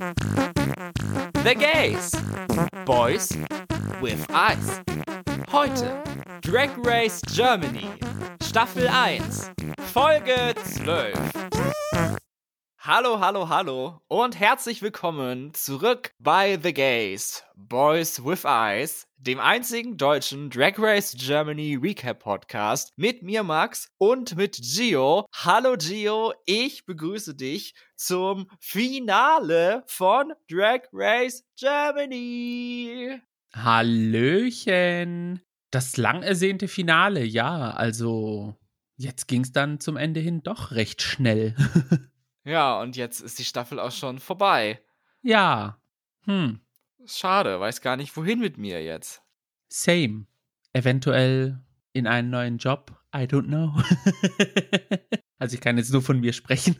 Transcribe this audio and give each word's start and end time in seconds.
The 0.00 1.54
Gays. 1.54 2.14
Boys 2.86 3.36
with 4.00 4.24
Eyes. 4.30 4.80
Heute 5.48 6.02
Drag 6.40 6.70
Race 6.78 7.20
Germany. 7.26 7.90
Staffel 8.40 8.86
1. 8.86 9.20
Folge 9.92 10.54
12. 10.82 12.29
Hallo, 12.82 13.20
hallo, 13.20 13.50
hallo 13.50 14.00
und 14.08 14.40
herzlich 14.40 14.80
willkommen 14.80 15.52
zurück 15.52 16.14
bei 16.18 16.58
The 16.62 16.72
Gays, 16.72 17.44
Boys 17.54 18.24
with 18.24 18.44
Eyes, 18.46 19.06
dem 19.18 19.38
einzigen 19.38 19.98
deutschen 19.98 20.48
Drag 20.48 20.78
Race 20.78 21.14
Germany 21.14 21.76
Recap 21.76 22.20
Podcast 22.20 22.94
mit 22.96 23.22
mir 23.22 23.42
Max 23.42 23.90
und 23.98 24.34
mit 24.34 24.56
Gio. 24.62 25.26
Hallo 25.30 25.76
Gio, 25.76 26.32
ich 26.46 26.86
begrüße 26.86 27.34
dich 27.34 27.74
zum 27.96 28.46
Finale 28.60 29.82
von 29.86 30.32
Drag 30.50 30.84
Race 30.90 31.44
Germany. 31.58 33.20
Hallöchen. 33.52 35.42
Das 35.70 35.98
lang 35.98 36.22
ersehnte 36.22 36.66
Finale, 36.66 37.24
ja, 37.24 37.72
also 37.72 38.56
jetzt 38.96 39.28
ging 39.28 39.42
es 39.42 39.52
dann 39.52 39.80
zum 39.80 39.98
Ende 39.98 40.20
hin 40.20 40.42
doch 40.42 40.70
recht 40.70 41.02
schnell. 41.02 41.54
Ja, 42.44 42.80
und 42.80 42.96
jetzt 42.96 43.20
ist 43.20 43.38
die 43.38 43.44
Staffel 43.44 43.78
auch 43.78 43.92
schon 43.92 44.18
vorbei. 44.18 44.80
Ja. 45.22 45.78
Hm. 46.24 46.60
Schade, 47.06 47.60
weiß 47.60 47.80
gar 47.80 47.96
nicht, 47.96 48.16
wohin 48.16 48.40
mit 48.40 48.58
mir 48.58 48.82
jetzt. 48.82 49.22
Same. 49.68 50.26
Eventuell 50.72 51.60
in 51.92 52.06
einen 52.06 52.30
neuen 52.30 52.58
Job. 52.58 52.92
I 53.14 53.20
don't 53.20 53.46
know. 53.46 53.74
also 55.38 55.54
ich 55.54 55.60
kann 55.60 55.78
jetzt 55.78 55.92
nur 55.92 56.02
von 56.02 56.20
mir 56.20 56.32
sprechen. 56.32 56.76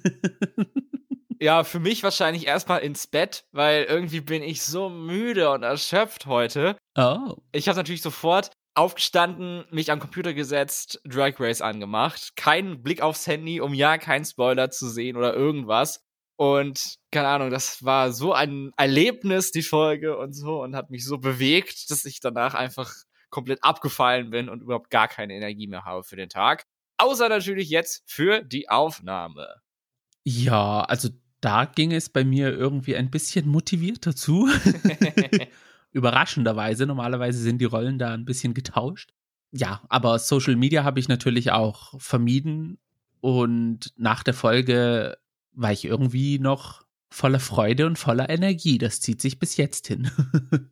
ja, 1.41 1.64
für 1.64 1.80
mich 1.80 2.02
wahrscheinlich 2.02 2.47
erstmal 2.47 2.80
ins 2.80 3.06
Bett, 3.06 3.45
weil 3.52 3.84
irgendwie 3.84 4.20
bin 4.20 4.42
ich 4.42 4.62
so 4.62 4.88
müde 4.88 5.50
und 5.50 5.62
erschöpft 5.62 6.27
heute. 6.27 6.77
Oh. 6.97 7.36
Ich 7.53 7.69
habe 7.69 7.78
natürlich 7.78 8.03
sofort 8.03 8.50
aufgestanden, 8.74 9.64
mich 9.70 9.90
am 9.90 10.00
Computer 10.00 10.32
gesetzt, 10.32 11.00
Drag 11.04 11.38
Race 11.38 11.60
angemacht. 11.60 12.32
Kein 12.36 12.82
Blick 12.82 13.02
aufs 13.02 13.26
Handy, 13.26 13.60
um 13.60 13.74
ja 13.74 13.98
keinen 13.98 14.24
Spoiler 14.24 14.70
zu 14.70 14.88
sehen 14.88 15.16
oder 15.16 15.34
irgendwas. 15.34 16.04
Und 16.36 16.96
keine 17.10 17.28
Ahnung, 17.28 17.50
das 17.50 17.84
war 17.84 18.12
so 18.12 18.32
ein 18.32 18.72
Erlebnis, 18.76 19.50
die 19.50 19.62
Folge 19.62 20.16
und 20.16 20.32
so, 20.32 20.62
und 20.62 20.74
hat 20.74 20.88
mich 20.88 21.04
so 21.04 21.18
bewegt, 21.18 21.91
dass 21.91 22.06
ich 22.06 22.20
danach 22.20 22.54
einfach 22.54 22.94
komplett 23.28 23.62
abgefallen 23.62 24.30
bin 24.30 24.48
und 24.48 24.62
überhaupt 24.62 24.91
gar 24.91 25.08
keine 25.08 25.34
Energie 25.34 25.66
mehr 25.66 25.84
habe 25.84 26.02
für 26.02 26.16
den 26.16 26.28
Tag. 26.30 26.64
Außer 26.96 27.28
natürlich 27.28 27.68
jetzt 27.68 28.02
für 28.06 28.42
die 28.42 28.68
Aufnahme. 28.68 29.54
Ja, 30.24 30.80
also 30.82 31.10
da 31.41 31.64
ging 31.64 31.92
es 31.92 32.08
bei 32.08 32.24
mir 32.24 32.50
irgendwie 32.50 32.96
ein 32.96 33.10
bisschen 33.10 33.48
motivierter 33.48 34.14
zu. 34.16 34.48
Überraschenderweise. 35.92 36.86
Normalerweise 36.86 37.38
sind 37.38 37.58
die 37.58 37.66
Rollen 37.66 37.98
da 37.98 38.12
ein 38.12 38.24
bisschen 38.24 38.55
getauscht. 38.55 39.12
Ja, 39.52 39.83
aber 39.88 40.19
Social 40.19 40.56
Media 40.56 40.84
habe 40.84 41.00
ich 41.00 41.08
natürlich 41.08 41.50
auch 41.50 42.00
vermieden. 42.00 42.78
Und 43.20 43.92
nach 43.97 44.22
der 44.22 44.34
Folge 44.34 45.19
war 45.52 45.72
ich 45.72 45.84
irgendwie 45.84 46.38
noch 46.38 46.84
voller 47.10 47.41
Freude 47.41 47.86
und 47.86 47.98
voller 47.98 48.30
Energie. 48.30 48.78
Das 48.78 49.00
zieht 49.00 49.20
sich 49.20 49.38
bis 49.38 49.56
jetzt 49.56 49.88
hin. 49.88 50.10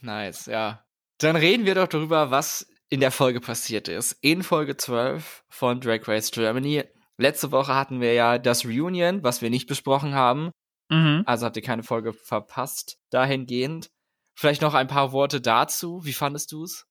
nice, 0.00 0.46
ja. 0.46 0.84
Dann 1.18 1.36
reden 1.36 1.66
wir 1.66 1.74
doch 1.74 1.88
darüber, 1.88 2.30
was 2.30 2.66
in 2.88 3.00
der 3.00 3.10
Folge 3.10 3.40
passiert 3.40 3.88
ist. 3.88 4.16
In 4.20 4.42
Folge 4.42 4.76
12 4.76 5.44
von 5.48 5.80
Drag 5.80 6.06
Race 6.06 6.30
Germany. 6.30 6.84
Letzte 7.18 7.52
Woche 7.52 7.74
hatten 7.74 8.00
wir 8.00 8.14
ja 8.14 8.38
das 8.38 8.64
Reunion, 8.64 9.22
was 9.22 9.42
wir 9.42 9.50
nicht 9.50 9.68
besprochen 9.68 10.14
haben. 10.14 10.50
Mhm. 10.88 11.22
Also 11.26 11.46
habt 11.46 11.56
ihr 11.56 11.62
keine 11.62 11.82
Folge 11.82 12.12
verpasst 12.12 12.98
dahingehend. 13.10 13.90
Vielleicht 14.34 14.62
noch 14.62 14.74
ein 14.74 14.86
paar 14.86 15.12
Worte 15.12 15.40
dazu. 15.40 16.04
Wie 16.04 16.12
fandest 16.12 16.52
du 16.52 16.64
es? 16.64 16.86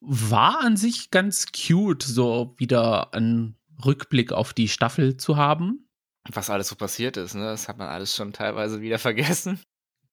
War 0.00 0.60
an 0.60 0.76
sich 0.76 1.10
ganz 1.10 1.46
cute, 1.52 2.02
so 2.02 2.54
wieder 2.58 3.14
einen 3.14 3.58
Rückblick 3.84 4.32
auf 4.32 4.52
die 4.52 4.68
Staffel 4.68 5.16
zu 5.16 5.36
haben. 5.36 5.88
Was 6.30 6.50
alles 6.50 6.68
so 6.68 6.76
passiert 6.76 7.16
ist, 7.16 7.34
ne? 7.34 7.44
Das 7.44 7.68
hat 7.68 7.78
man 7.78 7.88
alles 7.88 8.14
schon 8.14 8.32
teilweise 8.32 8.80
wieder 8.80 8.98
vergessen. 9.00 9.60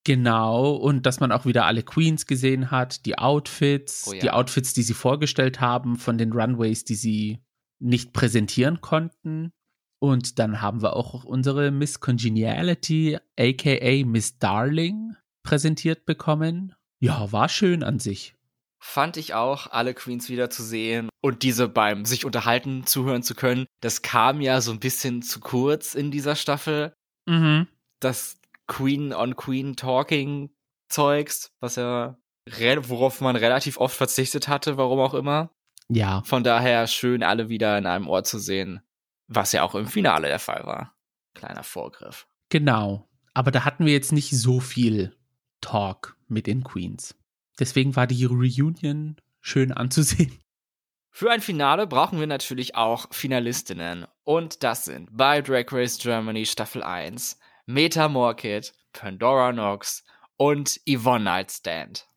Genau, 0.04 0.72
und 0.72 1.06
dass 1.06 1.20
man 1.20 1.32
auch 1.32 1.46
wieder 1.46 1.66
alle 1.66 1.84
Queens 1.84 2.26
gesehen 2.26 2.72
hat, 2.72 3.06
die 3.06 3.20
Outfits, 3.20 4.08
oh 4.08 4.14
ja. 4.14 4.20
die 4.20 4.32
Outfits, 4.32 4.74
die 4.74 4.82
sie 4.82 4.96
vorgestellt 4.96 5.62
haben 5.62 5.96
von 5.96 6.18
den 6.18 6.34
Runways, 6.34 6.84
die 6.84 6.96
sie 6.96 7.44
nicht 7.80 8.12
präsentieren 8.12 8.82
konnten. 8.82 9.52
Und 10.00 10.40
dann 10.40 10.62
haben 10.62 10.82
wir 10.82 10.96
auch 10.96 11.24
unsere 11.24 11.70
Miss 11.70 12.00
Congeniality, 12.00 13.20
aka 13.38 14.06
Miss 14.06 14.40
Darling, 14.40 15.16
präsentiert 15.44 16.06
bekommen. 16.06 16.74
Ja, 17.00 17.32
war 17.32 17.50
schön 17.50 17.84
an 17.84 18.00
sich. 18.00 18.36
Fand 18.84 19.18
ich 19.18 19.34
auch, 19.36 19.68
alle 19.68 19.94
Queens 19.94 20.30
wieder 20.30 20.50
zu 20.50 20.64
sehen 20.64 21.10
und 21.22 21.44
diese 21.44 21.68
beim 21.68 22.04
sich 22.06 22.26
unterhalten 22.26 22.86
zuhören 22.88 23.22
zu 23.22 23.36
können. 23.36 23.68
Das 23.80 24.02
kam 24.02 24.42
ja 24.42 24.60
so 24.60 24.72
ein 24.72 24.80
bisschen 24.80 25.22
zu 25.22 25.40
kurz 25.40 25.94
in 25.94 26.10
dieser 26.10 26.36
Staffel. 26.36 26.94
Mhm. 27.28 27.68
Das 28.00 28.40
Queen 28.68 29.14
on 29.14 29.36
Queen 29.36 29.76
Talking 29.76 30.50
Zeugs, 30.90 31.52
was 31.60 31.76
ja, 31.76 32.18
worauf 32.48 33.22
man 33.22 33.36
relativ 33.36 33.78
oft 33.78 33.96
verzichtet 33.96 34.48
hatte, 34.48 34.78
warum 34.78 35.00
auch 35.00 35.14
immer. 35.14 35.52
Ja. 35.90 36.24
Von 36.26 36.44
daher 36.44 36.88
schön, 36.88 37.22
alle 37.22 37.50
wieder 37.50 37.78
in 37.78 37.86
einem 37.86 38.08
Ort 38.08 38.28
zu 38.28 38.40
sehen, 38.40 38.82
was 39.28 39.52
ja 39.52 39.64
auch 39.64 39.76
im 39.76 39.88
Finale 39.88 40.28
der 40.28 40.40
Fall 40.40 40.66
war. 40.66 40.96
Kleiner 41.36 41.64
Vorgriff. 41.64 42.28
Genau. 42.50 43.08
Aber 43.34 43.52
da 43.52 43.64
hatten 43.64 43.86
wir 43.86 43.94
jetzt 43.94 44.12
nicht 44.12 44.32
so 44.32 44.60
viel 44.60 45.16
Talk 45.62 46.18
mit 46.28 46.48
den 46.48 46.64
Queens. 46.64 47.16
Deswegen 47.60 47.96
war 47.96 48.08
die 48.08 48.26
Reunion 48.26 49.18
schön 49.40 49.72
anzusehen. 49.72 50.38
Für 51.10 51.30
ein 51.30 51.42
Finale 51.42 51.88
brauchen 51.88 52.20
wir 52.20 52.28
natürlich 52.28 52.76
auch 52.76 53.08
Finalistinnen. 53.12 54.08
Und 54.24 54.64
das 54.64 54.86
sind 54.86 55.10
bei 55.12 55.42
Drag 55.42 55.66
Race 55.72 55.98
Germany 55.98 56.46
Staffel 56.46 56.84
1 56.84 57.38
Meta 57.66 58.08
Morkit, 58.08 58.74
Pandora 58.94 59.52
Nox 59.52 60.04
und 60.38 60.80
Yvonne 60.88 61.26
Nightstand. 61.26 62.08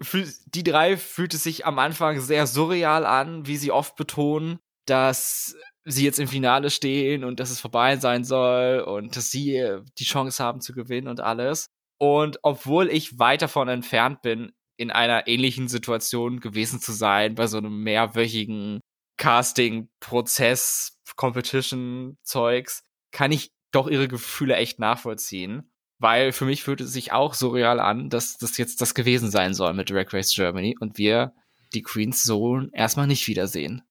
Für 0.00 0.26
die 0.46 0.62
drei 0.62 0.96
fühlt 0.96 1.34
es 1.34 1.42
sich 1.42 1.66
am 1.66 1.78
Anfang 1.78 2.20
sehr 2.20 2.46
surreal 2.46 3.04
an, 3.04 3.46
wie 3.46 3.56
sie 3.56 3.70
oft 3.70 3.96
betonen, 3.96 4.58
dass 4.86 5.54
sie 5.84 6.04
jetzt 6.04 6.18
im 6.18 6.28
Finale 6.28 6.70
stehen 6.70 7.24
und 7.24 7.40
dass 7.40 7.50
es 7.50 7.60
vorbei 7.60 7.96
sein 7.96 8.24
soll 8.24 8.80
und 8.80 9.16
dass 9.16 9.30
sie 9.30 9.80
die 9.98 10.04
Chance 10.04 10.42
haben 10.42 10.60
zu 10.60 10.72
gewinnen 10.72 11.08
und 11.08 11.20
alles. 11.20 11.68
Und 12.02 12.38
obwohl 12.42 12.88
ich 12.88 13.18
weit 13.18 13.42
davon 13.42 13.68
entfernt 13.68 14.22
bin, 14.22 14.52
in 14.78 14.90
einer 14.90 15.26
ähnlichen 15.26 15.68
Situation 15.68 16.40
gewesen 16.40 16.80
zu 16.80 16.92
sein, 16.92 17.34
bei 17.34 17.46
so 17.46 17.58
einem 17.58 17.82
mehrwöchigen 17.82 18.80
Casting-Prozess, 19.18 20.98
Competition-Zeugs, 21.14 22.82
kann 23.10 23.32
ich 23.32 23.50
doch 23.70 23.86
ihre 23.86 24.08
Gefühle 24.08 24.56
echt 24.56 24.78
nachvollziehen. 24.78 25.70
Weil 25.98 26.32
für 26.32 26.46
mich 26.46 26.62
fühlt 26.62 26.80
es 26.80 26.94
sich 26.94 27.12
auch 27.12 27.34
so 27.34 27.50
real 27.50 27.78
an, 27.78 28.08
dass 28.08 28.38
das 28.38 28.56
jetzt 28.56 28.80
das 28.80 28.94
gewesen 28.94 29.30
sein 29.30 29.52
soll 29.52 29.74
mit 29.74 29.90
Drag 29.90 30.10
Race 30.14 30.32
Germany 30.34 30.76
und 30.80 30.96
wir 30.96 31.34
die 31.74 31.82
Queens 31.82 32.22
so 32.22 32.62
erstmal 32.72 33.08
nicht 33.08 33.28
wiedersehen 33.28 33.82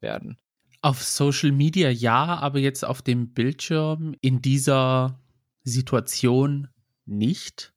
werden. 0.00 0.36
Auf 0.82 1.02
Social 1.02 1.52
Media 1.52 1.88
ja, 1.88 2.36
aber 2.36 2.58
jetzt 2.58 2.84
auf 2.84 3.00
dem 3.00 3.32
Bildschirm 3.32 4.14
in 4.20 4.42
dieser 4.42 5.18
Situation 5.64 6.68
nicht. 7.06 7.72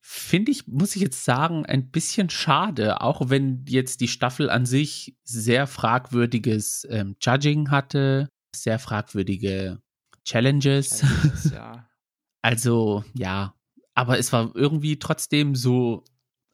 Finde 0.00 0.52
ich, 0.52 0.66
muss 0.66 0.96
ich 0.96 1.02
jetzt 1.02 1.24
sagen, 1.24 1.64
ein 1.64 1.90
bisschen 1.90 2.28
schade, 2.28 3.00
auch 3.00 3.30
wenn 3.30 3.64
jetzt 3.66 4.00
die 4.00 4.08
Staffel 4.08 4.50
an 4.50 4.66
sich 4.66 5.16
sehr 5.24 5.66
fragwürdiges 5.66 6.86
ähm, 6.90 7.16
Judging 7.22 7.70
hatte, 7.70 8.28
sehr 8.54 8.78
fragwürdige 8.78 9.80
Challenges. 10.24 11.00
Challenges 11.00 11.50
ja. 11.50 11.88
also, 12.42 13.04
ja. 13.14 13.54
Aber 13.94 14.18
es 14.18 14.32
war 14.32 14.54
irgendwie 14.54 14.98
trotzdem 14.98 15.54
so 15.54 16.04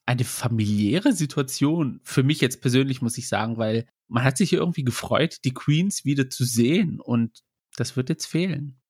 eine 0.06 0.25
familiäre 0.25 1.12
Situation. 1.12 2.00
Für 2.05 2.23
mich 2.23 2.41
jetzt 2.41 2.61
persönlich, 2.61 3.03
muss 3.03 3.19
ich 3.19 3.29
sagen, 3.29 3.59
weil 3.59 3.87
man 4.09 4.25
hat 4.25 4.37
sich 4.37 4.53
irgendwie 4.53 4.85
gefreut, 4.85 5.38
die 5.44 5.55
Queens 5.55 6.05
wieder 6.05 6.29
zu 6.31 6.44
sehen 6.44 7.00
und 7.00 7.43
das 7.77 7.97
wird 7.97 8.09
jetzt 8.09 8.27
fehlen. 8.27 8.81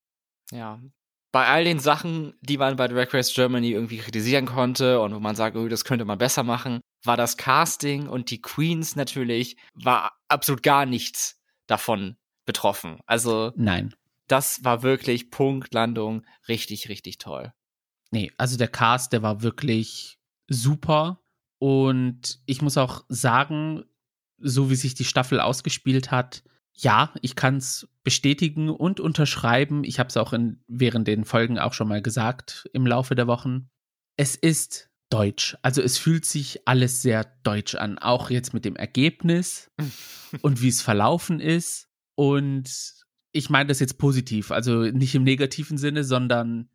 Ja, 0.50 0.82
bei 1.32 1.46
all 1.46 1.64
den 1.64 1.78
Sachen, 1.78 2.34
die 2.40 2.58
man 2.58 2.76
bei 2.76 2.88
Drag 2.88 3.12
Race 3.14 3.32
Germany 3.32 3.70
irgendwie 3.70 3.98
kritisieren 3.98 4.46
konnte 4.46 5.00
und 5.00 5.14
wo 5.14 5.20
man 5.20 5.36
sagt, 5.36 5.56
oh, 5.56 5.68
das 5.68 5.84
könnte 5.84 6.04
man 6.04 6.18
besser 6.18 6.42
machen, 6.42 6.80
war 7.04 7.16
das 7.16 7.36
Casting 7.36 8.08
und 8.08 8.30
die 8.30 8.40
Queens 8.40 8.96
natürlich, 8.96 9.56
war 9.74 10.12
absolut 10.28 10.62
gar 10.62 10.86
nichts 10.86 11.40
davon 11.66 12.16
betroffen. 12.46 13.00
Also. 13.06 13.52
Nein. 13.56 13.94
Das 14.26 14.62
war 14.62 14.82
wirklich 14.82 15.30
Punktlandung, 15.30 16.24
richtig, 16.46 16.88
richtig 16.88 17.18
toll. 17.18 17.52
Nee, 18.12 18.30
also 18.36 18.56
der 18.56 18.68
Cast, 18.68 19.12
der 19.12 19.22
war 19.22 19.42
wirklich 19.42 20.18
super. 20.48 21.20
Und 21.58 22.40
ich 22.46 22.62
muss 22.62 22.76
auch 22.76 23.04
sagen, 23.08 23.84
so 24.38 24.70
wie 24.70 24.76
sich 24.76 24.94
die 24.94 25.04
Staffel 25.04 25.40
ausgespielt 25.40 26.10
hat, 26.10 26.42
ja, 26.82 27.12
ich 27.20 27.36
kann 27.36 27.56
es 27.56 27.88
bestätigen 28.04 28.70
und 28.70 29.00
unterschreiben. 29.00 29.84
Ich 29.84 29.98
habe 29.98 30.08
es 30.08 30.16
auch 30.16 30.32
in, 30.32 30.62
während 30.66 31.06
den 31.06 31.24
Folgen 31.24 31.58
auch 31.58 31.74
schon 31.74 31.88
mal 31.88 32.00
gesagt 32.00 32.68
im 32.72 32.86
Laufe 32.86 33.14
der 33.14 33.26
Wochen. 33.26 33.68
Es 34.16 34.34
ist 34.34 34.88
deutsch. 35.10 35.58
Also 35.62 35.82
es 35.82 35.98
fühlt 35.98 36.24
sich 36.24 36.66
alles 36.66 37.02
sehr 37.02 37.24
deutsch 37.42 37.74
an. 37.74 37.98
Auch 37.98 38.30
jetzt 38.30 38.54
mit 38.54 38.64
dem 38.64 38.76
Ergebnis 38.76 39.70
und 40.42 40.62
wie 40.62 40.68
es 40.68 40.80
verlaufen 40.80 41.38
ist. 41.40 41.88
Und 42.14 42.70
ich 43.32 43.50
meine 43.50 43.68
das 43.68 43.80
jetzt 43.80 43.98
positiv. 43.98 44.50
Also 44.50 44.82
nicht 44.84 45.14
im 45.14 45.24
negativen 45.24 45.76
Sinne, 45.76 46.02
sondern 46.02 46.70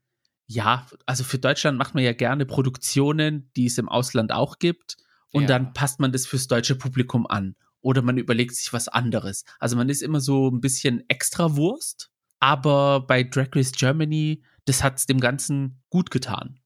ja, 0.46 0.86
also 1.08 1.24
für 1.24 1.40
Deutschland 1.40 1.80
macht 1.80 1.96
man 1.96 2.04
ja 2.04 2.14
gerne 2.14 2.46
Produktionen, 2.46 3.50
die 3.56 3.66
es 3.66 3.80
im 3.80 3.90
Ausland 3.90 4.32
auch 4.32 4.60
gibt. 4.60 4.98
Und 5.32 5.44
ja. 5.44 5.48
dann 5.48 5.74
passt 5.74 6.00
man 6.00 6.12
das 6.12 6.28
fürs 6.28 6.48
deutsche 6.48 6.76
Publikum 6.76 7.26
an 7.26 7.56
oder 7.86 8.02
man 8.02 8.18
überlegt 8.18 8.56
sich 8.56 8.74
was 8.74 8.88
anderes. 8.88 9.46
Also 9.60 9.78
man 9.78 9.90
ist 9.90 10.02
immer 10.02 10.20
so 10.20 10.50
ein 10.50 10.60
bisschen 10.60 11.08
extra 11.08 11.56
Wurst, 11.56 12.10
aber 12.40 13.02
bei 13.02 13.22
Drag 13.22 13.50
Race 13.54 13.72
Germany, 13.72 14.44
das 14.66 14.84
hat 14.84 14.98
es 14.98 15.06
dem 15.06 15.20
Ganzen 15.20 15.84
gut 15.92 16.10
getan. 16.10 16.60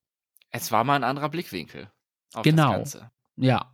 Es 0.50 0.72
war 0.72 0.86
mal 0.86 0.96
ein 0.96 1.04
anderer 1.04 1.28
Blickwinkel. 1.28 1.92
Auf 2.34 2.44
genau. 2.44 2.70
Das 2.80 2.94
Ganze. 2.94 3.12
Ja. 3.36 3.74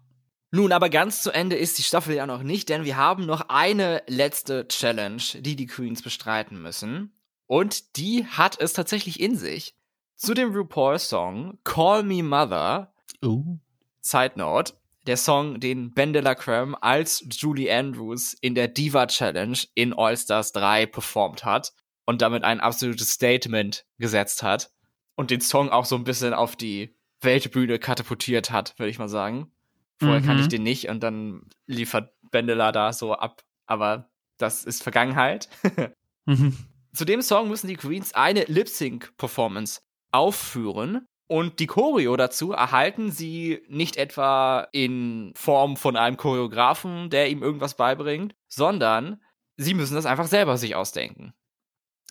Nun, 0.50 0.71
aber 0.71 0.89
ganz 0.89 1.21
zu 1.21 1.30
Ende 1.30 1.56
ist 1.56 1.77
die 1.77 1.83
Staffel 1.83 2.15
ja 2.15 2.25
noch 2.25 2.42
nicht, 2.42 2.68
denn 2.69 2.83
wir 2.83 2.97
haben 2.97 3.27
noch 3.27 3.48
eine 3.50 4.01
letzte 4.07 4.68
Challenge, 4.68 5.21
die 5.36 5.56
die 5.56 5.68
Queens 5.68 6.01
bestreiten 6.01 6.59
müssen. 6.59 7.13
Und 7.45 7.95
die 7.98 8.25
hat 8.25 8.59
es 8.59 8.74
tatsächlich 8.74 9.19
in 9.19 9.38
sich. 9.38 9.75
Zu 10.15 10.33
dem 10.33 10.51
RuPaul-Song 10.51 11.59
Call 11.63 12.01
Me 12.01 12.24
Mother. 12.24 12.91
Uh. 13.24 13.59
Side 14.01 14.33
Note 14.38 14.74
der 15.07 15.18
Song, 15.18 15.60
den 15.60 15.94
Ben 15.94 16.13
de 16.13 16.22
la 16.22 16.36
Creme 16.36 16.75
als 16.81 17.25
Julie 17.30 17.72
Andrews 17.72 18.34
in 18.42 18.56
der 18.56 18.68
Diva 18.68 19.07
Challenge 19.07 19.57
in 19.74 19.94
All 19.94 20.18
Stars 20.18 20.52
3 20.52 20.88
performt 20.88 21.46
hat 21.46 21.74
und 22.06 22.22
damit 22.22 22.44
ein 22.44 22.60
absolutes 22.60 23.12
Statement 23.12 23.86
gesetzt 23.98 24.44
hat 24.44 24.72
und 25.16 25.31
den 25.31 25.42
Song 25.42 25.69
auch 25.69 25.86
so 25.86 25.96
ein 25.96 26.04
bisschen 26.04 26.34
auf 26.34 26.56
die 26.56 26.96
Weltbühne 27.22 27.80
katapultiert 27.80 28.52
hat, 28.52 28.78
würde 28.78 28.90
ich 28.90 29.00
mal 29.00 29.10
sagen. 29.10 29.52
Vorher 29.98 30.19
mhm. 30.19 30.25
kannte 30.25 30.44
ich 30.44 30.50
den 30.50 30.63
nicht 30.63 30.90
und 30.90 31.02
dann 31.02 31.44
liefert 31.68 32.13
Bendela 32.31 32.72
da 32.72 32.92
so 32.92 33.13
ab, 33.13 33.44
aber 33.66 34.10
das 34.38 34.66
ist 34.66 34.84
Vergangenheit. 34.84 35.50
mhm. 36.25 36.58
Zu 36.94 37.06
dem 37.06 37.22
Song 37.22 37.50
müssen 37.50 37.68
die 37.68 37.75
Queens 37.75 38.13
eine 38.13 38.44
Lip-Sync-Performance 38.46 39.81
aufführen 40.12 41.08
und 41.27 41.60
die 41.60 41.68
Choreo 41.68 42.16
dazu 42.18 42.51
erhalten 42.51 43.12
sie 43.12 43.62
nicht 43.68 43.98
etwa 43.98 44.68
in 44.72 45.33
Form 45.36 45.75
von 45.75 45.95
einem 45.95 46.18
Choreografen, 46.18 47.10
der 47.10 47.30
ihm 47.30 47.42
irgendwas 47.42 47.75
beibringt, 47.75 48.36
sondern 48.48 49.22
sie 49.57 49.74
müssen 49.74 49.95
das 49.95 50.06
einfach 50.06 50.27
selber 50.27 50.57
sich 50.57 50.75
ausdenken. 50.75 51.33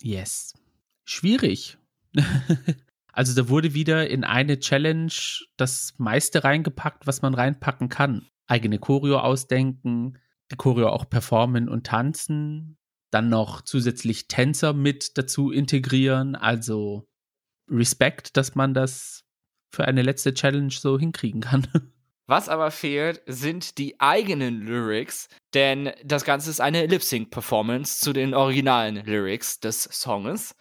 Yes. 0.01 0.55
Schwierig. 1.05 1.79
also 3.13 3.41
da 3.41 3.49
wurde 3.49 3.75
wieder 3.75 4.09
in 4.11 4.25
eine 4.25 4.59
Challenge 4.59 5.13
das 5.57 5.95
meiste 5.99 6.43
reingepackt, 6.43 7.07
was 7.07 7.23
man 7.23 7.35
reinpacken 7.35 7.89
kann. 7.89 8.27
Eigene 8.47 8.79
Choreo 8.79 9.19
ausdenken, 9.19 10.19
die 10.51 10.57
Choreo 10.57 10.89
auch 10.89 11.09
performen 11.09 11.69
und 11.69 11.87
tanzen, 11.87 12.79
dann 13.11 13.29
noch 13.29 13.63
zusätzlich 13.63 14.27
Tänzer 14.27 14.73
mit 14.73 15.17
dazu 15.17 15.53
integrieren, 15.53 16.35
also 16.35 17.07
Respekt, 17.71 18.37
dass 18.37 18.55
man 18.55 18.75
das 18.75 19.25
für 19.71 19.87
eine 19.87 20.03
letzte 20.03 20.35
Challenge 20.35 20.71
so 20.71 20.99
hinkriegen 20.99 21.41
kann. 21.41 21.67
Was 22.27 22.49
aber 22.49 22.71
fehlt, 22.71 23.21
sind 23.27 23.77
die 23.77 24.01
eigenen 24.01 24.63
Lyrics, 24.63 25.29
denn 25.53 25.93
das 26.03 26.25
Ganze 26.25 26.49
ist 26.49 26.61
eine 26.61 26.87
Lip-Sync-Performance 26.87 28.01
zu 28.01 28.15
den 28.15 28.33
originalen 28.33 29.05
Lyrics 29.05 29.61
des 29.61 29.83
Songs. 29.83 30.55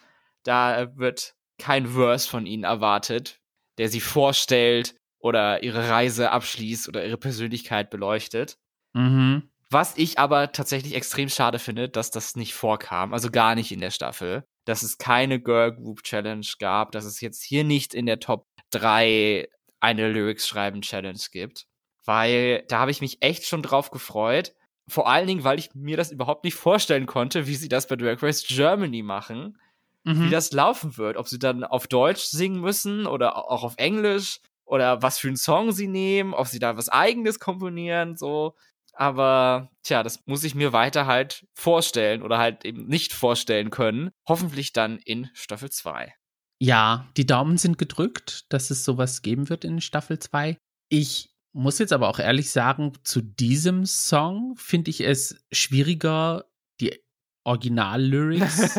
Da 0.43 0.97
wird 0.97 1.35
kein 1.57 1.87
Verse 1.87 2.27
von 2.27 2.45
ihnen 2.45 2.65
erwartet, 2.65 3.39
der 3.77 3.87
sie 3.87 4.01
vorstellt 4.01 4.95
oder 5.19 5.63
ihre 5.63 5.87
Reise 5.87 6.31
abschließt 6.31 6.89
oder 6.89 7.05
ihre 7.05 7.17
Persönlichkeit 7.17 7.89
beleuchtet. 7.89 8.57
Mhm. 8.91 9.49
Was 9.69 9.97
ich 9.97 10.19
aber 10.19 10.51
tatsächlich 10.51 10.93
extrem 10.95 11.29
schade 11.29 11.59
finde, 11.59 11.87
dass 11.87 12.11
das 12.11 12.35
nicht 12.35 12.53
vorkam, 12.53 13.13
also 13.13 13.31
gar 13.31 13.55
nicht 13.55 13.71
in 13.71 13.79
der 13.79 13.91
Staffel 13.91 14.43
dass 14.65 14.83
es 14.83 14.97
keine 14.97 15.39
Girl 15.39 15.75
Group 15.75 16.03
Challenge 16.03 16.45
gab, 16.59 16.91
dass 16.91 17.05
es 17.05 17.21
jetzt 17.21 17.43
hier 17.43 17.63
nicht 17.63 17.93
in 17.93 18.05
der 18.05 18.19
Top 18.19 18.47
3 18.71 19.47
eine 19.79 20.11
Lyrics 20.11 20.47
schreiben 20.47 20.81
Challenge 20.81 21.19
gibt, 21.31 21.67
weil 22.05 22.63
da 22.69 22.79
habe 22.79 22.91
ich 22.91 23.01
mich 23.01 23.21
echt 23.21 23.45
schon 23.45 23.61
drauf 23.61 23.91
gefreut. 23.91 24.53
Vor 24.87 25.09
allen 25.09 25.27
Dingen, 25.27 25.43
weil 25.43 25.59
ich 25.59 25.73
mir 25.73 25.97
das 25.97 26.11
überhaupt 26.11 26.43
nicht 26.43 26.55
vorstellen 26.55 27.05
konnte, 27.05 27.47
wie 27.47 27.55
sie 27.55 27.69
das 27.69 27.87
bei 27.87 27.95
Drag 27.95 28.21
Race 28.21 28.45
Germany 28.47 29.01
machen, 29.01 29.57
mhm. 30.03 30.25
wie 30.25 30.29
das 30.29 30.51
laufen 30.51 30.97
wird, 30.97 31.17
ob 31.17 31.27
sie 31.27 31.39
dann 31.39 31.63
auf 31.63 31.87
Deutsch 31.87 32.23
singen 32.23 32.59
müssen 32.59 33.07
oder 33.07 33.49
auch 33.49 33.63
auf 33.63 33.75
Englisch 33.77 34.39
oder 34.65 35.01
was 35.01 35.19
für 35.19 35.27
einen 35.27 35.37
Song 35.37 35.71
sie 35.71 35.87
nehmen, 35.87 36.33
ob 36.33 36.47
sie 36.47 36.59
da 36.59 36.77
was 36.77 36.89
eigenes 36.89 37.39
komponieren, 37.39 38.15
so. 38.15 38.55
Aber 38.93 39.71
tja, 39.83 40.03
das 40.03 40.25
muss 40.25 40.43
ich 40.43 40.55
mir 40.55 40.71
weiter 40.71 41.07
halt 41.07 41.45
vorstellen 41.53 42.21
oder 42.21 42.37
halt 42.37 42.63
eben 42.63 42.85
nicht 42.85 43.13
vorstellen 43.13 43.69
können. 43.69 44.11
Hoffentlich 44.27 44.71
dann 44.71 44.99
in 44.99 45.29
Staffel 45.33 45.71
2. 45.71 46.13
Ja, 46.59 47.09
die 47.17 47.25
Daumen 47.25 47.57
sind 47.57 47.77
gedrückt, 47.77 48.45
dass 48.49 48.69
es 48.69 48.85
sowas 48.85 49.21
geben 49.21 49.49
wird 49.49 49.65
in 49.65 49.81
Staffel 49.81 50.19
2. 50.19 50.57
Ich 50.89 51.33
muss 51.53 51.79
jetzt 51.79 51.93
aber 51.93 52.07
auch 52.07 52.19
ehrlich 52.19 52.51
sagen, 52.51 52.93
zu 53.03 53.21
diesem 53.21 53.85
Song 53.85 54.55
finde 54.57 54.89
ich 54.89 55.01
es 55.01 55.43
schwieriger, 55.51 56.45
die 56.79 56.99
Original-Lyrics 57.43 58.73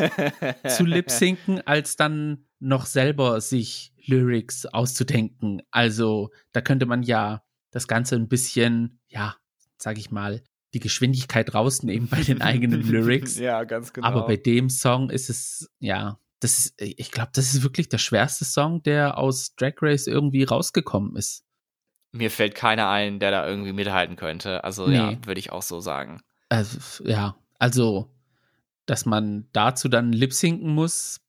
zu 0.77 0.85
lip-sinken, 0.87 1.67
als 1.67 1.97
dann 1.97 2.47
noch 2.59 2.87
selber 2.87 3.41
sich 3.41 3.93
Lyrics 4.07 4.67
auszudenken. 4.67 5.63
Also 5.71 6.31
da 6.53 6.61
könnte 6.61 6.87
man 6.87 7.03
ja 7.03 7.43
das 7.71 7.87
Ganze 7.87 8.17
ein 8.17 8.29
bisschen, 8.29 9.01
ja, 9.09 9.37
sag 9.85 9.99
ich 9.99 10.11
mal, 10.11 10.43
die 10.73 10.81
Geschwindigkeit 10.81 11.55
rausnehmen 11.55 12.09
bei 12.09 12.23
den 12.23 12.41
eigenen 12.41 12.81
Lyrics. 12.91 13.39
ja, 13.39 13.65
ganz 13.65 13.93
genau. 13.93 14.07
Aber 14.07 14.27
bei 14.27 14.37
dem 14.37 14.71
Song 14.71 15.11
ist 15.11 15.29
es, 15.29 15.71
ja, 15.79 16.19
das 16.41 16.59
ist, 16.59 16.75
ich 16.81 17.11
glaube, 17.11 17.31
das 17.35 17.55
ist 17.55 17.63
wirklich 17.63 17.91
der 17.91 17.99
schwerste 17.99 18.47
Song, 18.47 18.83
der 18.83 19.19
aus 19.19 19.55
Drag 19.57 19.75
Race 19.83 20.07
irgendwie 20.07 20.43
rausgekommen 20.45 21.17
ist. 21.17 21.45
Mir 22.13 22.31
fällt 22.31 22.55
keiner 22.55 22.89
ein, 22.89 23.21
der 23.21 23.31
da 23.31 23.47
irgendwie 23.47 23.73
mithalten 23.73 24.17
könnte. 24.17 24.65
Also 24.65 24.87
nee. 24.87 24.97
ja, 24.97 25.27
würde 25.27 25.39
ich 25.39 25.53
auch 25.53 25.63
so 25.63 25.81
sagen. 25.81 26.23
Also, 26.49 27.05
ja, 27.05 27.37
also, 27.59 28.11
dass 28.87 29.05
man 29.05 29.49
dazu 29.53 29.89
dann 29.89 30.13
lip 30.13 30.33
sinken 30.33 30.71
muss, 30.71 31.21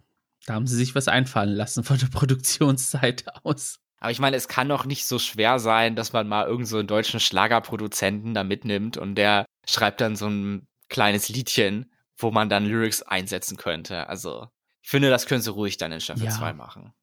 da 0.46 0.54
haben 0.54 0.68
sie 0.68 0.78
sich 0.78 0.96
was 0.96 1.08
einfallen 1.10 1.54
lassen 1.54 1.84
von 1.84 1.98
der 1.98 2.08
Produktionsseite 2.12 3.44
aus. 3.44 3.80
Aber 4.00 4.12
ich 4.12 4.20
meine, 4.20 4.36
es 4.36 4.48
kann 4.48 4.70
doch 4.70 4.86
nicht 4.86 5.06
so 5.06 5.20
schwer 5.20 5.60
sein, 5.60 5.96
dass 5.96 6.14
man 6.14 6.28
mal 6.28 6.44
irgendeinen 6.44 6.66
so 6.68 6.84
deutschen 6.84 7.20
Schlagerproduzenten 7.20 8.34
da 8.34 8.44
mitnimmt 8.44 8.98
und 8.98 9.16
der 9.16 9.46
schreibt 9.68 10.02
dann 10.02 10.16
so 10.16 10.28
ein 10.28 10.68
kleines 10.90 11.30
Liedchen, 11.30 11.92
wo 12.18 12.32
man 12.32 12.50
dann 12.50 12.66
Lyrics 12.66 13.02
einsetzen 13.02 13.58
könnte. 13.58 14.08
Also, 14.08 14.48
ich 14.82 14.90
finde, 14.90 15.10
das 15.10 15.26
können 15.26 15.42
sie 15.42 15.52
ruhig 15.52 15.78
dann 15.78 15.92
in 15.92 16.02
Staffel 16.02 16.30
2 16.30 16.48
ja. 16.48 16.54
machen. 16.54 16.94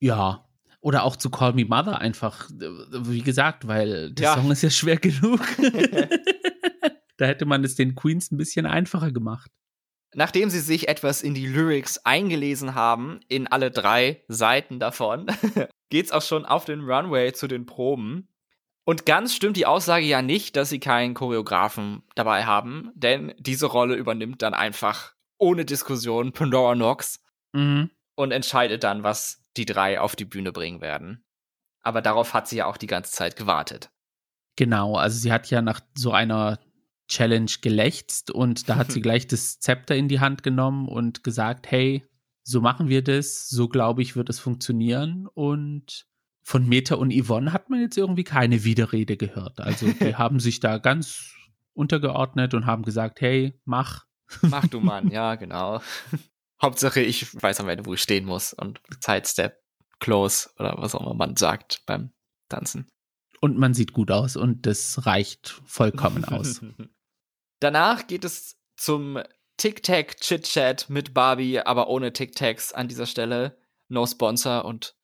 Ja. 0.00 0.46
Oder 0.80 1.04
auch 1.04 1.16
zu 1.16 1.30
Call 1.30 1.52
Me 1.52 1.64
Mother 1.64 1.98
einfach, 1.98 2.48
wie 2.50 3.22
gesagt, 3.22 3.66
weil 3.66 4.12
der 4.12 4.24
ja. 4.24 4.34
Song 4.34 4.50
ist 4.50 4.62
ja 4.62 4.70
schwer 4.70 4.96
genug. 4.96 5.40
da 7.16 7.26
hätte 7.26 7.44
man 7.44 7.64
es 7.64 7.74
den 7.74 7.94
Queens 7.94 8.30
ein 8.30 8.38
bisschen 8.38 8.66
einfacher 8.66 9.12
gemacht. 9.12 9.50
Nachdem 10.14 10.50
sie 10.50 10.60
sich 10.60 10.88
etwas 10.88 11.22
in 11.22 11.34
die 11.34 11.46
Lyrics 11.46 11.98
eingelesen 11.98 12.74
haben, 12.74 13.20
in 13.28 13.46
alle 13.46 13.70
drei 13.70 14.22
Seiten 14.28 14.80
davon, 14.80 15.26
geht's 15.90 16.10
auch 16.10 16.22
schon 16.22 16.44
auf 16.44 16.64
den 16.64 16.80
Runway 16.80 17.32
zu 17.32 17.46
den 17.46 17.66
Proben. 17.66 18.28
Und 18.84 19.06
ganz 19.06 19.34
stimmt 19.34 19.56
die 19.56 19.66
Aussage 19.66 20.04
ja 20.04 20.20
nicht, 20.20 20.56
dass 20.56 20.70
sie 20.70 20.80
keinen 20.80 21.14
Choreografen 21.14 22.02
dabei 22.16 22.44
haben, 22.44 22.90
denn 22.94 23.34
diese 23.38 23.66
Rolle 23.66 23.94
übernimmt 23.94 24.42
dann 24.42 24.54
einfach 24.54 25.14
ohne 25.38 25.64
Diskussion 25.64 26.32
Pandora 26.32 26.74
Knox 26.74 27.22
mhm. 27.52 27.90
und 28.16 28.32
entscheidet 28.32 28.82
dann, 28.82 29.04
was 29.04 29.44
die 29.56 29.64
drei 29.64 30.00
auf 30.00 30.16
die 30.16 30.24
Bühne 30.24 30.50
bringen 30.50 30.80
werden. 30.80 31.24
Aber 31.82 32.02
darauf 32.02 32.34
hat 32.34 32.48
sie 32.48 32.56
ja 32.56 32.66
auch 32.66 32.76
die 32.76 32.86
ganze 32.86 33.12
Zeit 33.12 33.36
gewartet. 33.36 33.90
Genau, 34.56 34.96
also 34.96 35.18
sie 35.18 35.32
hat 35.32 35.48
ja 35.50 35.62
nach 35.62 35.80
so 35.96 36.12
einer 36.12 36.58
Challenge 37.10 37.50
gelächzt 37.60 38.30
und 38.30 38.68
da 38.68 38.76
hat 38.76 38.92
sie 38.92 39.00
gleich 39.02 39.26
das 39.26 39.58
Zepter 39.58 39.96
in 39.96 40.08
die 40.08 40.20
Hand 40.20 40.42
genommen 40.42 40.88
und 40.88 41.22
gesagt, 41.22 41.70
hey, 41.70 42.04
so 42.42 42.60
machen 42.60 42.88
wir 42.88 43.02
das, 43.02 43.48
so 43.48 43.68
glaube 43.68 44.02
ich, 44.02 44.16
wird 44.16 44.30
es 44.30 44.38
funktionieren. 44.38 45.26
Und 45.34 46.06
von 46.42 46.68
Meta 46.68 46.94
und 46.94 47.12
Yvonne 47.12 47.52
hat 47.52 47.68
man 47.68 47.80
jetzt 47.80 47.98
irgendwie 47.98 48.24
keine 48.24 48.64
Widerrede 48.64 49.16
gehört. 49.16 49.60
Also 49.60 49.86
die 50.00 50.16
haben 50.16 50.40
sich 50.40 50.60
da 50.60 50.78
ganz 50.78 51.34
untergeordnet 51.74 52.54
und 52.54 52.66
haben 52.66 52.82
gesagt, 52.82 53.20
hey, 53.20 53.58
mach. 53.64 54.06
Mach 54.42 54.66
du 54.68 54.80
Mann, 54.80 55.10
ja, 55.10 55.34
genau. 55.34 55.80
Hauptsache, 56.62 57.00
ich 57.00 57.34
weiß 57.42 57.60
am 57.60 57.68
Ende, 57.68 57.86
wo 57.86 57.94
ich 57.94 58.02
stehen 58.02 58.26
muss 58.26 58.52
und 58.52 58.80
Sidestep, 59.02 59.56
Close 59.98 60.50
oder 60.58 60.76
was 60.78 60.94
auch 60.94 61.00
immer 61.00 61.14
man 61.14 61.36
sagt 61.36 61.82
beim 61.86 62.12
Tanzen. 62.48 62.86
Und 63.40 63.58
man 63.58 63.72
sieht 63.74 63.92
gut 63.92 64.10
aus 64.10 64.36
und 64.36 64.66
das 64.66 65.06
reicht 65.06 65.60
vollkommen 65.64 66.24
aus. 66.26 66.60
Danach 67.60 68.06
geht 68.06 68.24
es 68.24 68.56
zum 68.76 69.18
Tic-Tac-Chit-Chat 69.58 70.88
mit 70.88 71.12
Barbie, 71.12 71.60
aber 71.60 71.88
ohne 71.88 72.12
Tic-Tacs 72.12 72.72
an 72.72 72.88
dieser 72.88 73.06
Stelle. 73.06 73.58
No 73.88 74.06
Sponsor 74.06 74.64
und 74.64 74.94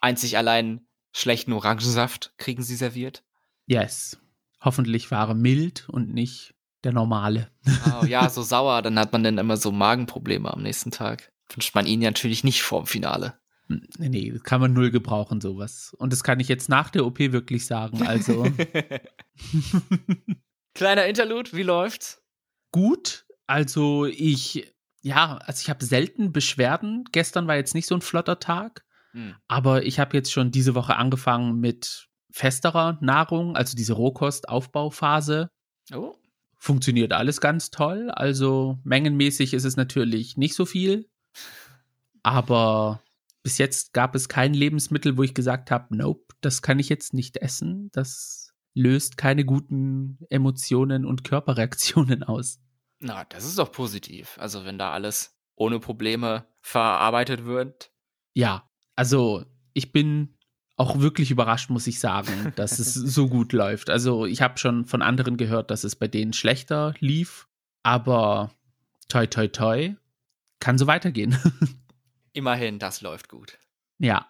einzig 0.00 0.38
allein 0.38 0.86
schlechten 1.12 1.52
Orangensaft 1.52 2.32
kriegen 2.38 2.62
sie 2.62 2.76
serviert. 2.76 3.24
Yes. 3.66 4.18
Hoffentlich 4.60 5.10
war 5.10 5.28
er 5.28 5.34
mild 5.34 5.88
und 5.88 6.14
nicht 6.14 6.54
der 6.84 6.92
normale. 6.92 7.50
Oh, 7.86 8.06
ja, 8.06 8.30
so 8.30 8.42
sauer, 8.42 8.80
dann 8.80 8.98
hat 8.98 9.12
man 9.12 9.22
dann 9.22 9.36
immer 9.38 9.58
so 9.58 9.70
Magenprobleme 9.70 10.50
am 10.52 10.62
nächsten 10.62 10.90
Tag. 10.90 11.32
Wünscht 11.50 11.74
man 11.74 11.86
ihn 11.86 12.00
natürlich 12.00 12.44
nicht 12.44 12.62
vorm 12.62 12.86
Finale. 12.86 13.38
Nee, 13.68 14.08
nee, 14.08 14.40
kann 14.44 14.60
man 14.60 14.72
null 14.72 14.90
gebrauchen, 14.90 15.40
sowas. 15.40 15.94
Und 15.98 16.12
das 16.12 16.22
kann 16.22 16.38
ich 16.38 16.48
jetzt 16.48 16.68
nach 16.68 16.88
der 16.88 17.04
OP 17.04 17.18
wirklich 17.18 17.66
sagen, 17.66 18.06
also. 18.06 18.46
Kleiner 20.76 21.06
Interlude, 21.06 21.54
wie 21.54 21.62
läuft's? 21.62 22.22
Gut. 22.70 23.24
Also 23.46 24.04
ich, 24.04 24.74
ja, 25.00 25.38
also 25.38 25.62
ich 25.62 25.70
habe 25.70 25.82
selten 25.82 26.32
Beschwerden. 26.32 27.04
Gestern 27.12 27.46
war 27.46 27.56
jetzt 27.56 27.74
nicht 27.74 27.86
so 27.86 27.94
ein 27.94 28.02
flotter 28.02 28.40
Tag. 28.40 28.84
Hm. 29.12 29.36
Aber 29.48 29.84
ich 29.84 29.98
habe 29.98 30.14
jetzt 30.14 30.30
schon 30.30 30.50
diese 30.50 30.74
Woche 30.74 30.96
angefangen 30.96 31.60
mit 31.60 32.08
festerer 32.30 32.98
Nahrung, 33.00 33.56
also 33.56 33.74
diese 33.74 33.94
Rohkost-Aufbauphase. 33.94 35.48
Oh. 35.94 36.14
Funktioniert 36.58 37.14
alles 37.14 37.40
ganz 37.40 37.70
toll. 37.70 38.10
Also 38.10 38.78
mengenmäßig 38.84 39.54
ist 39.54 39.64
es 39.64 39.76
natürlich 39.76 40.36
nicht 40.36 40.54
so 40.54 40.66
viel. 40.66 41.08
Aber 42.22 43.00
bis 43.42 43.56
jetzt 43.56 43.94
gab 43.94 44.14
es 44.14 44.28
kein 44.28 44.52
Lebensmittel, 44.52 45.16
wo 45.16 45.22
ich 45.22 45.32
gesagt 45.32 45.70
habe, 45.70 45.96
nope, 45.96 46.34
das 46.42 46.60
kann 46.60 46.78
ich 46.78 46.90
jetzt 46.90 47.14
nicht 47.14 47.38
essen. 47.38 47.88
Das 47.92 48.45
löst 48.76 49.16
keine 49.16 49.44
guten 49.44 50.18
Emotionen 50.28 51.06
und 51.06 51.24
Körperreaktionen 51.24 52.22
aus. 52.22 52.60
Na, 53.00 53.24
das 53.24 53.44
ist 53.44 53.58
doch 53.58 53.72
positiv. 53.72 54.36
Also 54.38 54.64
wenn 54.64 54.78
da 54.78 54.92
alles 54.92 55.34
ohne 55.56 55.80
Probleme 55.80 56.46
verarbeitet 56.60 57.46
wird. 57.46 57.90
Ja, 58.34 58.68
also 58.94 59.44
ich 59.72 59.92
bin 59.92 60.36
auch 60.76 61.00
wirklich 61.00 61.30
überrascht, 61.30 61.70
muss 61.70 61.86
ich 61.86 61.98
sagen, 61.98 62.52
dass 62.56 62.78
es 62.78 62.92
so 62.94 63.28
gut 63.28 63.54
läuft. 63.54 63.88
Also 63.88 64.26
ich 64.26 64.42
habe 64.42 64.58
schon 64.58 64.84
von 64.84 65.00
anderen 65.00 65.38
gehört, 65.38 65.70
dass 65.70 65.84
es 65.84 65.96
bei 65.96 66.06
denen 66.06 66.34
schlechter 66.34 66.94
lief, 66.98 67.48
aber 67.82 68.52
toi 69.08 69.26
toi 69.26 69.48
toi, 69.48 69.94
kann 70.60 70.76
so 70.76 70.86
weitergehen. 70.86 71.38
Immerhin, 72.34 72.78
das 72.78 73.00
läuft 73.00 73.30
gut. 73.30 73.58
Ja. 73.98 74.26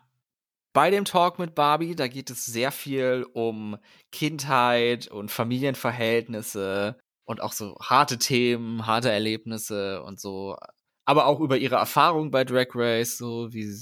Bei 0.77 0.91
dem 0.91 1.07
Talk 1.07 1.39
mit 1.39 1.55
Barbie, 1.55 1.97
da 1.97 2.07
geht 2.07 2.29
es 2.29 2.45
sehr 2.45 2.71
viel 2.71 3.27
um 3.33 3.79
Kindheit 4.13 5.09
und 5.09 5.31
Familienverhältnisse 5.31 6.99
und 7.25 7.41
auch 7.41 7.53
so 7.53 7.79
harte 7.81 8.19
Themen, 8.19 8.87
harte 8.87 9.11
Erlebnisse 9.11 10.03
und 10.03 10.21
so. 10.21 10.55
Aber 11.07 11.25
auch 11.25 11.41
über 11.41 11.57
ihre 11.57 11.77
Erfahrung 11.77 12.31
bei 12.31 12.45
Drag 12.45 12.67
Race, 12.75 13.17
so 13.17 13.55
wie 13.55 13.75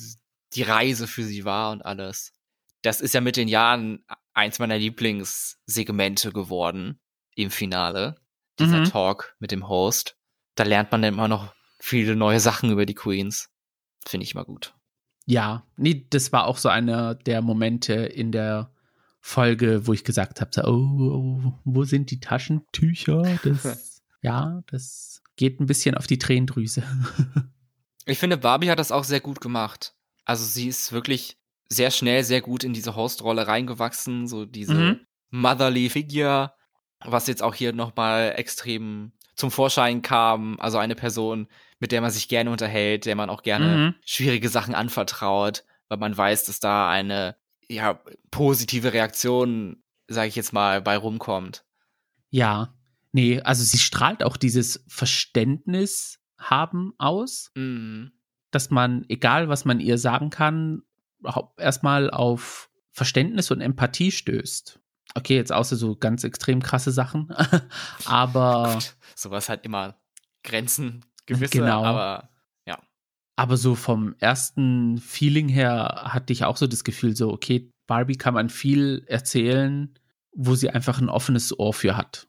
die 0.53 0.63
Reise 0.63 1.09
für 1.09 1.25
sie 1.25 1.45
war 1.45 1.73
und 1.73 1.85
alles. 1.85 2.33
Das 2.83 3.01
ist 3.01 3.13
ja 3.13 3.21
mit 3.21 3.37
den 3.37 3.49
Jahren 3.49 4.05
eins 4.33 4.61
meiner 4.61 4.79
Lieblingssegmente 4.79 6.31
geworden 6.31 7.01
im 7.35 7.51
Finale. 7.51 8.15
Dieser 8.61 8.79
mhm. 8.79 8.85
Talk 8.85 9.35
mit 9.41 9.51
dem 9.51 9.69
Host. 9.69 10.17
Da 10.55 10.63
lernt 10.63 10.93
man 10.93 11.03
dann 11.03 11.15
immer 11.15 11.27
noch 11.27 11.57
viele 11.81 12.15
neue 12.15 12.39
Sachen 12.39 12.71
über 12.71 12.87
die 12.87 12.95
Queens. 12.95 13.51
Finde 14.07 14.23
ich 14.23 14.35
immer 14.35 14.45
gut. 14.45 14.77
Ja, 15.27 15.67
nee, 15.77 16.07
das 16.11 16.33
war 16.33 16.47
auch 16.47 16.59
so 16.59 16.69
einer 16.69 17.15
der 17.15 17.41
Momente 17.41 17.95
in 17.95 18.31
der 18.31 18.71
Folge, 19.21 19.87
wo 19.87 19.95
ich 19.95 20.05
gesagt 20.05 20.41
habe, 20.41 20.51
so, 20.53 20.63
oh, 20.65 21.41
oh, 21.47 21.53
wo 21.65 21.85
sind 21.85 22.11
die 22.11 22.21
Taschentücher? 22.21 23.39
Das, 23.43 24.03
ja, 24.21 24.63
das 24.67 25.23
geht 25.37 25.61
ein 25.61 25.67
bisschen 25.67 25.95
auf 25.95 26.07
die 26.07 26.19
Tränendrüse. 26.19 26.83
ich 28.05 28.19
finde, 28.19 28.37
Barbie 28.37 28.71
hat 28.71 28.79
das 28.79 28.93
auch 28.93 29.05
sehr 29.05 29.21
gut 29.21 29.41
gemacht. 29.41 29.95
Also 30.27 30.45
sie 30.45 30.69
ist 30.69 30.93
wirklich 30.93 31.39
sehr 31.69 31.91
schnell, 31.91 32.23
sehr 32.23 32.43
gut 32.43 32.65
in 32.65 32.75
diese 32.75 32.97
Hostrolle 32.97 33.47
reingewachsen, 33.47 34.27
so 34.27 34.45
diese 34.45 34.75
mhm. 34.75 35.01
motherly 35.31 35.89
Figure, 35.89 36.53
was 37.05 37.27
jetzt 37.27 37.43
auch 37.43 37.55
hier 37.55 37.73
nochmal 37.73 38.35
extrem 38.37 39.13
zum 39.37 39.51
Vorschein 39.51 40.03
kam. 40.03 40.61
Also 40.61 40.79
eine 40.79 40.95
Person, 40.95 41.49
mit 41.85 41.93
der 41.93 42.01
man 42.01 42.11
sich 42.11 42.29
gerne 42.29 42.51
unterhält, 42.51 43.05
der 43.05 43.15
man 43.15 43.29
auch 43.29 43.43
gerne 43.43 43.77
mhm. 43.77 43.95
schwierige 44.07 44.49
Sachen 44.49 44.75
anvertraut, 44.75 45.65
weil 45.89 45.99
man 45.99 46.17
weiß, 46.17 46.47
dass 46.47 46.59
da 46.59 46.89
eine 46.89 47.37
ja 47.69 48.01
positive 48.31 48.95
Reaktion, 48.95 49.83
sage 50.09 50.29
ich 50.29 50.35
jetzt 50.35 50.55
mal, 50.55 50.81
bei 50.81 50.97
rumkommt. 50.97 51.67
Ja, 52.31 52.73
nee, 53.13 53.39
also 53.43 53.63
sie 53.63 53.77
strahlt 53.77 54.25
auch 54.25 54.39
dieses 54.39 54.83
Verständnis 54.89 56.21
haben 56.39 56.95
aus, 56.97 57.51
mhm. 57.55 58.13
dass 58.51 58.71
man, 58.71 59.05
egal 59.11 59.51
was 59.51 59.67
man 59.67 59.79
ihr 59.79 59.99
sagen 59.99 60.31
kann, 60.31 60.85
erstmal 61.59 62.11
auf 62.11 62.71
Verständnis 62.93 63.51
und 63.51 63.61
Empathie 63.61 64.11
stößt. 64.11 64.81
Okay, 65.15 65.37
jetzt 65.37 65.53
außer 65.53 65.77
so 65.77 65.97
ganz 65.97 66.25
extrem 66.25 66.63
krasse 66.63 66.93
Sachen, 66.93 67.29
aber 68.07 68.79
sowas 69.15 69.51
hat 69.51 69.67
immer 69.67 70.01
Grenzen 70.43 71.05
gewisse, 71.27 71.59
genau. 71.59 71.85
aber 71.85 72.31
ja. 72.67 72.79
Aber 73.37 73.57
so 73.57 73.75
vom 73.75 74.15
ersten 74.19 74.99
Feeling 74.99 75.49
her 75.49 76.05
hatte 76.07 76.33
ich 76.33 76.45
auch 76.45 76.57
so 76.57 76.67
das 76.67 76.85
Gefühl, 76.85 77.17
so, 77.17 77.33
okay, 77.33 77.71
Barbie 77.87 78.17
kann 78.17 78.35
man 78.35 78.49
viel 78.49 79.05
erzählen, 79.07 79.99
wo 80.33 80.55
sie 80.55 80.71
einfach 80.71 81.01
ein 81.01 81.09
offenes 81.09 81.59
Ohr 81.59 81.75
für 81.75 81.97
hat. 81.97 82.29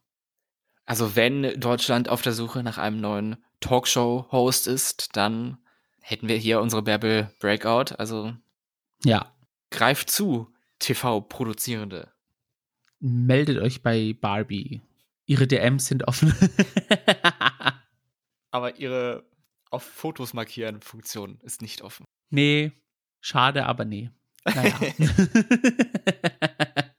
Also 0.86 1.16
wenn 1.16 1.60
Deutschland 1.60 2.10
auf 2.10 2.22
der 2.22 2.34
Suche 2.34 2.62
nach 2.62 2.78
einem 2.78 3.02
neuen 3.02 3.38
Talkshow-Host 3.60 4.68
ist, 4.68 5.16
dann 5.16 5.58
hätten 6.02 6.28
wir 6.28 6.38
hier 6.38 6.62
unsere 6.62 6.84
Bärbel 6.84 7.32
Breakout. 7.40 7.96
Also 7.98 8.34
ja. 9.04 9.34
Greift 9.72 10.12
zu, 10.12 10.54
TV-Produzierende. 10.80 12.12
Meldet 13.00 13.58
euch 13.60 13.82
bei 13.82 14.16
Barbie. 14.20 14.82
Ihre 15.26 15.48
DMs 15.48 15.88
sind 15.88 16.08
offen. 16.08 16.34
aber 18.56 18.78
ihre 18.78 19.26
auf 19.70 19.84
Fotos 19.84 20.34
markieren 20.34 20.82
Funktion 20.82 21.40
ist 21.44 21.62
nicht 21.62 21.82
offen. 21.82 22.06
Nee, 22.30 22.72
schade, 23.20 23.66
aber 23.66 23.84
nee. 23.84 24.10
Naja. 24.46 24.80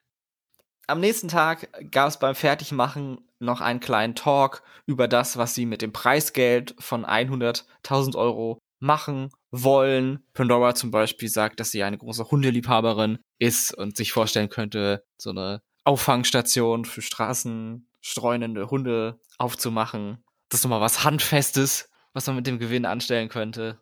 Am 0.87 1.01
nächsten 1.01 1.29
Tag 1.29 1.69
gab 1.91 2.09
es 2.09 2.19
beim 2.19 2.35
Fertigmachen 2.35 3.27
noch 3.39 3.63
einen 3.63 3.81
kleinen 3.81 4.15
Talk 4.15 4.63
über 4.85 5.09
das, 5.09 5.39
was 5.39 5.55
sie 5.55 5.65
mit 5.65 5.81
dem 5.81 5.93
Preisgeld 5.93 6.75
von 6.79 7.07
100.000 7.07 8.17
Euro 8.17 8.59
machen 8.79 9.31
wollen. 9.51 10.23
Pandora 10.35 10.75
zum 10.75 10.91
Beispiel 10.91 11.31
sagt, 11.31 11.59
dass 11.59 11.71
sie 11.71 11.83
eine 11.83 11.97
große 11.97 12.31
Hundeliebhaberin 12.31 13.19
ist 13.39 13.73
und 13.73 13.97
sich 13.97 14.13
vorstellen 14.13 14.51
könnte, 14.51 15.03
so 15.17 15.31
eine 15.31 15.63
Auffangstation 15.85 16.85
für 16.85 17.01
straßenstreunende 17.01 18.69
Hunde 18.71 19.19
aufzumachen. 19.39 20.23
Das 20.49 20.61
ist 20.61 20.65
nochmal 20.65 20.81
was 20.81 21.05
Handfestes, 21.05 21.91
was 22.13 22.27
man 22.27 22.37
mit 22.37 22.47
dem 22.47 22.59
Gewinn 22.59 22.87
anstellen 22.87 23.29
könnte. 23.29 23.81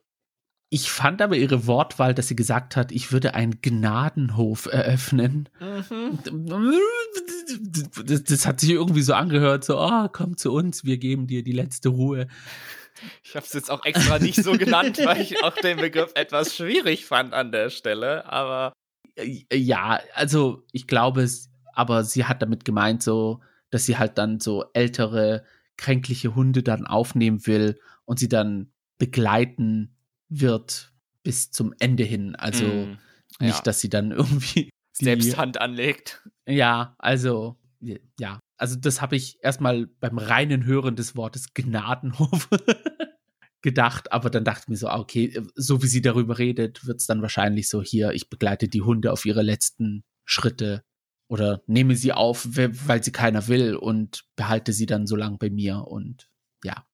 Ich 0.71 0.91
fand 0.91 1.23
aber 1.23 1.37
ihre 1.37 1.67
Wortwahl, 1.67 2.15
dass 2.15 2.29
sie 2.29 2.35
gesagt 2.35 2.75
hat, 2.75 2.91
ich 2.91 3.13
würde 3.13 3.35
einen 3.35 3.61
Gnadenhof 3.61 4.67
eröffnen. 4.67 5.49
Mhm. 5.61 6.19
Das, 8.05 8.25
das, 8.25 8.47
hat 8.47 8.59
sich 8.59 8.71
irgendwie 8.71 9.03
so 9.03 9.15
angehört, 9.15 9.65
so, 9.65 9.79
oh, 9.79 10.09
komm 10.11 10.37
zu 10.37 10.53
uns, 10.53 10.85
wir 10.85 10.99
geben 10.99 11.29
dir 11.29 11.45
die 11.45 11.53
letzte 11.53 11.91
Ruhe. 11.91 12.27
Ich 13.23 13.37
habe 13.37 13.47
es 13.47 13.53
jetzt 13.53 13.71
auch 13.71 13.85
extra 13.85 14.19
nicht 14.19 14.43
so 14.43 14.53
genannt, 14.53 14.99
weil 15.05 15.21
ich 15.21 15.43
auch 15.45 15.55
den 15.55 15.77
Begriff 15.77 16.13
etwas 16.15 16.57
schwierig 16.57 17.07
fand 17.07 17.35
an 17.35 17.53
der 17.53 17.71
Stelle, 17.71 18.25
aber. 18.27 18.73
Ja, 19.17 20.01
also 20.15 20.65
ich 20.73 20.87
glaube 20.87 21.23
es, 21.23 21.51
aber 21.73 22.03
sie 22.03 22.25
hat 22.25 22.43
damit 22.43 22.65
gemeint, 22.65 23.03
so, 23.03 23.41
dass 23.71 23.87
sie 23.87 23.97
halt 23.97 24.19
dann 24.19 24.41
so 24.41 24.65
ältere, 24.73 25.45
kränkliche 25.77 26.35
Hunde 26.35 26.63
dann 26.63 26.87
aufnehmen 26.87 27.47
will 27.47 27.79
und 28.05 28.19
sie 28.19 28.29
dann 28.29 28.73
begleiten 28.99 29.97
wird 30.29 30.93
bis 31.23 31.51
zum 31.51 31.75
Ende 31.79 32.05
hin. 32.05 32.37
Also 32.37 32.67
mm, 32.67 32.99
nicht, 33.41 33.57
ja. 33.57 33.63
dass 33.63 33.81
sie 33.81 33.89
dann 33.89 34.11
irgendwie 34.13 34.71
selbst 34.93 35.37
Hand 35.37 35.61
anlegt. 35.61 36.23
Ja, 36.47 36.95
also 36.99 37.59
ja, 38.19 38.41
also 38.57 38.77
das 38.77 39.03
habe 39.03 39.17
ich 39.17 39.43
erstmal 39.43 39.87
beim 40.01 40.19
reinen 40.19 40.65
Hören 40.65 40.97
des 40.97 41.17
Wortes 41.17 41.53
Gnadenhof 41.55 42.49
gedacht, 43.63 44.13
aber 44.13 44.31
dann 44.31 44.45
dachte 44.45 44.63
ich 44.65 44.69
mir 44.69 44.77
so, 44.77 44.89
ah, 44.89 44.99
okay, 44.99 45.39
so 45.55 45.83
wie 45.83 45.87
sie 45.87 46.03
darüber 46.03 46.39
redet, 46.39 46.87
wird 46.87 47.01
es 47.01 47.07
dann 47.07 47.23
wahrscheinlich 47.23 47.69
so 47.69 47.83
hier, 47.83 48.13
ich 48.13 48.31
begleite 48.31 48.69
die 48.69 48.83
Hunde 48.83 49.13
auf 49.13 49.25
ihre 49.27 49.43
letzten 49.43 50.05
Schritte 50.25 50.83
oder 51.35 51.61
nehme 51.67 51.97
sie 51.97 52.13
auf, 52.13 52.47
weil 52.47 53.03
sie 53.03 53.11
keiner 53.11 53.49
will 53.49 53.75
und 53.75 54.25
behalte 54.37 54.73
sie 54.73 54.87
dann 54.87 55.09
so 55.09 55.17
lang 55.17 55.39
bei 55.39 55.51
mir 55.51 55.89
und 55.89 56.29
ja. 56.63 56.87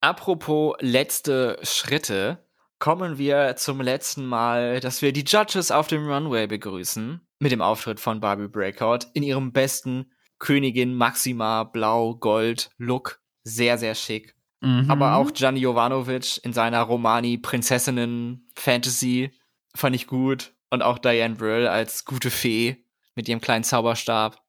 Apropos 0.00 0.76
letzte 0.78 1.58
Schritte, 1.62 2.46
kommen 2.78 3.18
wir 3.18 3.56
zum 3.56 3.80
letzten 3.80 4.24
Mal, 4.24 4.78
dass 4.78 5.02
wir 5.02 5.12
die 5.12 5.24
Judges 5.26 5.72
auf 5.72 5.88
dem 5.88 6.08
Runway 6.08 6.46
begrüßen 6.46 7.20
mit 7.40 7.50
dem 7.50 7.60
Auftritt 7.60 7.98
von 7.98 8.20
Barbie 8.20 8.46
Breakout 8.46 9.00
in 9.14 9.24
ihrem 9.24 9.52
besten 9.52 10.12
Königin 10.38 10.94
Maxima 10.94 11.64
Blau 11.64 12.14
Gold 12.14 12.70
Look. 12.78 13.20
Sehr, 13.42 13.78
sehr 13.78 13.96
schick. 13.96 14.36
Mhm. 14.60 14.88
Aber 14.88 15.16
auch 15.16 15.32
Gianni 15.32 15.58
Jovanovic 15.58 16.38
in 16.44 16.52
seiner 16.52 16.82
Romani-Prinzessinnen-Fantasy 16.82 19.32
fand 19.74 19.96
ich 19.96 20.06
gut. 20.06 20.52
Und 20.70 20.82
auch 20.82 20.98
Diane 20.98 21.36
Brill 21.36 21.66
als 21.66 22.04
gute 22.04 22.30
Fee 22.30 22.85
mit 23.16 23.28
ihrem 23.28 23.40
kleinen 23.40 23.64
Zauberstab. 23.64 24.40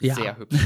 ja. 0.00 0.14
Sehr 0.14 0.36
hübsch. 0.38 0.58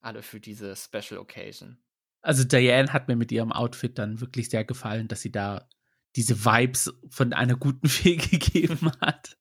Alle 0.00 0.22
für 0.22 0.38
diese 0.38 0.76
Special 0.76 1.18
Occasion. 1.18 1.78
Also 2.22 2.44
Diane 2.44 2.92
hat 2.92 3.08
mir 3.08 3.16
mit 3.16 3.32
ihrem 3.32 3.52
Outfit 3.52 3.98
dann 3.98 4.20
wirklich 4.20 4.50
sehr 4.50 4.64
gefallen, 4.64 5.08
dass 5.08 5.20
sie 5.20 5.32
da 5.32 5.68
diese 6.16 6.44
Vibes 6.44 6.92
von 7.08 7.32
einer 7.32 7.56
guten 7.56 7.88
Fee 7.88 8.16
gegeben 8.16 8.92
hat. 9.00 9.36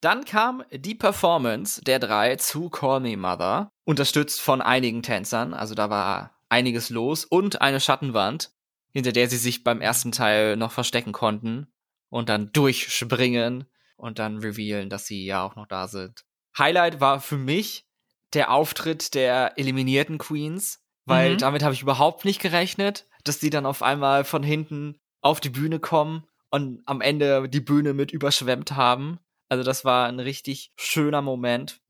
Dann 0.00 0.24
kam 0.24 0.64
die 0.72 0.96
Performance 0.96 1.80
der 1.82 2.00
drei 2.00 2.34
zu 2.36 2.70
Call 2.70 3.00
Me 3.00 3.16
Mother, 3.16 3.70
unterstützt 3.84 4.40
von 4.40 4.60
einigen 4.60 5.02
Tänzern. 5.02 5.54
Also 5.54 5.76
da 5.76 5.90
war 5.90 6.40
einiges 6.48 6.90
los 6.90 7.24
und 7.24 7.60
eine 7.62 7.80
Schattenwand, 7.80 8.52
hinter 8.90 9.12
der 9.12 9.28
sie 9.28 9.36
sich 9.36 9.62
beim 9.62 9.80
ersten 9.80 10.10
Teil 10.10 10.56
noch 10.56 10.72
verstecken 10.72 11.12
konnten 11.12 11.68
und 12.08 12.28
dann 12.28 12.52
durchspringen 12.52 13.64
und 14.02 14.18
dann 14.18 14.38
revealen, 14.38 14.90
dass 14.90 15.06
sie 15.06 15.24
ja 15.24 15.44
auch 15.44 15.56
noch 15.56 15.66
da 15.66 15.86
sind. 15.88 16.24
Highlight 16.58 17.00
war 17.00 17.20
für 17.20 17.38
mich 17.38 17.86
der 18.34 18.50
Auftritt 18.50 19.14
der 19.14 19.58
eliminierten 19.58 20.18
Queens, 20.18 20.80
weil 21.04 21.34
Mhm. 21.34 21.38
damit 21.38 21.62
habe 21.62 21.74
ich 21.74 21.82
überhaupt 21.82 22.24
nicht 22.24 22.40
gerechnet, 22.40 23.06
dass 23.24 23.38
die 23.38 23.50
dann 23.50 23.66
auf 23.66 23.82
einmal 23.82 24.24
von 24.24 24.42
hinten 24.42 24.98
auf 25.20 25.40
die 25.40 25.50
Bühne 25.50 25.78
kommen 25.78 26.24
und 26.50 26.82
am 26.86 27.00
Ende 27.00 27.48
die 27.48 27.60
Bühne 27.60 27.94
mit 27.94 28.10
überschwemmt 28.10 28.72
haben. 28.72 29.18
Also 29.48 29.62
das 29.64 29.84
war 29.84 30.08
ein 30.08 30.18
richtig 30.20 30.72
schöner 30.76 31.22
Moment. 31.22 31.80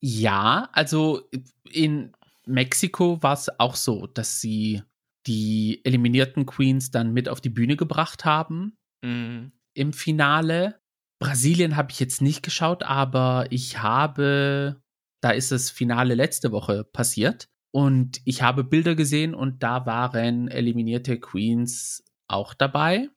Ja, 0.00 0.68
also 0.72 1.22
in 1.70 2.12
Mexiko 2.46 3.22
war 3.22 3.32
es 3.34 3.48
auch 3.58 3.74
so, 3.74 4.06
dass 4.06 4.40
sie 4.40 4.82
die 5.26 5.80
eliminierten 5.84 6.46
Queens 6.46 6.90
dann 6.90 7.12
mit 7.12 7.28
auf 7.28 7.40
die 7.40 7.50
Bühne 7.50 7.76
gebracht 7.76 8.24
haben 8.24 8.76
Mhm. 9.02 9.52
im 9.74 9.92
Finale. 9.92 10.80
Brasilien 11.18 11.76
habe 11.76 11.90
ich 11.90 12.00
jetzt 12.00 12.22
nicht 12.22 12.42
geschaut, 12.42 12.82
aber 12.82 13.46
ich 13.50 13.80
habe, 13.82 14.80
da 15.20 15.30
ist 15.30 15.50
das 15.52 15.70
Finale 15.70 16.14
letzte 16.14 16.52
Woche 16.52 16.84
passiert 16.84 17.48
und 17.70 18.20
ich 18.24 18.42
habe 18.42 18.64
Bilder 18.64 18.94
gesehen 18.94 19.34
und 19.34 19.62
da 19.62 19.84
waren 19.86 20.48
eliminierte 20.48 21.18
Queens 21.18 22.04
auch 22.28 22.54
dabei. 22.54 23.08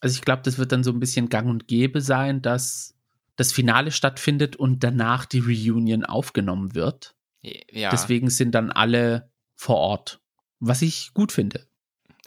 Also 0.00 0.14
ich 0.14 0.22
glaube, 0.22 0.42
das 0.42 0.56
wird 0.58 0.72
dann 0.72 0.84
so 0.84 0.90
ein 0.90 1.00
bisschen 1.00 1.28
gang 1.28 1.48
und 1.48 1.68
gäbe 1.68 2.00
sein, 2.00 2.40
dass 2.40 2.94
das 3.36 3.52
Finale 3.52 3.90
stattfindet 3.90 4.56
und 4.56 4.82
danach 4.82 5.26
die 5.26 5.40
Reunion 5.40 6.04
aufgenommen 6.04 6.74
wird. 6.74 7.14
Ja, 7.42 7.90
Deswegen 7.90 8.30
sind 8.30 8.54
dann 8.54 8.70
alle 8.70 9.30
vor 9.56 9.76
Ort, 9.76 10.20
was 10.58 10.82
ich 10.82 11.12
gut 11.14 11.32
finde. 11.32 11.66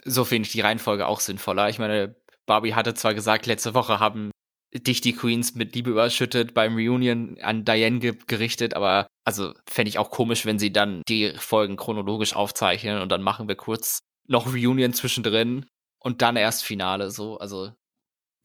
so 0.04 0.24
finde 0.24 0.46
ich 0.46 0.52
die 0.52 0.60
Reihenfolge 0.60 1.06
auch 1.06 1.20
sinnvoller. 1.20 1.68
Ich 1.68 1.78
meine, 1.78 2.16
Barbie 2.46 2.74
hatte 2.74 2.94
zwar 2.94 3.14
gesagt, 3.14 3.46
letzte 3.46 3.74
Woche 3.74 4.00
haben 4.00 4.30
dich 4.74 5.00
die 5.00 5.12
Queens 5.12 5.54
mit 5.54 5.74
Liebe 5.74 5.90
überschüttet, 5.90 6.54
beim 6.54 6.74
Reunion 6.74 7.38
an 7.40 7.64
Diane 7.64 8.00
ge 8.00 8.16
gerichtet, 8.26 8.74
aber 8.74 9.06
also 9.24 9.52
fände 9.68 9.88
ich 9.88 9.98
auch 9.98 10.10
komisch, 10.10 10.44
wenn 10.46 10.58
sie 10.58 10.72
dann 10.72 11.02
die 11.08 11.32
Folgen 11.36 11.76
chronologisch 11.76 12.34
aufzeichnen 12.34 13.00
und 13.00 13.10
dann 13.10 13.22
machen 13.22 13.48
wir 13.48 13.54
kurz 13.56 14.00
noch 14.26 14.46
Reunion 14.52 14.92
zwischendrin 14.92 15.66
und 16.00 16.22
dann 16.22 16.36
erst 16.36 16.64
Finale, 16.64 17.10
so, 17.10 17.38
also 17.38 17.70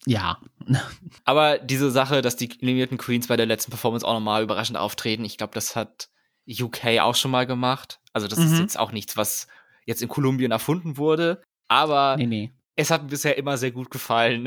Ja, 0.05 0.39
Aber 1.25 1.57
diese 1.57 1.91
Sache, 1.91 2.21
dass 2.21 2.35
die 2.35 2.49
eliminierten 2.61 2.97
Queens 2.97 3.27
bei 3.27 3.37
der 3.37 3.45
letzten 3.45 3.71
Performance 3.71 4.05
auch 4.07 4.13
nochmal 4.13 4.43
überraschend 4.43 4.77
auftreten, 4.77 5.25
ich 5.25 5.37
glaube, 5.37 5.53
das 5.53 5.75
hat 5.75 6.09
UK 6.47 6.99
auch 7.01 7.15
schon 7.15 7.31
mal 7.31 7.45
gemacht. 7.45 7.99
Also 8.13 8.27
das 8.27 8.39
ist 8.39 8.53
Mhm. 8.53 8.61
jetzt 8.61 8.79
auch 8.79 8.91
nichts, 8.91 9.17
was 9.17 9.47
jetzt 9.85 10.01
in 10.01 10.09
Kolumbien 10.09 10.51
erfunden 10.51 10.97
wurde. 10.97 11.41
Aber 11.67 12.15
nee, 12.17 12.25
nee. 12.27 12.53
Es 12.79 12.91
hat 12.91 13.03
mir 13.03 13.09
bisher 13.09 13.37
immer 13.37 13.57
sehr 13.57 13.71
gut 13.71 13.91
gefallen, 13.91 14.45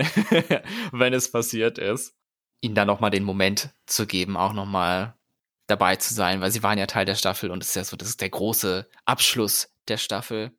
wenn 0.92 1.12
es 1.12 1.30
passiert 1.30 1.78
ist. 1.78 2.14
Ihnen 2.62 2.74
dann 2.74 2.86
nochmal 2.86 3.10
den 3.10 3.24
Moment 3.24 3.74
zu 3.86 4.06
geben, 4.06 4.38
auch 4.38 4.54
nochmal 4.54 5.14
dabei 5.66 5.96
zu 5.96 6.14
sein, 6.14 6.40
weil 6.40 6.50
sie 6.50 6.62
waren 6.62 6.78
ja 6.78 6.86
Teil 6.86 7.04
der 7.04 7.14
Staffel 7.14 7.50
und 7.50 7.62
es 7.62 7.70
ist 7.70 7.74
ja 7.76 7.84
so, 7.84 7.96
das 7.96 8.08
ist 8.08 8.20
der 8.22 8.30
große 8.30 8.88
Abschluss 9.04 9.70
der 9.88 9.98
Staffel. 9.98 10.52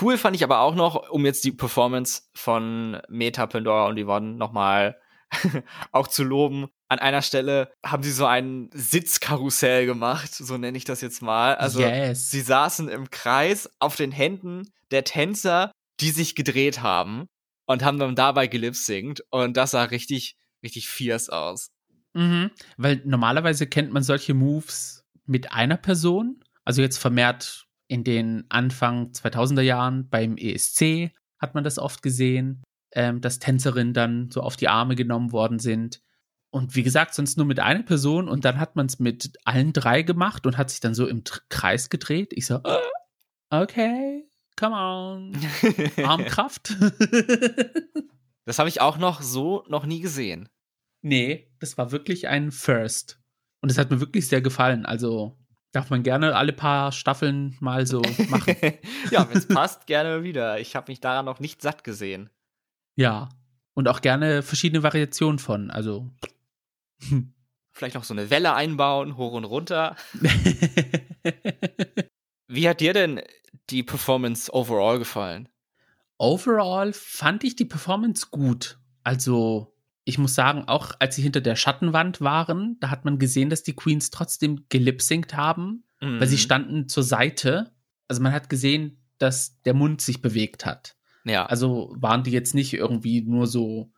Cool 0.00 0.18
fand 0.18 0.34
ich 0.34 0.42
aber 0.42 0.60
auch 0.60 0.74
noch, 0.74 1.10
um 1.10 1.24
jetzt 1.24 1.44
die 1.44 1.52
Performance 1.52 2.22
von 2.34 3.00
Meta, 3.08 3.46
Pandora 3.46 3.86
und 3.86 3.98
Yvonne 4.02 4.34
nochmal 4.34 4.98
auch 5.92 6.08
zu 6.08 6.24
loben. 6.24 6.66
An 6.88 6.98
einer 6.98 7.22
Stelle 7.22 7.70
haben 7.84 8.02
sie 8.02 8.12
so 8.12 8.26
ein 8.26 8.70
Sitzkarussell 8.72 9.86
gemacht, 9.86 10.34
so 10.34 10.56
nenne 10.56 10.76
ich 10.76 10.84
das 10.84 11.00
jetzt 11.00 11.22
mal. 11.22 11.54
Also 11.54 11.80
yes. 11.80 12.30
sie 12.30 12.40
saßen 12.40 12.88
im 12.88 13.10
Kreis 13.10 13.70
auf 13.78 13.94
den 13.94 14.10
Händen 14.10 14.72
der 14.90 15.04
Tänzer, 15.04 15.70
die 16.00 16.10
sich 16.10 16.34
gedreht 16.34 16.82
haben 16.82 17.26
und 17.66 17.84
haben 17.84 17.98
dann 17.98 18.14
dabei 18.14 18.46
gelipsingt 18.46 19.22
und 19.30 19.56
das 19.56 19.72
sah 19.72 19.84
richtig, 19.84 20.36
richtig 20.62 20.88
fierce 20.88 21.28
aus. 21.28 21.70
Mhm. 22.14 22.50
Weil 22.76 23.02
normalerweise 23.04 23.66
kennt 23.66 23.92
man 23.92 24.02
solche 24.02 24.34
Moves 24.34 25.04
mit 25.26 25.52
einer 25.52 25.76
Person. 25.76 26.42
Also 26.64 26.82
jetzt 26.82 26.98
vermehrt 26.98 27.66
in 27.88 28.04
den 28.04 28.44
Anfang 28.48 29.12
2000er 29.12 29.62
Jahren 29.62 30.08
beim 30.08 30.36
ESC 30.36 31.10
hat 31.38 31.54
man 31.54 31.64
das 31.64 31.78
oft 31.78 32.02
gesehen, 32.02 32.62
ähm, 32.92 33.20
dass 33.20 33.38
Tänzerinnen 33.38 33.94
dann 33.94 34.30
so 34.30 34.42
auf 34.42 34.56
die 34.56 34.68
Arme 34.68 34.94
genommen 34.94 35.32
worden 35.32 35.58
sind. 35.58 36.00
Und 36.50 36.74
wie 36.74 36.82
gesagt, 36.82 37.14
sonst 37.14 37.36
nur 37.36 37.46
mit 37.46 37.60
einer 37.60 37.82
Person 37.82 38.28
und 38.28 38.44
dann 38.44 38.58
hat 38.58 38.74
man 38.76 38.86
es 38.86 38.98
mit 38.98 39.32
allen 39.44 39.72
drei 39.72 40.02
gemacht 40.02 40.46
und 40.46 40.56
hat 40.56 40.70
sich 40.70 40.80
dann 40.80 40.94
so 40.94 41.06
im 41.06 41.22
Kreis 41.50 41.90
gedreht. 41.90 42.32
Ich 42.34 42.46
so, 42.46 42.56
"Äh, 42.64 42.78
okay, 43.50 44.27
come 44.58 44.76
on, 44.76 45.32
Armkraft. 46.04 46.74
Das 48.44 48.58
habe 48.58 48.70
ich 48.70 48.80
auch 48.80 48.96
noch 48.96 49.20
so 49.20 49.62
noch 49.68 49.84
nie 49.84 50.00
gesehen. 50.00 50.48
Nee, 51.02 51.52
das 51.60 51.76
war 51.76 51.92
wirklich 51.92 52.28
ein 52.28 52.50
First. 52.50 53.20
Und 53.60 53.70
es 53.70 53.76
hat 53.76 53.90
mir 53.90 54.00
wirklich 54.00 54.26
sehr 54.26 54.40
gefallen. 54.40 54.86
Also 54.86 55.36
darf 55.72 55.90
man 55.90 56.02
gerne 56.02 56.34
alle 56.34 56.54
paar 56.54 56.90
Staffeln 56.92 57.58
mal 57.60 57.86
so 57.86 58.00
machen. 58.30 58.56
ja, 59.10 59.28
wenn 59.28 59.36
es 59.36 59.46
passt, 59.46 59.86
gerne 59.86 60.22
wieder. 60.22 60.58
Ich 60.60 60.76
habe 60.76 60.90
mich 60.90 60.98
daran 60.98 61.26
noch 61.26 61.40
nicht 61.40 61.60
satt 61.60 61.84
gesehen. 61.84 62.30
ja. 62.96 63.28
Und 63.74 63.86
auch 63.86 64.00
gerne 64.00 64.42
verschiedene 64.42 64.82
Variationen 64.82 65.38
von. 65.38 65.70
Also. 65.70 66.10
Vielleicht 67.70 67.94
noch 67.96 68.04
so 68.04 68.14
eine 68.14 68.30
Welle 68.30 68.54
einbauen, 68.54 69.18
hoch 69.18 69.34
und 69.34 69.44
runter. 69.44 69.94
Wie 72.48 72.66
hat 72.68 72.80
dir 72.80 72.94
denn 72.94 73.20
die 73.70 73.82
Performance 73.82 74.52
overall 74.52 74.98
gefallen? 74.98 75.48
Overall 76.18 76.92
fand 76.92 77.44
ich 77.44 77.56
die 77.56 77.64
Performance 77.64 78.26
gut. 78.30 78.78
Also, 79.04 79.74
ich 80.04 80.18
muss 80.18 80.34
sagen, 80.34 80.64
auch 80.66 80.92
als 80.98 81.16
sie 81.16 81.22
hinter 81.22 81.40
der 81.40 81.54
Schattenwand 81.56 82.20
waren, 82.20 82.76
da 82.80 82.90
hat 82.90 83.04
man 83.04 83.18
gesehen, 83.18 83.50
dass 83.50 83.62
die 83.62 83.74
Queens 83.76 84.10
trotzdem 84.10 84.64
gelipsingt 84.68 85.36
haben, 85.36 85.84
weil 86.00 86.26
sie 86.26 86.36
Mhm. 86.36 86.40
standen 86.40 86.88
zur 86.88 87.02
Seite. 87.02 87.72
Also 88.08 88.22
man 88.22 88.32
hat 88.32 88.48
gesehen, 88.48 89.02
dass 89.18 89.60
der 89.62 89.74
Mund 89.74 90.00
sich 90.00 90.22
bewegt 90.22 90.64
hat. 90.64 90.96
Ja, 91.24 91.44
Also 91.46 91.94
waren 91.98 92.22
die 92.22 92.30
jetzt 92.30 92.54
nicht 92.54 92.72
irgendwie 92.72 93.20
nur 93.20 93.46
so 93.46 93.92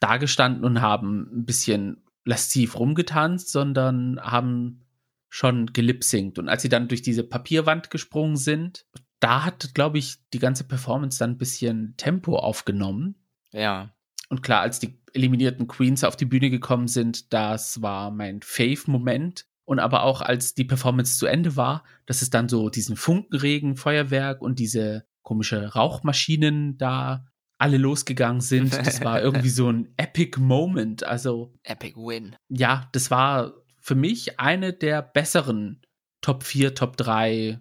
dagestanden 0.00 0.64
und 0.64 0.80
haben 0.80 1.28
ein 1.32 1.44
bisschen 1.44 2.02
lasziv 2.24 2.78
rumgetanzt, 2.78 3.50
sondern 3.52 4.18
haben 4.20 4.80
schon 5.28 5.66
gelipsingt. 5.66 6.38
Und 6.38 6.48
als 6.48 6.62
sie 6.62 6.68
dann 6.68 6.88
durch 6.88 7.02
diese 7.02 7.22
Papierwand 7.22 7.90
gesprungen 7.90 8.36
sind, 8.36 8.84
da 9.22 9.44
hat, 9.44 9.74
glaube 9.74 9.98
ich, 9.98 10.16
die 10.32 10.38
ganze 10.38 10.64
Performance 10.64 11.18
dann 11.18 11.32
ein 11.32 11.38
bisschen 11.38 11.94
Tempo 11.96 12.36
aufgenommen. 12.36 13.16
ja. 13.52 13.94
Und 14.28 14.42
klar, 14.42 14.62
als 14.62 14.78
die 14.78 14.98
eliminierten 15.12 15.66
Queens 15.66 16.04
auf 16.04 16.16
die 16.16 16.24
Bühne 16.24 16.48
gekommen 16.48 16.88
sind, 16.88 17.34
das 17.34 17.82
war 17.82 18.10
mein 18.10 18.40
Fave-Moment. 18.40 19.44
Und 19.66 19.78
aber 19.78 20.04
auch 20.04 20.22
als 20.22 20.54
die 20.54 20.64
Performance 20.64 21.18
zu 21.18 21.26
Ende 21.26 21.54
war, 21.54 21.84
dass 22.06 22.22
es 22.22 22.30
dann 22.30 22.48
so 22.48 22.70
diesen 22.70 22.96
Funkenregen, 22.96 23.76
Feuerwerk 23.76 24.40
und 24.40 24.58
diese 24.58 25.04
komische 25.20 25.74
Rauchmaschinen 25.74 26.78
da 26.78 27.26
alle 27.58 27.76
losgegangen 27.76 28.40
sind. 28.40 28.72
Das 28.72 29.04
war 29.04 29.20
irgendwie 29.22 29.50
so 29.50 29.70
ein 29.70 29.92
Epic 29.98 30.40
Moment. 30.40 31.04
Also 31.04 31.52
Epic 31.62 31.94
Win. 31.96 32.34
ja, 32.48 32.88
das 32.92 33.10
war 33.10 33.52
für 33.80 33.94
mich 33.94 34.40
eine 34.40 34.72
der 34.72 35.02
besseren 35.02 35.82
Top 36.22 36.42
4, 36.42 36.74
Top 36.74 36.96
3 36.96 37.60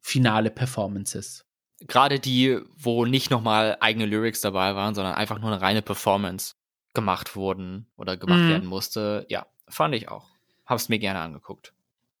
finale 0.00 0.50
Performances. 0.50 1.44
Gerade 1.80 2.20
die, 2.20 2.58
wo 2.76 3.06
nicht 3.06 3.30
nochmal 3.30 3.76
eigene 3.80 4.06
Lyrics 4.06 4.40
dabei 4.40 4.74
waren, 4.74 4.94
sondern 4.94 5.14
einfach 5.14 5.38
nur 5.38 5.50
eine 5.50 5.60
reine 5.60 5.82
Performance 5.82 6.54
gemacht 6.94 7.36
wurden 7.36 7.86
oder 7.96 8.16
gemacht 8.16 8.40
Mhm. 8.40 8.48
werden 8.48 8.68
musste. 8.68 9.24
Ja, 9.28 9.46
fand 9.68 9.94
ich 9.94 10.08
auch. 10.08 10.28
Hab's 10.66 10.88
mir 10.88 10.98
gerne 10.98 11.20
angeguckt. 11.20 11.72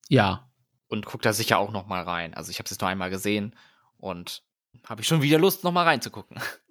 Ja, 0.08 0.48
Und 0.88 1.06
guck 1.06 1.22
da 1.22 1.32
sicher 1.32 1.58
auch 1.58 1.70
nochmal 1.72 2.02
rein. 2.02 2.34
Also 2.34 2.50
ich 2.50 2.58
habe 2.58 2.64
es 2.64 2.70
jetzt 2.70 2.80
nur 2.80 2.90
einmal 2.90 3.10
gesehen 3.10 3.54
und 3.98 4.42
habe 4.86 5.02
ich 5.02 5.06
schon 5.08 5.22
wieder 5.22 5.38
Lust, 5.38 5.62
nochmal 5.62 5.84
reinzugucken. 5.86 6.40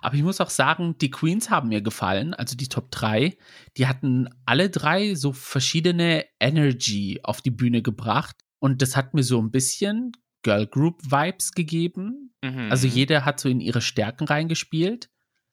Aber 0.00 0.14
ich 0.14 0.22
muss 0.22 0.40
auch 0.40 0.50
sagen, 0.50 0.96
die 0.98 1.10
Queens 1.10 1.50
haben 1.50 1.68
mir 1.68 1.82
gefallen, 1.82 2.32
also 2.34 2.56
die 2.56 2.68
Top 2.68 2.90
3. 2.92 3.36
Die 3.76 3.86
hatten 3.88 4.28
alle 4.46 4.70
drei 4.70 5.14
so 5.16 5.32
verschiedene 5.32 6.24
Energy 6.38 7.20
auf 7.24 7.42
die 7.42 7.50
Bühne 7.50 7.82
gebracht. 7.82 8.36
Und 8.58 8.82
das 8.82 8.96
hat 8.96 9.14
mir 9.14 9.22
so 9.22 9.40
ein 9.40 9.50
bisschen 9.50 10.12
Girl 10.42 10.66
Group 10.66 11.02
Vibes 11.02 11.52
gegeben. 11.52 12.34
Mhm. 12.42 12.70
Also 12.70 12.86
jeder 12.86 13.24
hat 13.24 13.40
so 13.40 13.48
in 13.48 13.60
ihre 13.60 13.80
Stärken 13.80 14.24
reingespielt. 14.24 15.10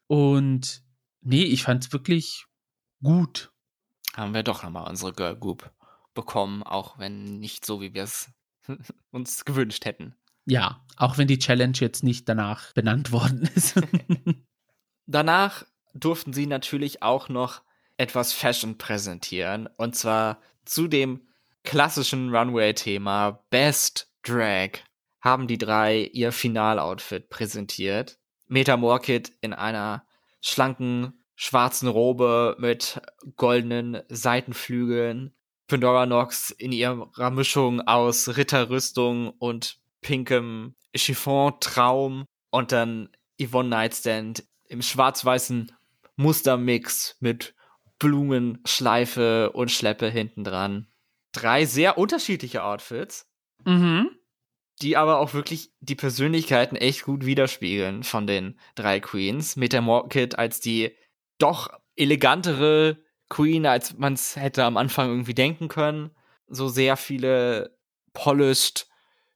Und 0.08 0.84
nee, 1.22 1.44
ich 1.44 1.64
fand 1.64 1.86
es 1.86 1.94
wirklich 1.94 2.46
gut. 3.02 3.52
Haben 4.16 4.34
wir 4.34 4.44
doch 4.44 4.64
nochmal 4.64 4.90
unsere 4.90 5.14
Girl 5.14 5.36
Group 5.36 5.72
bekommen, 6.14 6.64
auch 6.64 6.98
wenn 6.98 7.40
nicht 7.40 7.66
so, 7.66 7.82
wie 7.82 7.94
wir 7.94 8.04
es 8.04 8.32
uns 9.12 9.46
gewünscht 9.46 9.86
hätten. 9.86 10.16
Ja, 10.46 10.86
auch 10.96 11.18
wenn 11.18 11.28
die 11.28 11.40
Challenge 11.40 11.78
jetzt 11.80 12.04
nicht 12.04 12.30
danach 12.30 12.74
benannt 12.74 13.12
worden 13.12 13.42
ist. 13.56 13.76
Danach 15.08 15.66
durften 15.94 16.34
sie 16.34 16.48
natürlich 16.48 17.04
auch 17.04 17.30
noch 17.30 17.62
etwas 17.98 18.34
Fashion 18.34 18.78
präsentieren. 18.78 19.68
Und 19.78 19.96
zwar 19.96 20.40
zu 20.66 20.88
dem 20.88 21.28
klassischen 21.66 22.34
Runway-Thema 22.34 23.44
Best 23.50 24.10
Drag 24.24 24.80
haben 25.20 25.48
die 25.48 25.58
drei 25.58 26.04
ihr 26.14 26.32
Finaloutfit 26.32 27.30
präsentiert. 27.30 28.20
Meta 28.48 28.78
Morkit 28.78 29.34
in 29.42 29.54
einer 29.54 30.06
schlanken 30.40 31.26
schwarzen 31.36 31.90
Robe 31.90 32.56
mit 32.60 33.02
goldenen 33.36 34.02
Seitenflügeln. 34.08 35.34
Pandora 35.68 36.06
Nox 36.06 36.52
in 36.52 36.72
ihrer 36.72 37.32
Mischung 37.32 37.82
aus 37.82 38.38
Ritterrüstung 38.38 39.32
und 39.32 39.80
pinkem 40.02 40.76
Chiffon-Traum. 40.96 42.26
Und 42.52 42.72
dann 42.72 43.10
Yvonne 43.42 43.70
Nightstand 43.70 44.46
im 44.68 44.82
schwarz-weißen 44.82 45.72
Mustermix 46.16 47.18
mit 47.20 47.56
Blumenschleife 48.00 49.52
und 49.52 49.72
Schleppe 49.72 50.08
hinten 50.08 50.44
dran. 50.44 50.88
Drei 51.36 51.66
sehr 51.66 51.98
unterschiedliche 51.98 52.64
Outfits, 52.64 53.30
mhm. 53.66 54.10
die 54.82 54.96
aber 54.96 55.20
auch 55.20 55.34
wirklich 55.34 55.74
die 55.82 55.96
Persönlichkeiten 55.96 56.78
echt 56.78 57.04
gut 57.04 57.26
widerspiegeln 57.26 58.04
von 58.04 58.26
den 58.26 58.58
drei 58.76 59.02
Queens. 59.02 59.58
Meta 59.58 59.82
Morkit 59.82 60.40
als 60.40 60.62
die 60.62 60.96
doch 61.38 61.70
elegantere 61.98 63.04
Queen, 63.28 63.66
als 63.66 63.98
man 63.98 64.14
es 64.14 64.38
hätte 64.38 64.64
am 64.64 64.78
Anfang 64.78 65.10
irgendwie 65.10 65.34
denken 65.34 65.68
können. 65.68 66.12
So 66.48 66.70
sehr 66.70 66.96
viele 66.96 67.78
polished, 68.14 68.88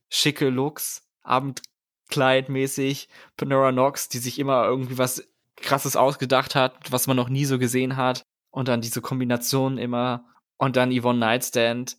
schicke 0.10 0.50
Looks, 0.50 1.06
Abendkleidmäßig. 1.24 3.10
Pandora 3.36 3.74
Nox, 3.74 4.08
die 4.08 4.20
sich 4.20 4.40
immer 4.40 4.64
irgendwie 4.64 4.98
was 4.98 5.28
krasses 5.58 5.98
ausgedacht 5.98 6.56
hat, 6.56 6.92
was 6.92 7.08
man 7.08 7.18
noch 7.18 7.28
nie 7.28 7.44
so 7.44 7.60
gesehen 7.60 7.98
hat. 7.98 8.24
Und 8.52 8.70
dann 8.70 8.80
diese 8.80 9.02
Kombination 9.02 9.78
immer. 9.78 10.26
Und 10.60 10.76
dann 10.76 10.92
Yvonne 10.92 11.18
Nightstand 11.20 11.98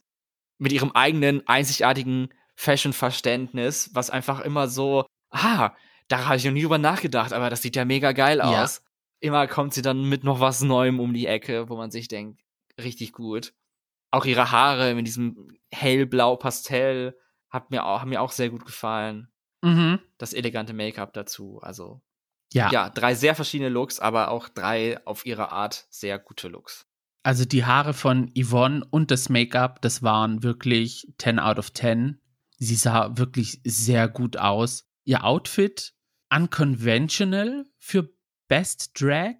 mit 0.58 0.70
ihrem 0.72 0.92
eigenen 0.92 1.46
einzigartigen 1.48 2.28
Fashion-Verständnis, 2.54 3.90
was 3.94 4.10
einfach 4.10 4.40
immer 4.40 4.68
so, 4.68 5.06
ah, 5.30 5.70
da 6.08 6.26
habe 6.26 6.36
ich 6.36 6.44
noch 6.44 6.52
nie 6.52 6.62
drüber 6.62 6.78
nachgedacht, 6.78 7.32
aber 7.32 7.50
das 7.50 7.62
sieht 7.62 7.76
ja 7.76 7.84
mega 7.84 8.12
geil 8.12 8.38
Ja. 8.38 8.62
aus. 8.62 8.82
Immer 9.20 9.46
kommt 9.46 9.74
sie 9.74 9.82
dann 9.82 10.04
mit 10.08 10.24
noch 10.24 10.40
was 10.40 10.60
Neuem 10.62 11.00
um 11.00 11.12
die 11.14 11.26
Ecke, 11.26 11.68
wo 11.68 11.76
man 11.76 11.90
sich 11.90 12.08
denkt, 12.08 12.40
richtig 12.78 13.12
gut. 13.12 13.52
Auch 14.10 14.24
ihre 14.24 14.50
Haare 14.50 14.94
mit 14.94 15.06
diesem 15.06 15.56
hellblau 15.70 16.36
Pastell 16.36 17.16
hat 17.48 17.70
mir 17.70 17.84
auch, 17.86 18.00
haben 18.00 18.10
mir 18.10 18.20
auch 18.20 18.32
sehr 18.32 18.50
gut 18.50 18.64
gefallen. 18.64 19.28
Mhm. 19.62 20.00
Das 20.18 20.32
elegante 20.32 20.72
Make-up 20.72 21.12
dazu. 21.12 21.60
Also, 21.62 22.00
Ja. 22.52 22.70
ja, 22.72 22.90
drei 22.90 23.14
sehr 23.14 23.34
verschiedene 23.34 23.68
Looks, 23.70 24.00
aber 24.00 24.30
auch 24.30 24.48
drei 24.48 24.98
auf 25.06 25.24
ihre 25.26 25.52
Art 25.52 25.86
sehr 25.90 26.18
gute 26.18 26.48
Looks. 26.48 26.86
Also 27.22 27.44
die 27.44 27.64
Haare 27.64 27.92
von 27.92 28.30
Yvonne 28.34 28.84
und 28.90 29.10
das 29.10 29.28
Make-up, 29.28 29.82
das 29.82 30.02
waren 30.02 30.42
wirklich 30.42 31.12
10 31.18 31.38
out 31.38 31.58
of 31.58 31.72
10. 31.72 32.18
Sie 32.58 32.74
sah 32.74 33.16
wirklich 33.16 33.60
sehr 33.64 34.08
gut 34.08 34.36
aus. 34.36 34.86
Ihr 35.04 35.24
Outfit 35.24 35.94
unconventional 36.32 37.66
für 37.78 38.10
Best 38.48 38.92
Drag, 39.00 39.36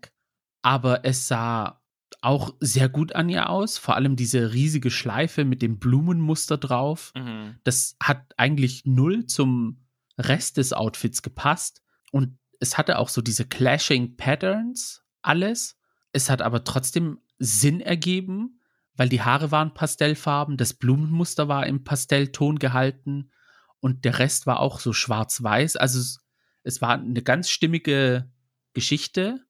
aber 0.63 1.05
es 1.05 1.29
sah 1.29 1.81
auch 2.23 2.55
sehr 2.61 2.89
gut 2.89 3.15
an 3.15 3.29
ihr 3.29 3.49
aus. 3.49 3.79
Vor 3.79 3.97
allem 3.97 4.17
diese 4.17 4.53
riesige 4.53 4.91
Schleife 4.91 5.45
mit 5.45 5.63
dem 5.63 5.79
Blumenmuster 5.79 6.59
drauf. 6.59 7.13
Mhm. 7.15 7.57
Das 7.65 7.97
hat 8.03 8.35
eigentlich 8.37 8.85
null 8.85 9.27
zum 9.27 9.87
Rest 10.19 10.59
des 10.59 10.73
Outfits 10.73 11.23
gepasst. 11.23 11.83
Und 12.13 12.39
es 12.59 12.77
hatte 12.77 12.99
auch 12.99 13.09
so 13.09 13.23
diese 13.23 13.47
clashing 13.47 14.17
Patterns, 14.17 15.03
alles. 15.23 15.79
Es 16.13 16.29
hat 16.29 16.43
aber 16.43 16.65
trotzdem 16.65 17.21
Sinn 17.41 17.81
ergeben, 17.81 18.61
weil 18.95 19.09
die 19.09 19.23
Haare 19.23 19.51
waren 19.51 19.75
pastellfarben, 19.75 20.57
das 20.57 20.75
Blumenmuster 20.75 21.49
war 21.49 21.67
im 21.67 21.83
Pastellton 21.83 22.59
gehalten 22.59 23.33
und 23.81 24.05
der 24.05 24.19
Rest 24.19 24.47
war 24.47 24.61
auch 24.61 24.79
so 24.79 24.93
schwarz-weiß. 24.93 25.77
Also 25.77 26.19
es, 26.63 26.83
war 26.83 27.01
eine 27.01 27.23
ganz 27.23 27.51
stimmige 27.51 28.31
Geschichte. 28.75 29.45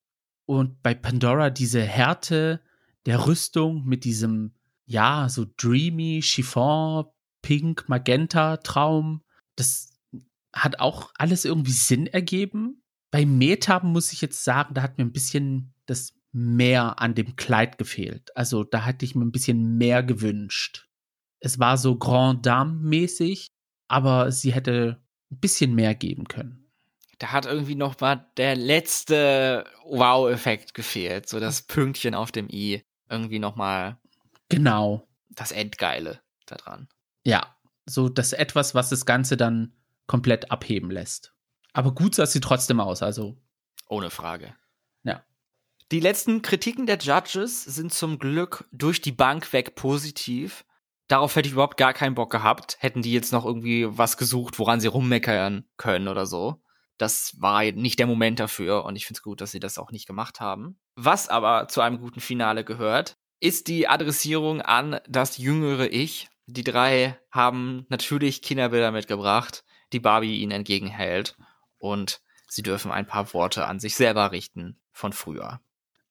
Und 0.46 0.82
bei 0.82 0.94
Pandora 0.94 1.50
diese 1.50 1.82
Härte 1.82 2.60
der 3.06 3.26
Rüstung 3.26 3.84
mit 3.84 4.04
diesem, 4.04 4.54
ja, 4.86 5.28
so 5.28 5.46
dreamy, 5.56 6.22
Chiffon, 6.22 7.06
Pink, 7.42 7.88
Magenta 7.88 8.58
Traum, 8.58 9.22
das 9.56 9.92
hat 10.52 10.80
auch 10.80 11.12
alles 11.16 11.44
irgendwie 11.44 11.72
Sinn 11.72 12.06
ergeben. 12.06 12.82
Bei 13.10 13.26
Meta 13.26 13.80
muss 13.82 14.12
ich 14.12 14.20
jetzt 14.20 14.44
sagen, 14.44 14.74
da 14.74 14.82
hat 14.82 14.98
mir 14.98 15.04
ein 15.04 15.12
bisschen 15.12 15.74
das 15.86 16.14
mehr 16.32 17.00
an 17.00 17.14
dem 17.14 17.36
Kleid 17.36 17.78
gefehlt. 17.78 18.34
Also 18.36 18.64
da 18.64 18.84
hatte 18.84 19.04
ich 19.04 19.14
mir 19.14 19.24
ein 19.24 19.32
bisschen 19.32 19.76
mehr 19.78 20.02
gewünscht. 20.02 20.88
Es 21.40 21.58
war 21.58 21.76
so 21.76 21.96
Grand 21.96 22.44
Dame-mäßig, 22.46 23.48
aber 23.88 24.30
sie 24.30 24.52
hätte 24.52 25.02
ein 25.30 25.40
bisschen 25.40 25.74
mehr 25.74 25.94
geben 25.94 26.28
können. 26.28 26.70
Da 27.18 27.32
hat 27.32 27.46
irgendwie 27.46 27.74
noch 27.74 28.00
mal 28.00 28.30
der 28.36 28.56
letzte 28.56 29.64
Wow-Effekt 29.84 30.74
gefehlt. 30.74 31.28
So 31.28 31.40
das 31.40 31.62
Pünktchen 31.62 32.14
auf 32.14 32.32
dem 32.32 32.48
i. 32.48 32.82
Irgendwie 33.08 33.38
noch 33.38 33.56
mal 33.56 33.98
Genau. 34.48 35.06
das 35.30 35.52
Endgeile 35.52 36.20
daran. 36.46 36.88
Ja, 37.24 37.56
so 37.86 38.08
das 38.08 38.32
etwas, 38.32 38.74
was 38.74 38.88
das 38.88 39.04
Ganze 39.04 39.36
dann 39.36 39.74
komplett 40.06 40.50
abheben 40.50 40.90
lässt. 40.90 41.34
Aber 41.72 41.94
gut 41.94 42.14
sah 42.14 42.26
sie 42.26 42.40
trotzdem 42.40 42.80
aus, 42.80 43.02
also 43.02 43.36
Ohne 43.88 44.10
Frage. 44.10 44.54
Die 45.92 45.98
letzten 45.98 46.40
Kritiken 46.40 46.86
der 46.86 46.98
Judges 46.98 47.64
sind 47.64 47.92
zum 47.92 48.20
Glück 48.20 48.64
durch 48.70 49.00
die 49.00 49.10
Bank 49.10 49.52
weg 49.52 49.74
positiv. 49.74 50.64
Darauf 51.08 51.34
hätte 51.34 51.48
ich 51.48 51.54
überhaupt 51.54 51.76
gar 51.76 51.92
keinen 51.92 52.14
Bock 52.14 52.30
gehabt. 52.30 52.76
Hätten 52.78 53.02
die 53.02 53.12
jetzt 53.12 53.32
noch 53.32 53.44
irgendwie 53.44 53.86
was 53.98 54.16
gesucht, 54.16 54.60
woran 54.60 54.78
sie 54.78 54.86
rummeckern 54.86 55.64
können 55.76 56.06
oder 56.06 56.26
so. 56.26 56.62
Das 56.96 57.40
war 57.40 57.64
nicht 57.64 57.98
der 57.98 58.06
Moment 58.06 58.38
dafür 58.38 58.84
und 58.84 58.94
ich 58.94 59.06
finde 59.06 59.18
es 59.18 59.22
gut, 59.24 59.40
dass 59.40 59.50
sie 59.50 59.58
das 59.58 59.78
auch 59.78 59.90
nicht 59.90 60.06
gemacht 60.06 60.38
haben. 60.38 60.78
Was 60.94 61.28
aber 61.28 61.66
zu 61.66 61.80
einem 61.80 61.98
guten 61.98 62.20
Finale 62.20 62.62
gehört, 62.62 63.16
ist 63.40 63.66
die 63.66 63.88
Adressierung 63.88 64.60
an 64.62 65.00
das 65.08 65.38
jüngere 65.38 65.90
Ich. 65.90 66.28
Die 66.46 66.62
drei 66.62 67.18
haben 67.32 67.86
natürlich 67.88 68.42
Kinderbilder 68.42 68.92
mitgebracht, 68.92 69.64
die 69.92 70.00
Barbie 70.00 70.40
ihnen 70.40 70.52
entgegenhält 70.52 71.36
und 71.78 72.20
sie 72.46 72.62
dürfen 72.62 72.92
ein 72.92 73.06
paar 73.06 73.32
Worte 73.34 73.66
an 73.66 73.80
sich 73.80 73.96
selber 73.96 74.30
richten 74.30 74.78
von 74.92 75.12
früher. 75.12 75.60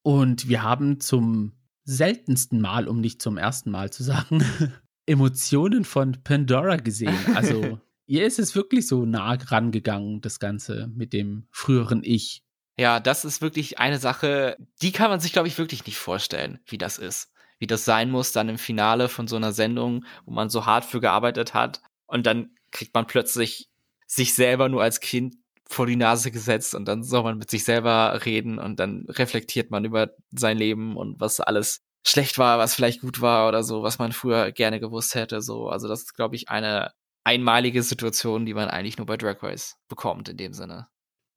Und 0.09 0.49
wir 0.49 0.63
haben 0.63 0.99
zum 0.99 1.53
seltensten 1.83 2.59
Mal, 2.59 2.87
um 2.87 2.99
nicht 2.99 3.21
zum 3.21 3.37
ersten 3.37 3.69
Mal 3.69 3.91
zu 3.91 4.01
sagen, 4.01 4.43
Emotionen 5.05 5.85
von 5.85 6.23
Pandora 6.23 6.77
gesehen. 6.77 7.15
Also 7.35 7.79
ihr 8.07 8.25
ist 8.25 8.39
es 8.39 8.55
wirklich 8.55 8.87
so 8.87 9.05
nah 9.05 9.33
rangegangen, 9.33 10.19
das 10.21 10.39
Ganze 10.39 10.89
mit 10.95 11.13
dem 11.13 11.45
früheren 11.51 12.01
Ich. 12.03 12.41
Ja, 12.75 12.99
das 12.99 13.23
ist 13.23 13.43
wirklich 13.43 13.77
eine 13.77 13.99
Sache, 13.99 14.57
die 14.81 14.91
kann 14.91 15.11
man 15.11 15.19
sich, 15.19 15.31
glaube 15.31 15.47
ich, 15.47 15.59
wirklich 15.59 15.85
nicht 15.85 15.99
vorstellen, 15.99 16.57
wie 16.65 16.79
das 16.79 16.97
ist. 16.97 17.31
Wie 17.59 17.67
das 17.67 17.85
sein 17.85 18.09
muss 18.09 18.31
dann 18.31 18.49
im 18.49 18.57
Finale 18.57 19.09
von 19.09 19.27
so 19.27 19.35
einer 19.35 19.53
Sendung, 19.53 20.05
wo 20.25 20.31
man 20.31 20.49
so 20.49 20.65
hart 20.65 20.85
für 20.85 21.01
gearbeitet 21.01 21.53
hat. 21.53 21.83
Und 22.07 22.25
dann 22.25 22.55
kriegt 22.71 22.95
man 22.95 23.05
plötzlich 23.05 23.69
sich 24.07 24.33
selber 24.33 24.69
nur 24.69 24.81
als 24.81 25.01
Kind 25.01 25.35
vor 25.69 25.85
die 25.85 25.95
Nase 25.95 26.31
gesetzt 26.31 26.73
und 26.73 26.85
dann 26.85 27.03
soll 27.03 27.23
man 27.23 27.37
mit 27.37 27.49
sich 27.51 27.63
selber 27.63 28.25
reden 28.25 28.57
und 28.57 28.79
dann 28.79 29.05
reflektiert 29.07 29.69
man 29.69 29.85
über 29.85 30.09
sein 30.31 30.57
Leben 30.57 30.97
und 30.97 31.19
was 31.19 31.39
alles 31.39 31.81
schlecht 32.03 32.39
war, 32.39 32.57
was 32.57 32.73
vielleicht 32.73 33.01
gut 33.01 33.21
war 33.21 33.47
oder 33.47 33.61
so, 33.63 33.83
was 33.83 33.99
man 33.99 34.11
früher 34.11 34.51
gerne 34.51 34.79
gewusst 34.79 35.13
hätte. 35.13 35.41
So, 35.41 35.69
also 35.69 35.87
das 35.87 36.01
ist, 36.01 36.15
glaube 36.15 36.35
ich, 36.35 36.49
eine 36.49 36.91
einmalige 37.23 37.83
Situation, 37.83 38.47
die 38.47 38.55
man 38.55 38.67
eigentlich 38.67 38.97
nur 38.97 39.05
bei 39.05 39.17
Drag 39.17 39.43
Race 39.43 39.77
bekommt 39.87 40.27
in 40.29 40.37
dem 40.37 40.53
Sinne. 40.53 40.87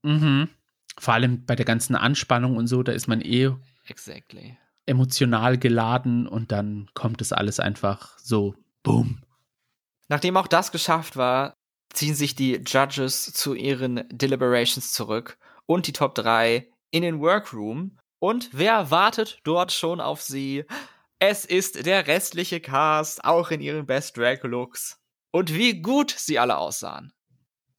Mhm. 0.02 0.48
Vor 0.98 1.14
allem 1.14 1.44
bei 1.44 1.54
der 1.54 1.66
ganzen 1.66 1.94
Anspannung 1.94 2.56
und 2.56 2.68
so, 2.68 2.82
da 2.82 2.92
ist 2.92 3.08
man 3.08 3.20
eh 3.20 3.50
Exactly. 3.86 4.56
emotional 4.86 5.58
geladen 5.58 6.26
und 6.26 6.52
dann 6.52 6.88
kommt 6.94 7.20
es 7.20 7.32
alles 7.32 7.60
einfach 7.60 8.18
so, 8.18 8.54
boom. 8.82 9.22
Nachdem 10.08 10.36
auch 10.38 10.46
das 10.46 10.72
geschafft 10.72 11.16
war, 11.16 11.54
ziehen 11.94 12.14
sich 12.14 12.34
die 12.34 12.62
Judges 12.66 13.32
zu 13.32 13.54
ihren 13.54 14.06
Deliberations 14.08 14.92
zurück 14.92 15.38
und 15.66 15.86
die 15.86 15.92
Top 15.92 16.14
3 16.14 16.68
in 16.90 17.02
den 17.02 17.20
Workroom. 17.20 17.98
Und 18.18 18.50
wer 18.52 18.90
wartet 18.90 19.40
dort 19.44 19.72
schon 19.72 20.00
auf 20.00 20.22
sie? 20.22 20.64
Es 21.18 21.44
ist 21.44 21.86
der 21.86 22.06
restliche 22.06 22.60
Cast, 22.60 23.24
auch 23.24 23.50
in 23.50 23.60
ihren 23.60 23.86
Best 23.86 24.16
Drag 24.16 24.42
Looks. 24.42 24.98
und 25.32 25.54
wie 25.54 25.80
gut 25.80 26.10
sie 26.10 26.38
alle 26.38 26.58
aussahen. 26.58 27.12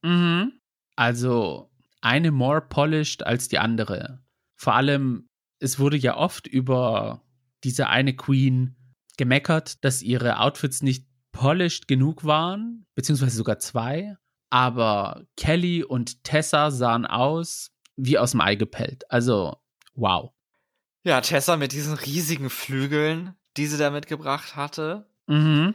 Mhm. 0.02 0.60
Also 0.96 1.70
eine 2.00 2.30
more 2.30 2.60
polished 2.60 3.24
als 3.24 3.48
die 3.48 3.58
andere. 3.58 4.22
Vor 4.56 4.74
allem, 4.74 5.26
es 5.60 5.78
wurde 5.78 5.96
ja 5.96 6.16
oft 6.16 6.46
über 6.46 7.22
diese 7.64 7.88
eine 7.88 8.14
Queen 8.14 8.76
gemeckert, 9.16 9.84
dass 9.84 10.02
ihre 10.02 10.40
Outfits 10.40 10.82
nicht 10.82 11.06
polished 11.34 11.86
genug 11.88 12.24
waren, 12.24 12.86
beziehungsweise 12.94 13.36
sogar 13.36 13.58
zwei. 13.58 14.16
Aber 14.48 15.26
Kelly 15.36 15.82
und 15.84 16.24
Tessa 16.24 16.70
sahen 16.70 17.04
aus 17.04 17.72
wie 17.96 18.16
aus 18.16 18.30
dem 18.30 18.40
Ei 18.40 18.54
gepellt. 18.54 19.04
Also, 19.10 19.56
wow. 19.94 20.32
Ja, 21.02 21.20
Tessa 21.20 21.56
mit 21.56 21.72
diesen 21.72 21.94
riesigen 21.94 22.48
Flügeln, 22.48 23.34
die 23.56 23.66
sie 23.66 23.76
da 23.76 23.90
mitgebracht 23.90 24.56
hatte. 24.56 25.06
Mhm. 25.26 25.74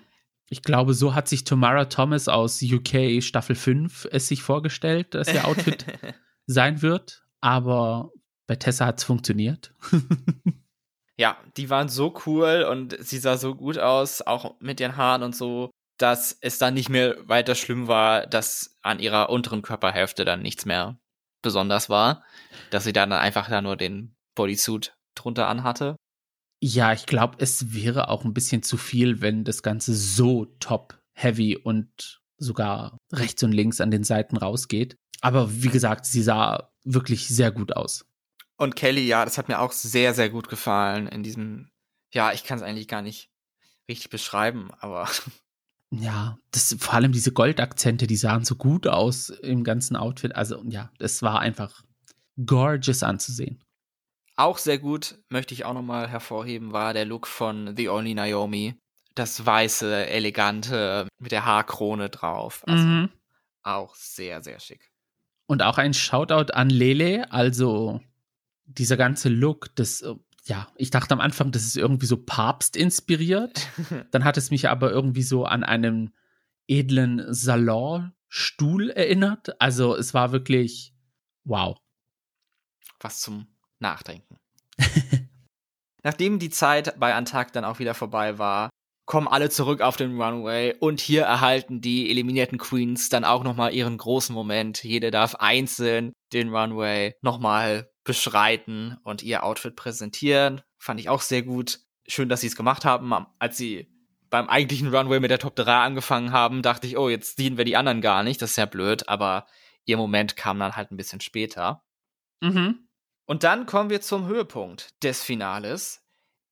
Ich 0.50 0.64
glaube, 0.64 0.96
so 0.96 1.14
hat 1.14 1.28
sich 1.28 1.44
Tamara 1.44 1.86
Thomas 1.86 2.28
aus 2.28 2.64
UK 2.64 3.22
Staffel 3.22 3.56
5 3.56 4.08
es 4.12 4.28
sich 4.28 4.42
vorgestellt, 4.42 5.14
dass 5.14 5.32
ihr 5.32 5.46
Outfit 5.46 5.86
sein 6.48 6.82
wird. 6.82 7.24
Aber 7.42 8.12
bei 8.48 8.56
Tessa 8.56 8.88
hat 8.88 8.98
es 8.98 9.04
funktioniert. 9.04 9.74
ja, 11.20 11.38
die 11.58 11.70
waren 11.70 11.90
so 11.90 12.16
cool 12.26 12.66
und 12.70 12.96
sie 12.98 13.18
sah 13.18 13.36
so 13.36 13.54
gut 13.54 13.78
aus, 13.78 14.22
auch 14.22 14.56
mit 14.62 14.80
ihren 14.80 14.96
Haaren 14.96 15.22
und 15.22 15.36
so, 15.36 15.70
dass 15.98 16.38
es 16.40 16.60
dann 16.60 16.74
nicht 16.74 16.88
mehr 16.88 17.18
weiter 17.28 17.56
schlimm 17.56 17.90
war, 17.90 18.26
dass 18.26 18.78
an 18.84 19.00
ihrer 19.00 19.30
unteren 19.30 19.62
Körperhälfte 19.62 20.24
dann 20.24 20.42
nichts 20.42 20.66
mehr 20.66 20.98
besonders 21.42 21.90
war. 21.90 22.24
Dass 22.72 22.86
sie 22.86 22.94
dann 22.94 23.12
einfach 23.12 23.50
da 23.50 23.62
nur 23.62 23.76
den 23.76 24.16
Bodysuit 24.34 24.94
drunter 25.14 25.50
anhatte. 25.50 25.98
Ja, 26.62 26.94
ich 26.94 27.06
glaube, 27.06 27.36
es 27.40 27.74
wäre 27.74 28.08
auch 28.08 28.24
ein 28.24 28.34
bisschen 28.34 28.64
zu 28.64 28.78
viel, 28.78 29.20
wenn 29.20 29.44
das 29.44 29.62
Ganze 29.62 29.94
so 29.94 30.46
top 30.62 31.02
heavy 31.14 31.58
und 31.58 32.22
sogar 32.38 32.98
rechts 33.12 33.44
und 33.44 33.52
links 33.52 33.82
an 33.82 33.92
den 33.92 34.06
Seiten 34.06 34.38
rausgeht. 34.38 34.96
Aber 35.20 35.62
wie 35.62 35.68
gesagt, 35.68 36.06
sie 36.06 36.24
sah 36.24 36.72
wirklich 36.86 37.28
sehr 37.28 37.52
gut 37.52 37.76
aus. 37.76 38.09
Und 38.60 38.76
Kelly, 38.76 39.08
ja, 39.08 39.24
das 39.24 39.38
hat 39.38 39.48
mir 39.48 39.60
auch 39.60 39.72
sehr, 39.72 40.14
sehr 40.14 40.30
gut 40.30 40.50
gefallen 40.50 41.08
in 41.08 41.24
diesem, 41.24 41.70
ja, 42.14 42.34
ich 42.34 42.44
kann 42.44 42.58
es 42.58 42.64
eigentlich 42.64 42.90
gar 42.90 43.02
nicht 43.02 43.32
richtig 43.88 44.10
beschreiben, 44.10 44.70
aber. 44.80 45.10
Ja, 45.92 46.38
das, 46.52 46.76
vor 46.80 46.94
allem 46.94 47.12
diese 47.12 47.32
Goldakzente, 47.32 48.06
die 48.06 48.16
sahen 48.16 48.46
so 48.46 48.56
gut 48.56 48.86
aus 48.86 49.30
im 49.30 49.64
ganzen 49.64 49.96
Outfit. 49.96 50.36
Also, 50.36 50.62
ja, 50.68 50.92
es 51.00 51.24
war 51.24 51.40
einfach 51.40 51.82
gorgeous 52.46 53.02
anzusehen. 53.02 53.64
Auch 54.36 54.60
sehr 54.60 54.78
gut, 54.78 55.18
möchte 55.30 55.56
ich 55.56 55.66
auch 55.66 55.74
nochmal 55.74 56.08
hervorheben, 56.08 56.74
war 56.74 56.94
der 56.94 57.06
Look 57.06 57.26
von 57.26 57.76
The 57.76 57.90
Only 57.90 58.14
Naomi. 58.14 58.76
Das 59.16 59.44
weiße, 59.44 60.06
elegante, 60.10 61.08
mit 61.18 61.32
der 61.32 61.46
Haarkrone 61.46 62.12
drauf. 62.12 62.62
Also 62.68 62.86
mhm. 62.86 63.10
auch 63.64 63.96
sehr, 63.96 64.44
sehr 64.44 64.60
schick. 64.60 64.92
Und 65.48 65.64
auch 65.64 65.80
ein 65.80 65.96
Shoutout 65.96 66.54
an 66.54 66.70
Lele, 66.70 67.32
also 67.32 68.00
dieser 68.78 68.98
ganze 68.98 69.30
Look, 69.30 69.76
das, 69.76 70.04
ja, 70.46 70.68
ich 70.76 70.92
dachte 70.92 71.14
am 71.14 71.20
Anfang, 71.20 71.52
das 71.52 71.64
ist 71.64 71.78
irgendwie 71.78 72.06
so 72.06 72.18
Papst 72.18 72.76
inspiriert. 72.76 73.68
Dann 74.12 74.24
hat 74.24 74.38
es 74.38 74.52
mich 74.52 74.70
aber 74.70 74.92
irgendwie 74.92 75.24
so 75.24 75.46
an 75.46 75.64
einen 75.64 76.14
edlen 76.68 77.26
Salonstuhl 77.34 78.90
erinnert. 78.92 79.60
Also 79.62 79.96
es 79.96 80.14
war 80.14 80.32
wirklich 80.32 80.94
wow. 81.44 81.78
Was 83.00 83.22
zum 83.22 83.48
nachdenken. 83.80 84.38
Nachdem 86.04 86.40
die 86.40 86.50
Zeit 86.50 87.00
bei 87.00 87.14
Antakt 87.14 87.56
dann 87.56 87.66
auch 87.66 87.80
wieder 87.80 87.94
vorbei 87.94 88.38
war, 88.38 88.70
kommen 89.06 89.28
alle 89.28 89.50
zurück 89.50 89.82
auf 89.82 89.98
den 89.98 90.22
Runway 90.22 90.76
und 90.80 91.02
hier 91.02 91.24
erhalten 91.24 91.82
die 91.82 92.10
eliminierten 92.12 92.58
Queens 92.60 93.10
dann 93.10 93.26
auch 93.26 93.44
nochmal 93.44 93.74
ihren 93.74 93.98
großen 93.98 94.34
Moment. 94.34 94.84
Jede 94.84 95.12
darf 95.12 95.36
einzeln 95.36 96.14
den 96.32 96.56
Runway 96.56 97.16
nochmal 97.22 97.90
beschreiten 98.10 98.98
und 99.04 99.22
ihr 99.22 99.44
Outfit 99.44 99.76
präsentieren. 99.76 100.64
Fand 100.80 101.00
ich 101.00 101.10
auch 101.10 101.22
sehr 101.22 101.44
gut. 101.44 101.82
Schön, 102.08 102.28
dass 102.28 102.42
sie 102.42 102.48
es 102.48 102.56
gemacht 102.56 102.84
haben. 102.84 103.14
Als 103.38 103.56
sie 103.56 103.88
beim 104.32 104.50
eigentlichen 104.50 104.88
Runway 104.88 105.20
mit 105.20 105.30
der 105.30 105.38
Top 105.38 105.56
3 105.56 105.72
angefangen 105.76 106.32
haben, 106.32 106.64
dachte 106.64 106.88
ich, 106.88 106.98
oh, 106.98 107.08
jetzt 107.08 107.38
dienen 107.38 107.58
wir 107.58 107.66
die 107.66 107.78
anderen 107.78 108.02
gar 108.02 108.24
nicht. 108.24 108.42
Das 108.42 108.50
ist 108.50 108.56
ja 108.56 108.66
blöd, 108.66 109.08
aber 109.08 109.46
ihr 109.86 109.96
Moment 109.96 110.36
kam 110.36 110.58
dann 110.58 110.76
halt 110.76 110.90
ein 110.90 110.98
bisschen 110.98 111.22
später. 111.22 111.84
Mhm. 112.42 112.88
Und 113.28 113.44
dann 113.44 113.68
kommen 113.68 113.92
wir 113.92 114.02
zum 114.02 114.26
Höhepunkt 114.26 115.04
des 115.04 115.22
Finales, 115.22 116.04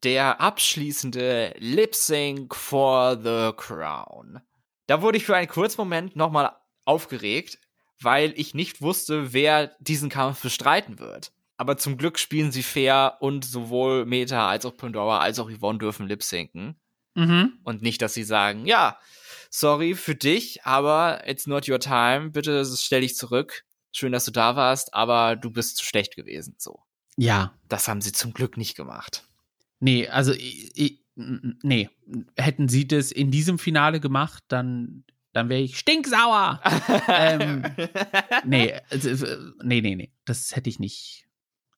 der 0.03 0.39
abschließende 0.39 1.55
Lip 1.57 1.95
Sync 1.95 2.53
for 2.53 3.17
the 3.17 3.51
Crown. 3.57 4.41
Da 4.85 5.01
wurde 5.01 5.17
ich 5.17 5.25
für 5.25 5.35
einen 5.35 5.47
kurzen 5.47 5.81
Moment 5.81 6.15
nochmal 6.15 6.55
aufgeregt, 6.85 7.57
weil 7.99 8.31
ich 8.35 8.53
nicht 8.53 8.79
wusste, 8.83 9.33
wer 9.33 9.75
diesen 9.79 10.09
Kampf 10.09 10.43
bestreiten 10.43 10.99
wird. 10.99 11.31
Aber 11.57 11.77
zum 11.77 11.97
Glück 11.97 12.19
spielen 12.19 12.51
sie 12.51 12.63
fair 12.63 13.17
und 13.19 13.43
sowohl 13.43 14.05
Meta 14.05 14.47
als 14.47 14.65
auch 14.65 14.77
Pandora 14.77 15.19
als 15.19 15.39
auch 15.39 15.49
Yvonne 15.49 15.79
dürfen 15.79 16.07
lip 16.07 16.23
synken. 16.23 16.79
Mhm. 17.15 17.59
Und 17.63 17.81
nicht, 17.81 18.01
dass 18.01 18.13
sie 18.13 18.23
sagen, 18.23 18.65
ja, 18.65 18.99
sorry 19.49 19.95
für 19.95 20.15
dich, 20.15 20.63
aber 20.65 21.27
it's 21.27 21.47
not 21.47 21.67
your 21.67 21.79
time, 21.79 22.29
bitte 22.29 22.63
stell 22.65 23.01
dich 23.01 23.15
zurück 23.15 23.65
schön, 23.97 24.11
dass 24.11 24.25
du 24.25 24.31
da 24.31 24.55
warst, 24.55 24.93
aber 24.93 25.35
du 25.35 25.49
bist 25.49 25.77
zu 25.77 25.85
schlecht 25.85 26.15
gewesen. 26.15 26.55
So. 26.57 26.79
Ja. 27.17 27.53
Das 27.67 27.87
haben 27.87 28.01
sie 28.01 28.11
zum 28.11 28.33
Glück 28.33 28.57
nicht 28.57 28.75
gemacht. 28.75 29.23
Nee, 29.79 30.07
also 30.07 30.33
ich, 30.33 31.03
nee, 31.15 31.89
hätten 32.35 32.69
sie 32.69 32.87
das 32.87 33.11
in 33.11 33.31
diesem 33.31 33.59
Finale 33.59 33.99
gemacht, 33.99 34.43
dann 34.47 35.03
dann 35.33 35.49
wäre 35.49 35.61
ich 35.61 35.77
stinksauer. 35.77 36.61
ähm, 37.07 37.63
nee, 38.43 38.73
also, 38.89 39.27
nee, 39.61 39.81
nee, 39.81 39.95
nee, 39.95 40.11
das 40.25 40.55
hätte 40.55 40.69
ich 40.69 40.79
nicht 40.79 41.26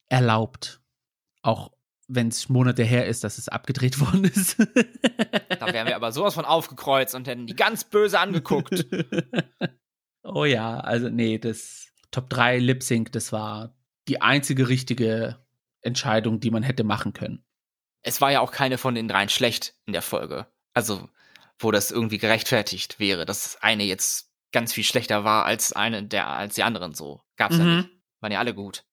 erlaubt. 0.09 0.81
Auch 1.41 1.71
wenn 2.07 2.27
es 2.27 2.49
Monate 2.49 2.83
her 2.83 3.05
ist, 3.05 3.23
dass 3.23 3.37
es 3.37 3.47
abgedreht 3.47 3.99
worden 4.01 4.25
ist. 4.25 4.57
da 4.59 5.71
wären 5.71 5.87
wir 5.87 5.95
aber 5.95 6.11
sowas 6.11 6.33
von 6.33 6.45
aufgekreuzt 6.45 7.15
und 7.15 7.27
hätten 7.27 7.47
die 7.47 7.55
ganz 7.55 7.83
böse 7.83 8.19
angeguckt. 8.19 8.85
oh 10.23 10.45
ja, 10.45 10.79
also 10.79 11.09
nee, 11.09 11.37
das 11.37 11.93
Top 12.11 12.29
3 12.29 12.59
Lip 12.59 12.83
Sync, 12.83 13.11
das 13.11 13.31
war 13.31 13.75
die 14.07 14.21
einzige 14.21 14.67
richtige 14.67 15.37
Entscheidung, 15.81 16.39
die 16.39 16.51
man 16.51 16.63
hätte 16.63 16.83
machen 16.83 17.13
können. 17.13 17.45
Es 18.01 18.21
war 18.21 18.31
ja 18.31 18.39
auch 18.41 18.51
keine 18.51 18.77
von 18.77 18.95
den 18.95 19.07
dreien 19.07 19.29
schlecht 19.29 19.75
in 19.85 19.93
der 19.93 20.01
Folge. 20.01 20.47
Also, 20.73 21.09
wo 21.59 21.71
das 21.71 21.91
irgendwie 21.91 22.17
gerechtfertigt 22.17 22.99
wäre, 22.99 23.25
dass 23.25 23.61
eine 23.61 23.83
jetzt 23.83 24.31
ganz 24.51 24.73
viel 24.73 24.83
schlechter 24.83 25.23
war 25.23 25.45
als 25.45 25.73
eine 25.73 26.03
der 26.03 26.27
als 26.27 26.55
die 26.55 26.63
anderen 26.63 26.93
so. 26.93 27.21
Gab's 27.35 27.57
mhm. 27.57 27.61
ja 27.61 27.75
nicht. 27.77 27.89
Waren 28.21 28.31
ja 28.31 28.39
alle 28.39 28.53
gut. 28.53 28.85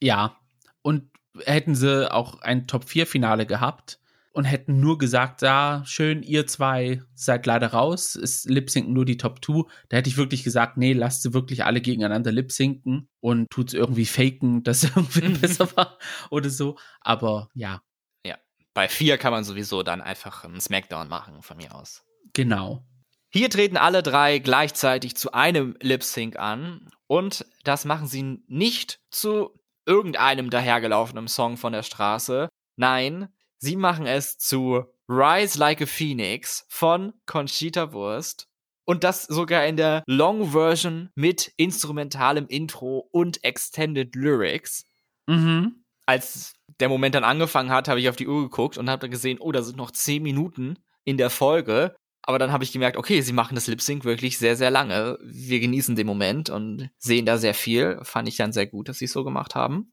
Ja. 0.00 0.38
Und 0.82 1.10
hätten 1.44 1.74
sie 1.74 2.12
auch 2.12 2.40
ein 2.42 2.66
Top 2.66 2.84
4 2.84 3.06
Finale 3.06 3.46
gehabt, 3.46 3.98
und 4.32 4.44
hätten 4.44 4.80
nur 4.80 4.98
gesagt, 4.98 5.42
ja, 5.42 5.82
schön, 5.84 6.22
ihr 6.22 6.46
zwei 6.46 7.02
seid 7.14 7.46
leider 7.46 7.68
raus, 7.68 8.16
es 8.16 8.44
lipsinken 8.44 8.92
nur 8.92 9.04
die 9.04 9.18
Top 9.18 9.44
2, 9.44 9.64
da 9.88 9.98
hätte 9.98 10.08
ich 10.08 10.16
wirklich 10.16 10.42
gesagt, 10.42 10.76
nee, 10.76 10.94
lasst 10.94 11.22
sie 11.22 11.34
wirklich 11.34 11.64
alle 11.64 11.80
gegeneinander 11.80 12.32
lipsinken 12.32 13.08
und 13.20 13.50
tut's 13.50 13.74
irgendwie 13.74 14.06
faken, 14.06 14.62
dass 14.62 14.84
irgendwie 14.96 15.28
mhm. 15.28 15.40
besser 15.40 15.76
war 15.76 15.98
oder 16.30 16.50
so. 16.50 16.76
Aber 17.00 17.48
ja. 17.54 17.82
Ja, 18.24 18.38
bei 18.74 18.88
vier 18.88 19.18
kann 19.18 19.32
man 19.32 19.44
sowieso 19.44 19.82
dann 19.82 20.00
einfach 20.00 20.44
einen 20.44 20.60
Smackdown 20.60 21.08
machen, 21.08 21.42
von 21.42 21.58
mir 21.58 21.74
aus. 21.74 22.02
Genau. 22.32 22.86
Hier 23.28 23.48
treten 23.48 23.76
alle 23.76 24.02
drei 24.02 24.38
gleichzeitig 24.38 25.16
zu 25.16 25.32
einem 25.32 25.76
Lip 25.80 26.02
Sync 26.02 26.38
an 26.38 26.88
und 27.06 27.46
das 27.64 27.84
machen 27.84 28.06
sie 28.06 28.42
nicht 28.46 29.00
zu 29.10 29.58
irgendeinem 29.86 30.50
dahergelaufenen 30.50 31.28
Song 31.28 31.56
von 31.56 31.72
der 31.72 31.82
Straße. 31.82 32.48
Nein, 32.76 33.28
Sie 33.58 33.76
machen 33.76 34.06
es 34.06 34.38
zu 34.38 34.84
Rise 35.08 35.56
Like 35.56 35.82
a 35.82 35.86
Phoenix 35.86 36.64
von 36.68 37.12
Conchita 37.26 37.92
Wurst. 37.92 38.48
Und 38.84 39.04
das 39.04 39.22
sogar 39.22 39.66
in 39.66 39.76
der 39.76 40.02
Long 40.06 40.50
Version 40.50 41.10
mit 41.14 41.52
instrumentalem 41.56 42.46
Intro 42.48 43.08
und 43.12 43.44
Extended 43.44 44.16
Lyrics. 44.16 44.84
Mhm. 45.28 45.84
Als 46.06 46.54
der 46.80 46.88
Moment 46.88 47.14
dann 47.14 47.22
angefangen 47.22 47.70
hat, 47.70 47.86
habe 47.86 48.00
ich 48.00 48.08
auf 48.08 48.16
die 48.16 48.26
Uhr 48.26 48.42
geguckt 48.42 48.78
und 48.78 48.90
habe 48.90 49.02
dann 49.02 49.12
gesehen, 49.12 49.38
oh, 49.38 49.52
da 49.52 49.62
sind 49.62 49.76
noch 49.76 49.92
zehn 49.92 50.24
Minuten 50.24 50.78
in 51.04 51.16
der 51.16 51.30
Folge. 51.30 51.94
Aber 52.24 52.38
dann 52.38 52.52
habe 52.52 52.64
ich 52.64 52.72
gemerkt, 52.72 52.96
okay, 52.96 53.20
sie 53.20 53.32
machen 53.32 53.56
das 53.56 53.66
Lip 53.66 53.82
Sync 53.82 54.04
wirklich 54.04 54.38
sehr, 54.38 54.56
sehr 54.56 54.70
lange. 54.70 55.18
Wir 55.22 55.58
genießen 55.60 55.96
den 55.96 56.06
Moment 56.06 56.50
und 56.50 56.90
sehen 56.98 57.26
da 57.26 57.36
sehr 57.36 57.54
viel. 57.54 57.98
Fand 58.02 58.28
ich 58.28 58.36
dann 58.36 58.52
sehr 58.52 58.66
gut, 58.66 58.88
dass 58.88 58.98
sie 58.98 59.06
es 59.06 59.12
so 59.12 59.24
gemacht 59.24 59.54
haben. 59.54 59.92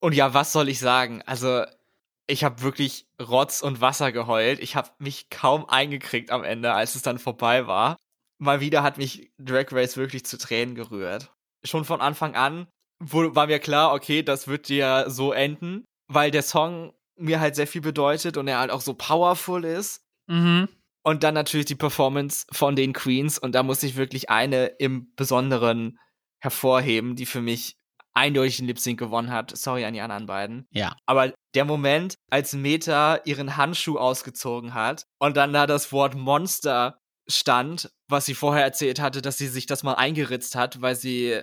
Und 0.00 0.14
ja, 0.14 0.34
was 0.34 0.52
soll 0.52 0.68
ich 0.68 0.80
sagen? 0.80 1.22
Also, 1.26 1.64
ich 2.26 2.44
habe 2.44 2.62
wirklich 2.62 3.06
Rotz 3.20 3.62
und 3.62 3.80
Wasser 3.80 4.12
geheult. 4.12 4.60
Ich 4.60 4.76
habe 4.76 4.90
mich 4.98 5.30
kaum 5.30 5.66
eingekriegt 5.66 6.30
am 6.30 6.44
Ende, 6.44 6.72
als 6.72 6.94
es 6.94 7.02
dann 7.02 7.18
vorbei 7.18 7.66
war. 7.66 7.96
Mal 8.38 8.60
wieder 8.60 8.82
hat 8.82 8.98
mich 8.98 9.32
Drag 9.38 9.72
Race 9.72 9.96
wirklich 9.96 10.24
zu 10.26 10.36
Tränen 10.36 10.74
gerührt. 10.74 11.32
Schon 11.64 11.84
von 11.84 12.00
Anfang 12.00 12.34
an 12.34 12.68
war 13.00 13.46
mir 13.46 13.58
klar, 13.60 13.94
okay, 13.94 14.22
das 14.22 14.48
wird 14.48 14.68
ja 14.68 15.08
so 15.08 15.32
enden, 15.32 15.84
weil 16.08 16.30
der 16.30 16.42
Song 16.42 16.92
mir 17.16 17.40
halt 17.40 17.56
sehr 17.56 17.66
viel 17.66 17.80
bedeutet 17.80 18.36
und 18.36 18.48
er 18.48 18.58
halt 18.58 18.70
auch 18.70 18.80
so 18.80 18.94
powerful 18.94 19.64
ist. 19.64 20.04
Mhm. 20.28 20.68
Und 21.08 21.22
dann 21.22 21.32
natürlich 21.32 21.64
die 21.64 21.74
Performance 21.74 22.44
von 22.52 22.76
den 22.76 22.92
Queens. 22.92 23.38
Und 23.38 23.54
da 23.54 23.62
muss 23.62 23.82
ich 23.82 23.96
wirklich 23.96 24.28
eine 24.28 24.66
im 24.66 25.14
Besonderen 25.16 25.98
hervorheben, 26.38 27.16
die 27.16 27.24
für 27.24 27.40
mich 27.40 27.78
eindeutig 28.12 28.58
den 28.58 28.66
Lip 28.66 28.78
Sync 28.78 28.98
gewonnen 28.98 29.30
hat. 29.30 29.56
Sorry 29.56 29.86
an 29.86 29.94
die 29.94 30.02
anderen 30.02 30.26
beiden. 30.26 30.68
Ja. 30.70 30.94
Aber 31.06 31.32
der 31.54 31.64
Moment, 31.64 32.18
als 32.28 32.52
Meta 32.52 33.22
ihren 33.24 33.56
Handschuh 33.56 33.96
ausgezogen 33.96 34.74
hat 34.74 35.06
und 35.18 35.38
dann 35.38 35.54
da 35.54 35.66
das 35.66 35.92
Wort 35.92 36.14
Monster 36.14 37.00
stand, 37.26 37.90
was 38.08 38.26
sie 38.26 38.34
vorher 38.34 38.64
erzählt 38.64 39.00
hatte, 39.00 39.22
dass 39.22 39.38
sie 39.38 39.48
sich 39.48 39.64
das 39.64 39.82
mal 39.82 39.94
eingeritzt 39.94 40.56
hat, 40.56 40.82
weil 40.82 40.94
sie, 40.94 41.40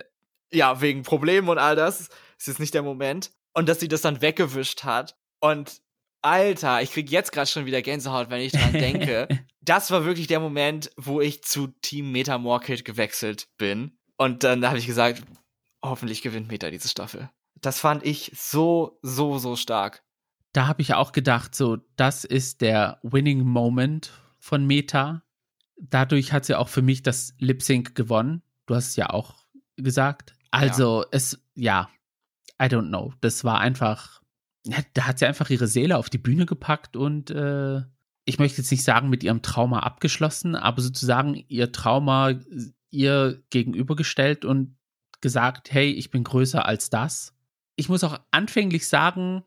ja, 0.52 0.80
wegen 0.80 1.02
Problemen 1.02 1.48
und 1.48 1.58
all 1.58 1.74
das, 1.74 2.02
ist 2.38 2.46
jetzt 2.46 2.60
nicht 2.60 2.74
der 2.74 2.82
Moment. 2.84 3.32
Und 3.52 3.68
dass 3.68 3.80
sie 3.80 3.88
das 3.88 4.02
dann 4.02 4.20
weggewischt 4.20 4.84
hat. 4.84 5.16
Und 5.40 5.80
Alter, 6.22 6.82
ich 6.82 6.92
krieg 6.92 7.10
jetzt 7.10 7.32
gerade 7.32 7.46
schon 7.46 7.66
wieder 7.66 7.82
Gänsehaut, 7.82 8.30
wenn 8.30 8.40
ich 8.40 8.52
dran 8.52 8.72
denke. 8.72 9.28
das 9.60 9.90
war 9.90 10.04
wirklich 10.04 10.26
der 10.26 10.40
Moment, 10.40 10.90
wo 10.96 11.20
ich 11.20 11.42
zu 11.42 11.68
Team 11.82 12.12
Meta 12.12 12.38
Morkit 12.38 12.84
gewechselt 12.84 13.48
bin. 13.58 13.98
Und 14.16 14.44
dann 14.44 14.66
habe 14.66 14.78
ich 14.78 14.86
gesagt, 14.86 15.22
hoffentlich 15.82 16.22
gewinnt 16.22 16.48
Meta 16.48 16.70
diese 16.70 16.88
Staffel. 16.88 17.30
Das 17.60 17.80
fand 17.80 18.04
ich 18.04 18.32
so, 18.34 18.98
so, 19.02 19.38
so 19.38 19.56
stark. 19.56 20.02
Da 20.52 20.66
habe 20.66 20.82
ich 20.82 20.94
auch 20.94 21.12
gedacht, 21.12 21.54
so, 21.54 21.78
das 21.96 22.24
ist 22.24 22.60
der 22.60 22.98
Winning 23.02 23.40
Moment 23.40 24.10
von 24.38 24.66
Meta. 24.66 25.22
Dadurch 25.78 26.32
hat 26.32 26.44
sie 26.44 26.54
auch 26.54 26.68
für 26.68 26.82
mich 26.82 27.02
das 27.02 27.34
Lip 27.38 27.62
Sync 27.62 27.94
gewonnen. 27.94 28.42
Du 28.66 28.74
hast 28.74 28.88
es 28.88 28.96
ja 28.96 29.10
auch 29.10 29.34
gesagt. 29.76 30.34
Also, 30.50 31.02
ja. 31.02 31.08
es, 31.10 31.38
ja, 31.54 31.88
I 32.60 32.66
don't 32.66 32.88
know. 32.88 33.12
Das 33.20 33.44
war 33.44 33.60
einfach, 33.60 34.22
ja, 34.66 34.78
da 34.94 35.06
hat 35.06 35.18
sie 35.18 35.26
einfach 35.26 35.50
ihre 35.50 35.66
Seele 35.66 35.96
auf 35.96 36.10
die 36.10 36.18
Bühne 36.18 36.46
gepackt 36.46 36.96
und 36.96 37.30
äh, 37.30 37.82
ich 38.24 38.38
möchte 38.38 38.60
jetzt 38.60 38.70
nicht 38.70 38.82
sagen, 38.82 39.08
mit 39.08 39.22
ihrem 39.22 39.42
Trauma 39.42 39.80
abgeschlossen, 39.80 40.56
aber 40.56 40.82
sozusagen 40.82 41.44
ihr 41.48 41.70
Trauma 41.70 42.34
ihr 42.90 43.42
gegenübergestellt 43.50 44.44
und 44.44 44.76
gesagt, 45.20 45.72
hey, 45.72 45.90
ich 45.90 46.10
bin 46.10 46.24
größer 46.24 46.66
als 46.66 46.90
das. 46.90 47.34
Ich 47.76 47.88
muss 47.88 48.04
auch 48.04 48.18
anfänglich 48.32 48.88
sagen, 48.88 49.44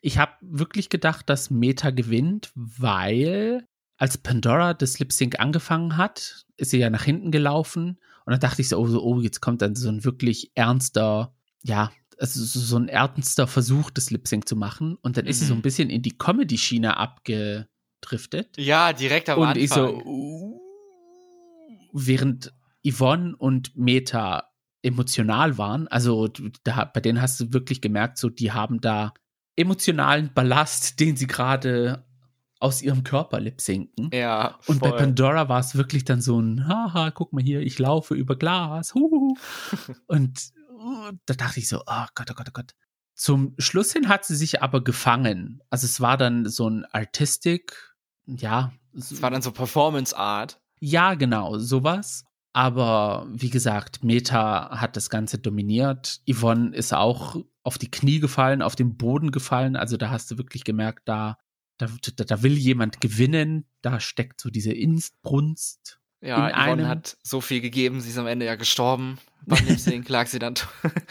ich 0.00 0.18
habe 0.18 0.32
wirklich 0.40 0.88
gedacht, 0.88 1.28
dass 1.28 1.50
Meta 1.50 1.90
gewinnt, 1.90 2.50
weil 2.54 3.66
als 3.98 4.18
Pandora 4.18 4.74
das 4.74 4.98
Lip 4.98 5.12
Sync 5.12 5.38
angefangen 5.38 5.96
hat, 5.96 6.46
ist 6.56 6.70
sie 6.70 6.78
ja 6.78 6.90
nach 6.90 7.04
hinten 7.04 7.30
gelaufen 7.30 7.98
und 8.24 8.30
dann 8.30 8.40
dachte 8.40 8.62
ich 8.62 8.68
so, 8.68 8.78
oh, 8.78 8.86
so, 8.86 9.02
oh 9.02 9.20
jetzt 9.20 9.40
kommt 9.40 9.62
dann 9.62 9.74
so 9.74 9.88
ein 9.88 10.04
wirklich 10.04 10.52
ernster, 10.54 11.34
ja, 11.62 11.92
also 12.22 12.44
so 12.44 12.76
ein 12.76 12.88
ernster 12.88 13.48
Versuch, 13.48 13.90
das 13.90 14.10
Lip 14.12 14.28
Sync 14.28 14.48
zu 14.48 14.54
machen 14.54 14.96
und 15.02 15.16
dann 15.16 15.24
mhm. 15.24 15.30
ist 15.30 15.40
sie 15.40 15.46
so 15.46 15.54
ein 15.54 15.58
mhm. 15.58 15.62
bisschen 15.62 15.90
in 15.90 16.02
die 16.02 16.16
Comedy-Schiene 16.16 16.96
abgedriftet. 16.96 18.56
Ja, 18.56 18.92
direkt 18.92 19.28
am 19.28 19.40
und 19.40 19.48
Anfang. 19.48 19.58
Und 19.58 19.64
ich 19.64 19.70
so, 19.70 20.02
uh, 20.04 20.60
während 21.92 22.54
Yvonne 22.86 23.34
und 23.36 23.76
Meta 23.76 24.48
emotional 24.82 25.58
waren. 25.58 25.88
Also 25.88 26.28
da, 26.62 26.84
bei 26.84 27.00
denen 27.00 27.20
hast 27.20 27.40
du 27.40 27.52
wirklich 27.52 27.80
gemerkt, 27.80 28.18
so 28.18 28.28
die 28.28 28.52
haben 28.52 28.80
da 28.80 29.12
emotionalen 29.56 30.32
Ballast, 30.32 31.00
den 31.00 31.16
sie 31.16 31.26
gerade 31.26 32.04
aus 32.60 32.80
ihrem 32.80 33.02
Körper 33.02 33.40
lipsinken. 33.40 34.10
Ja. 34.12 34.60
Und 34.68 34.78
bei 34.78 34.92
Pandora 34.92 35.48
war 35.48 35.58
es 35.58 35.74
wirklich 35.74 36.04
dann 36.04 36.20
so 36.20 36.40
ein, 36.40 36.68
haha, 36.68 37.10
guck 37.10 37.32
mal 37.32 37.42
hier, 37.42 37.60
ich 37.60 37.80
laufe 37.80 38.14
über 38.14 38.36
Glas. 38.36 38.94
Huhu. 38.94 39.34
und 40.06 40.52
da 41.26 41.34
dachte 41.34 41.60
ich 41.60 41.68
so, 41.68 41.80
oh 41.86 42.06
Gott, 42.14 42.30
oh 42.30 42.34
Gott, 42.34 42.48
oh 42.48 42.52
Gott. 42.52 42.74
Zum 43.14 43.54
Schluss 43.58 43.92
hin 43.92 44.08
hat 44.08 44.24
sie 44.24 44.36
sich 44.36 44.62
aber 44.62 44.82
gefangen. 44.82 45.60
Also 45.70 45.84
es 45.84 46.00
war 46.00 46.16
dann 46.16 46.48
so 46.48 46.68
ein 46.68 46.84
Artistic, 46.86 47.94
ja. 48.26 48.72
Es 48.94 49.22
war 49.22 49.30
dann 49.30 49.42
so 49.42 49.52
Performance 49.52 50.16
Art. 50.16 50.60
Ja, 50.80 51.14
genau, 51.14 51.58
sowas. 51.58 52.24
Aber 52.52 53.26
wie 53.30 53.50
gesagt, 53.50 54.04
Meta 54.04 54.78
hat 54.78 54.96
das 54.96 55.08
Ganze 55.08 55.38
dominiert. 55.38 56.20
Yvonne 56.28 56.74
ist 56.74 56.92
auch 56.92 57.36
auf 57.62 57.78
die 57.78 57.90
Knie 57.90 58.20
gefallen, 58.20 58.60
auf 58.60 58.76
den 58.76 58.96
Boden 58.96 59.30
gefallen. 59.30 59.76
Also 59.76 59.96
da 59.96 60.10
hast 60.10 60.30
du 60.30 60.38
wirklich 60.38 60.64
gemerkt, 60.64 61.02
da, 61.06 61.38
da, 61.78 61.88
da 62.16 62.42
will 62.42 62.58
jemand 62.58 63.00
gewinnen. 63.00 63.66
Da 63.80 64.00
steckt 64.00 64.40
so 64.40 64.50
diese 64.50 64.72
Inbrunst. 64.72 66.01
Ja, 66.22 66.48
in 66.48 66.54
Yvonne 66.54 66.88
hat 66.88 67.16
so 67.22 67.40
viel 67.40 67.60
gegeben. 67.60 68.00
Sie 68.00 68.10
ist 68.10 68.18
am 68.18 68.26
Ende 68.26 68.46
ja 68.46 68.54
gestorben. 68.54 69.18
Beim 69.44 69.66
Lip 69.86 70.08
lag 70.08 70.28
sie 70.28 70.38
dann 70.38 70.54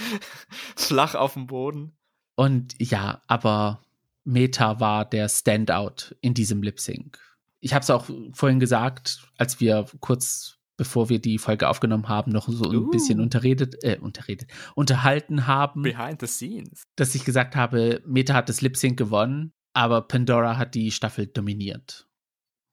flach 0.76 1.15
auf 1.15 1.34
dem 1.34 1.47
Boden. 1.47 1.97
Und 2.36 2.76
ja, 2.80 3.21
aber 3.28 3.82
Meta 4.24 4.80
war 4.80 5.06
der 5.06 5.28
Standout 5.28 6.15
in 6.21 6.34
diesem 6.34 6.63
Lip 6.63 6.80
Sync. 6.80 7.19
Ich 7.60 7.74
habe 7.74 7.84
es 7.84 7.89
auch 7.89 8.10
vorhin 8.34 8.60
gesagt, 8.60 9.28
als 9.38 9.60
wir 9.60 9.86
kurz 10.00 10.58
bevor 10.82 11.10
wir 11.10 11.19
die 11.19 11.38
Folge 11.38 11.69
aufgenommen 11.69 12.10
haben, 12.10 12.32
noch 12.32 12.47
so 12.47 12.67
ein 12.67 12.76
uh. 12.76 12.89
bisschen 12.89 13.19
unterredet, 13.19 13.76
äh, 13.84 14.00
unterredet, 14.00 14.50
unterhalten 14.74 15.45
haben. 15.45 15.84
Behind 15.84 16.19
the 16.19 16.26
scenes. 16.26 16.88
Dass 16.95 17.13
ich 17.13 17.24
gesagt 17.24 17.56
habe, 17.56 18.02
Meta 18.08 18.34
hat 18.34 18.50
das 18.50 18.62
Lip 18.62 18.76
Sync 18.76 18.97
gewonnen, 18.97 19.54
aber 19.74 20.02
Pandora 20.02 20.58
hat 20.58 20.74
die 20.74 20.89
Staffel 20.89 21.28
dominiert. 21.28 22.08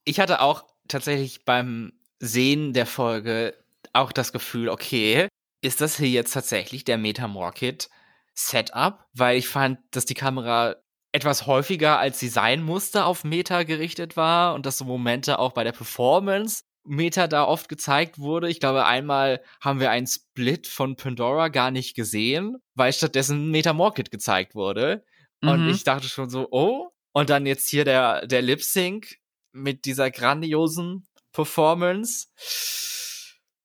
Ich 0.05 0.20
hatte 0.20 0.40
auch 0.40 0.64
tatsächlich 0.88 1.44
beim 1.44 1.92
Sehen 2.20 2.72
der 2.72 2.87
Folge 2.87 3.54
auch 3.92 4.12
das 4.12 4.33
Gefühl, 4.33 4.68
okay, 4.68 5.28
ist 5.61 5.81
das 5.81 5.96
hier 5.96 6.09
jetzt 6.09 6.33
tatsächlich 6.33 6.85
der 6.85 6.98
Meta 6.98 7.28
Morkit 7.28 7.88
Setup? 8.35 9.04
Weil 9.12 9.38
ich 9.38 9.48
fand, 9.48 9.78
dass 9.90 10.04
die 10.04 10.14
Kamera 10.14 10.76
etwas 11.12 11.46
häufiger, 11.46 11.98
als 11.98 12.18
sie 12.18 12.28
sein 12.28 12.62
musste, 12.62 13.04
auf 13.04 13.24
Meta 13.24 13.62
gerichtet 13.62 14.16
war 14.16 14.54
und 14.54 14.66
dass 14.66 14.78
so 14.78 14.85
Momente 14.85 15.38
auch 15.38 15.52
bei 15.52 15.64
der 15.64 15.72
Performance 15.72 16.62
Meta 16.85 17.26
da 17.28 17.44
oft 17.44 17.68
gezeigt 17.68 18.18
wurde. 18.18 18.48
Ich 18.48 18.61
glaube, 18.61 18.87
einmal 18.87 19.42
haben 19.61 19.81
wir 19.81 19.90
einen 19.90 20.07
Split 20.07 20.66
von 20.66 20.96
Pandora 20.96 21.48
gar 21.48 21.70
nicht 21.70 21.94
gesehen, 21.94 22.57
weil 22.74 22.92
stattdessen 22.92 23.50
Meta 23.50 23.72
Morkit 23.72 24.11
gezeigt 24.11 24.54
wurde. 24.54 25.04
Mhm. 25.42 25.48
Und 25.48 25.68
ich 25.70 25.85
dachte 25.85 26.09
schon 26.09 26.31
so, 26.31 26.48
oh. 26.50 26.88
Und 27.12 27.31
dann 27.31 27.46
jetzt 27.46 27.68
hier 27.68 27.85
der, 27.85 28.26
der 28.26 28.42
Lip 28.42 28.62
Sync 28.62 29.16
mit 29.52 29.85
dieser 29.87 30.11
grandiosen 30.11 31.07
Performance. 31.33 32.29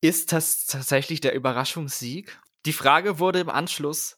Ist 0.02 0.32
das 0.32 0.66
tatsächlich 0.66 1.22
der 1.22 1.34
Überraschungssieg? 1.34 2.38
Die 2.66 2.74
Frage 2.74 3.20
wurde 3.20 3.40
im 3.40 3.50
Anschluss 3.50 4.18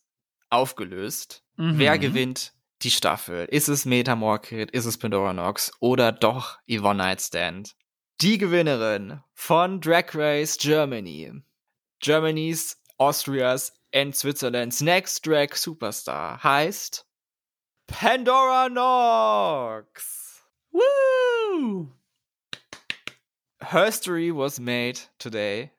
aufgelöst. 0.49 1.43
Mhm. 1.57 1.77
Wer 1.77 1.97
gewinnt 1.97 2.53
die 2.81 2.91
Staffel? 2.91 3.45
Ist 3.45 3.67
es 3.67 3.85
Meta 3.85 4.15
Morkit? 4.15 4.71
Ist 4.71 4.85
es 4.85 4.97
Pandora 4.97 5.33
Nox? 5.33 5.71
Oder 5.79 6.11
doch 6.11 6.57
Yvonne 6.69 6.97
Nightstand? 7.03 7.75
Die 8.21 8.37
Gewinnerin 8.37 9.21
von 9.33 9.81
Drag 9.81 10.13
Race 10.13 10.57
Germany. 10.57 11.43
Germany's, 11.99 12.81
Austrias 12.97 13.73
and 13.93 14.15
Switzerland's 14.15 14.81
Next 14.81 15.25
Drag 15.25 15.55
Superstar 15.55 16.41
heißt 16.43 17.05
Pandora 17.87 18.69
Nox. 18.69 20.43
Woo! 20.71 21.91
Her 23.71 23.91
story 23.91 24.31
was 24.31 24.59
made 24.59 24.99
today. 25.17 25.71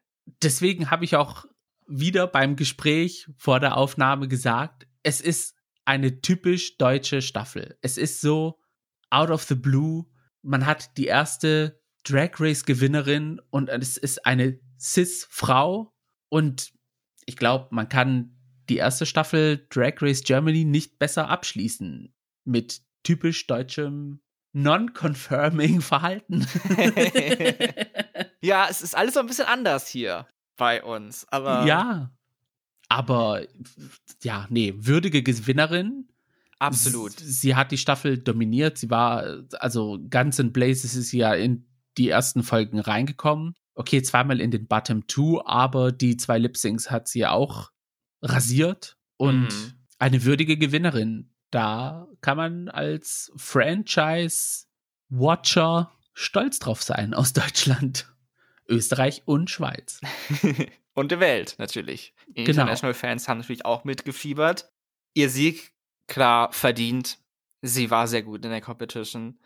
Deswegen 0.42 0.90
habe 0.90 1.04
ich 1.04 1.14
auch 1.16 1.44
wieder 1.86 2.26
beim 2.26 2.56
Gespräch 2.56 3.28
vor 3.36 3.60
der 3.60 3.76
Aufnahme 3.76 4.26
gesagt, 4.26 4.88
es 5.02 5.20
ist 5.20 5.54
eine 5.84 6.20
typisch 6.20 6.78
deutsche 6.78 7.22
Staffel. 7.22 7.78
Es 7.80 7.96
ist 7.96 8.20
so 8.20 8.58
out 9.10 9.30
of 9.30 9.44
the 9.44 9.54
blue. 9.54 10.06
Man 10.42 10.66
hat 10.66 10.96
die 10.96 11.06
erste 11.06 11.80
Drag 12.02 12.40
Race 12.40 12.64
Gewinnerin 12.64 13.40
und 13.50 13.68
es 13.68 13.96
ist 13.96 14.26
eine 14.26 14.58
Cis-Frau 14.80 15.94
und 16.28 16.72
ich 17.24 17.36
glaube, 17.36 17.68
man 17.70 17.88
kann 17.88 18.36
die 18.68 18.76
erste 18.76 19.06
Staffel 19.06 19.66
Drag 19.70 19.94
Race 20.00 20.22
Germany 20.22 20.64
nicht 20.64 20.98
besser 20.98 21.28
abschließen 21.28 22.12
mit 22.44 22.82
typisch 23.04 23.46
deutschem 23.46 24.20
non-confirming 24.56 25.82
Verhalten. 25.82 26.46
ja, 28.40 28.66
es 28.70 28.80
ist 28.80 28.96
alles 28.96 29.14
so 29.14 29.20
ein 29.20 29.26
bisschen 29.26 29.44
anders 29.44 29.86
hier 29.86 30.26
bei 30.56 30.82
uns, 30.82 31.26
aber 31.30 31.66
Ja. 31.66 32.10
Aber 32.88 33.42
ja, 34.22 34.46
nee, 34.48 34.72
würdige 34.76 35.22
Gewinnerin. 35.22 36.08
Absolut. 36.58 37.18
Sie, 37.18 37.30
sie 37.30 37.54
hat 37.54 37.70
die 37.70 37.78
Staffel 37.78 38.16
dominiert. 38.16 38.78
Sie 38.78 38.88
war, 38.88 39.42
also 39.58 39.98
ganz 40.08 40.38
in 40.38 40.52
Blazes 40.52 40.94
ist 40.94 41.08
sie 41.08 41.18
ja 41.18 41.34
in 41.34 41.66
die 41.98 42.08
ersten 42.08 42.42
Folgen 42.42 42.78
reingekommen. 42.78 43.54
Okay, 43.74 44.02
zweimal 44.02 44.40
in 44.40 44.52
den 44.52 44.68
Bottom 44.68 45.06
Two, 45.06 45.42
aber 45.44 45.92
die 45.92 46.16
zwei 46.16 46.38
Lip-Syncs 46.38 46.90
hat 46.90 47.08
sie 47.08 47.26
auch 47.26 47.72
rasiert 48.22 48.96
und 49.16 49.48
mhm. 49.48 49.72
eine 49.98 50.24
würdige 50.24 50.56
Gewinnerin. 50.56 51.34
Da 51.56 52.06
kann 52.20 52.36
man 52.36 52.68
als 52.68 53.32
Franchise-Watcher 53.36 55.90
stolz 56.12 56.58
drauf 56.58 56.82
sein 56.82 57.14
aus 57.14 57.32
Deutschland, 57.32 58.12
Österreich 58.68 59.22
und 59.24 59.48
Schweiz. 59.48 60.02
und 60.92 61.12
der 61.12 61.20
Welt 61.20 61.54
natürlich. 61.56 62.12
Genau. 62.26 62.50
International 62.50 62.92
Fans 62.92 63.26
haben 63.26 63.38
natürlich 63.38 63.64
auch 63.64 63.84
mitgefiebert. 63.84 64.70
Ihr 65.14 65.30
Sieg, 65.30 65.72
klar, 66.08 66.52
verdient. 66.52 67.16
Sie 67.62 67.90
war 67.90 68.06
sehr 68.06 68.22
gut 68.22 68.44
in 68.44 68.50
der 68.50 68.60
Competition. 68.60 69.38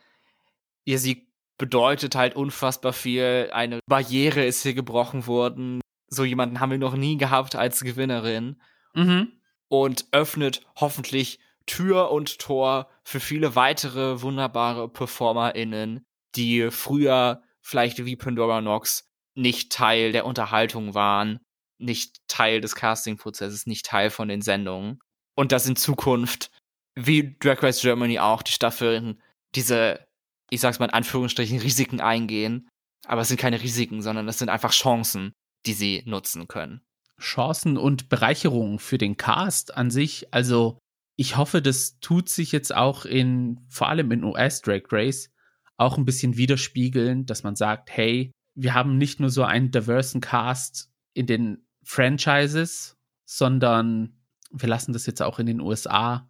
Ihr 0.85 0.99
Sieg 0.99 1.29
bedeutet 1.59 2.17
halt 2.17 2.35
unfassbar 2.35 2.93
viel. 2.93 3.51
Eine 3.53 3.79
Barriere 3.87 4.45
ist 4.45 4.65
hier 4.65 4.75
gebrochen 4.75 5.29
worden. 5.29 5.81
So 6.09 6.25
jemanden 6.25 6.59
haben 6.59 6.73
wir 6.73 6.79
noch 6.79 6.97
nie 6.97 7.19
gehabt 7.19 7.55
als 7.55 7.85
Gewinnerin. 7.85 8.61
Mhm. 8.95 9.31
Und 9.69 10.07
öffnet 10.11 10.67
hoffentlich 10.75 11.39
Tür 11.71 12.11
und 12.11 12.41
Tor 12.41 12.89
für 13.05 13.21
viele 13.21 13.55
weitere 13.55 14.23
wunderbare 14.23 14.89
PerformerInnen, 14.89 16.05
die 16.35 16.69
früher 16.73 17.43
vielleicht 17.61 18.05
wie 18.05 18.17
Pandora 18.17 18.61
Nox 18.61 19.09
nicht 19.37 19.71
Teil 19.71 20.11
der 20.11 20.27
Unterhaltung 20.27 20.95
waren, 20.95 21.39
nicht 21.79 22.27
Teil 22.27 22.61
des 22.61 22.75
Castingprozesses, 22.75 23.67
nicht 23.67 23.87
Teil 23.87 24.11
von 24.11 24.27
den 24.27 24.43
Sendungen. 24.43 24.99
Und 25.37 25.53
dass 25.53 25.69
in 25.69 25.77
Zukunft, 25.77 26.51
wie 26.97 27.37
Drag 27.39 27.63
Race 27.63 27.83
Germany 27.83 28.19
auch, 28.19 28.43
die 28.43 28.53
Staffeln 28.53 29.23
diese, 29.55 30.05
ich 30.51 30.61
sag's 30.61 30.81
mal 30.81 30.87
in 30.87 30.93
Anführungsstrichen, 30.93 31.61
Risiken 31.61 32.01
eingehen. 32.01 32.69
Aber 33.07 33.21
es 33.21 33.29
sind 33.29 33.39
keine 33.39 33.63
Risiken, 33.63 34.03
sondern 34.03 34.27
es 34.27 34.39
sind 34.39 34.49
einfach 34.49 34.73
Chancen, 34.73 35.35
die 35.67 35.75
sie 35.75 36.03
nutzen 36.05 36.49
können. 36.49 36.83
Chancen 37.21 37.77
und 37.77 38.09
Bereicherungen 38.09 38.81
für 38.81 38.99
den 38.99 39.17
Cast 39.17 39.77
an 39.77 39.93
sich. 39.93 40.35
Also 40.35 40.81
ich 41.21 41.37
hoffe, 41.37 41.61
das 41.61 42.01
tut 42.01 42.31
sich 42.31 42.51
jetzt 42.51 42.75
auch 42.75 43.05
in, 43.05 43.61
vor 43.69 43.91
allem 43.91 44.11
in 44.11 44.25
US 44.25 44.63
Drag 44.63 44.85
Race, 44.91 45.31
auch 45.77 45.99
ein 45.99 46.07
bisschen 46.07 46.39
widerspiegeln, 46.39 47.27
dass 47.27 47.43
man 47.43 47.57
sagt, 47.57 47.91
hey, 47.91 48.33
wir 48.55 48.73
haben 48.73 48.97
nicht 48.97 49.21
nur 49.21 49.29
so 49.29 49.45
einen 49.45 49.71
diversen 49.71 50.23
Cast 50.23 50.91
in 51.13 51.27
den 51.27 51.67
Franchises, 51.83 52.97
sondern 53.27 54.19
wir 54.51 54.67
lassen 54.67 54.95
das 54.95 55.05
jetzt 55.05 55.21
auch 55.21 55.39
in 55.39 55.45
den 55.45 55.61
USA 55.61 56.27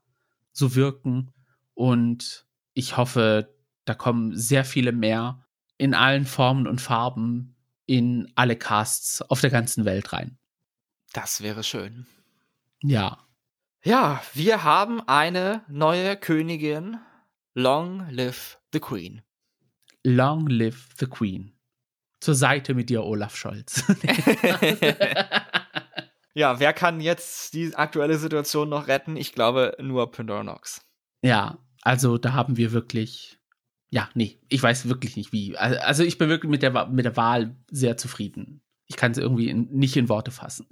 so 0.51 0.75
wirken. 0.75 1.31
Und 1.75 2.49
ich 2.75 2.97
hoffe, 2.97 3.55
da 3.85 3.95
kommen 3.95 4.37
sehr 4.37 4.65
viele 4.65 4.91
mehr 4.91 5.47
in 5.79 5.95
allen 5.95 6.27
Formen 6.27 6.67
und 6.67 6.81
Farben 6.81 7.55
in 7.87 8.33
alle 8.35 8.57
Casts 8.57 9.23
auf 9.23 9.41
der 9.41 9.51
ganzen 9.51 9.85
Welt 9.85 10.13
rein. 10.13 10.37
Das 11.13 11.43
wäre 11.43 11.63
schön. 11.63 12.09
Ja. 12.83 13.30
Ja, 13.83 14.23
wir 14.35 14.63
haben 14.63 15.01
eine 15.09 15.65
neue 15.67 16.15
Königin. 16.15 16.99
Long 17.55 18.07
live 18.11 18.59
the 18.75 18.81
Queen. 18.81 19.23
Long 20.05 20.47
live 20.49 20.91
the 20.99 21.07
Queen. 21.07 21.59
Zur 22.21 22.35
Seite 22.35 22.75
mit 22.75 22.91
dir, 22.91 23.03
Olaf 23.03 23.35
Scholz. 23.37 23.83
ja, 26.35 26.61
wer 26.61 26.75
kann 26.75 27.01
jetzt 27.01 27.55
die 27.55 27.75
aktuelle 27.75 28.19
Situation 28.19 28.69
noch 28.69 28.87
retten? 28.87 29.17
Ich 29.17 29.33
glaube 29.33 29.75
nur 29.81 30.11
Pandora 30.11 30.45
Nox. 30.45 30.87
Ja, 31.23 31.57
also 31.81 32.19
da 32.19 32.35
haben 32.35 32.59
wir 32.59 32.73
wirklich. 32.73 33.39
Ja, 33.89 34.11
nee, 34.13 34.39
ich 34.51 34.63
weiß 34.63 34.91
wirklich 34.91 35.17
nicht 35.17 35.33
wie. 35.33 35.57
Also 35.57 36.05
ich 36.05 36.19
bin 36.19 36.29
wirklich 36.29 36.51
mit 36.51 36.63
der, 36.63 36.87
mit 36.89 37.07
der 37.07 37.17
Wahl 37.17 37.57
sehr 37.71 37.97
zufrieden. 37.97 38.61
Ich 38.89 38.97
kann 38.97 39.13
es 39.13 39.19
irgendwie 39.19 39.49
in, 39.49 39.71
nicht 39.71 39.97
in 39.97 40.11
Worte 40.11 40.33
fassen. 40.33 40.67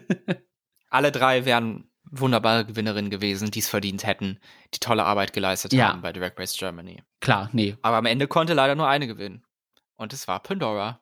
Alle 0.88 1.12
drei 1.12 1.44
wären 1.44 1.91
wunderbare 2.12 2.64
Gewinnerinnen 2.66 3.10
gewesen, 3.10 3.50
die 3.50 3.58
es 3.60 3.68
verdient 3.68 4.06
hätten, 4.06 4.38
die 4.74 4.78
tolle 4.78 5.04
Arbeit 5.04 5.32
geleistet 5.32 5.72
Ja. 5.72 5.88
haben 5.88 6.02
bei 6.02 6.12
Direct 6.12 6.38
Race 6.38 6.56
Germany. 6.56 7.02
Klar, 7.20 7.48
nee. 7.52 7.76
Aber 7.82 7.96
am 7.96 8.06
Ende 8.06 8.28
konnte 8.28 8.52
leider 8.54 8.74
nur 8.74 8.86
eine 8.86 9.06
gewinnen. 9.06 9.42
Und 9.96 10.12
es 10.12 10.28
war 10.28 10.40
Pandora. 10.42 11.00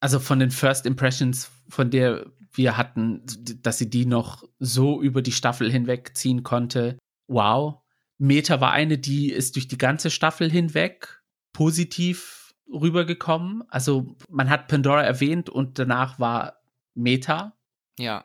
Also 0.00 0.20
von 0.20 0.38
den 0.38 0.50
First 0.50 0.86
Impressions, 0.86 1.50
von 1.68 1.90
der 1.90 2.26
wir 2.52 2.76
hatten, 2.76 3.22
dass 3.62 3.78
sie 3.78 3.90
die 3.90 4.06
noch 4.06 4.44
so 4.60 5.02
über 5.02 5.22
die 5.22 5.32
Staffel 5.32 5.70
hinweg 5.72 6.16
ziehen 6.16 6.44
konnte. 6.44 6.98
Wow. 7.26 7.80
Meta 8.18 8.60
war 8.60 8.70
eine, 8.70 8.96
die 8.96 9.30
ist 9.32 9.56
durch 9.56 9.66
die 9.66 9.78
ganze 9.78 10.08
Staffel 10.10 10.48
hinweg 10.50 11.20
positiv 11.52 12.54
rübergekommen. 12.72 13.64
Also 13.70 14.14
man 14.28 14.50
hat 14.50 14.68
Pandora 14.68 15.02
erwähnt 15.02 15.50
und 15.50 15.78
danach 15.80 16.20
war 16.20 16.60
Meta 16.94 17.56
Ja. 17.98 18.24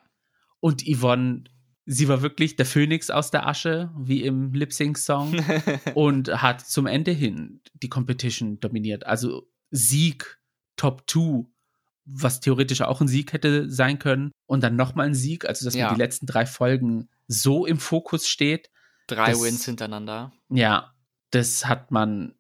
und 0.60 0.84
Yvonne, 0.84 1.46
sie 1.92 2.08
war 2.08 2.22
wirklich 2.22 2.56
der 2.56 2.68
Phönix 2.68 3.10
aus 3.10 3.32
der 3.32 3.48
Asche, 3.48 3.92
wie 3.98 4.22
im 4.24 4.54
Lip-Sync-Song 4.54 5.34
und 5.96 6.30
hat 6.42 6.62
zum 6.62 6.86
Ende 6.86 7.12
hin 7.12 7.62
die 7.74 7.90
Competition 7.90 8.60
dominiert. 8.60 9.08
Also 9.08 9.50
Sieg, 9.72 10.40
Top 10.76 11.10
2, 11.10 11.46
was 12.06 12.40
theoretisch 12.42 12.82
auch 12.82 13.02
ein 13.02 13.08
Sieg 13.08 13.34
hätte 13.34 13.70
sein 13.72 13.98
können. 13.98 14.32
Und 14.46 14.62
dann 14.64 14.76
nochmal 14.76 15.08
ein 15.08 15.16
Sieg, 15.16 15.46
also 15.46 15.66
dass 15.66 15.74
Ja. 15.74 15.88
man 15.88 15.96
die 15.96 16.02
letzten 16.02 16.28
drei 16.28 16.46
Folgen 16.46 17.10
so 17.28 17.66
im 17.66 17.80
Fokus 17.80 18.28
steht. 18.28 18.70
Drei 19.08 19.32
Das- 19.32 19.42
Wins 19.42 19.66
hintereinander. 19.66 20.32
Ja, 20.50 20.94
das 21.32 21.66
hat 21.66 21.90
man, 21.92 22.36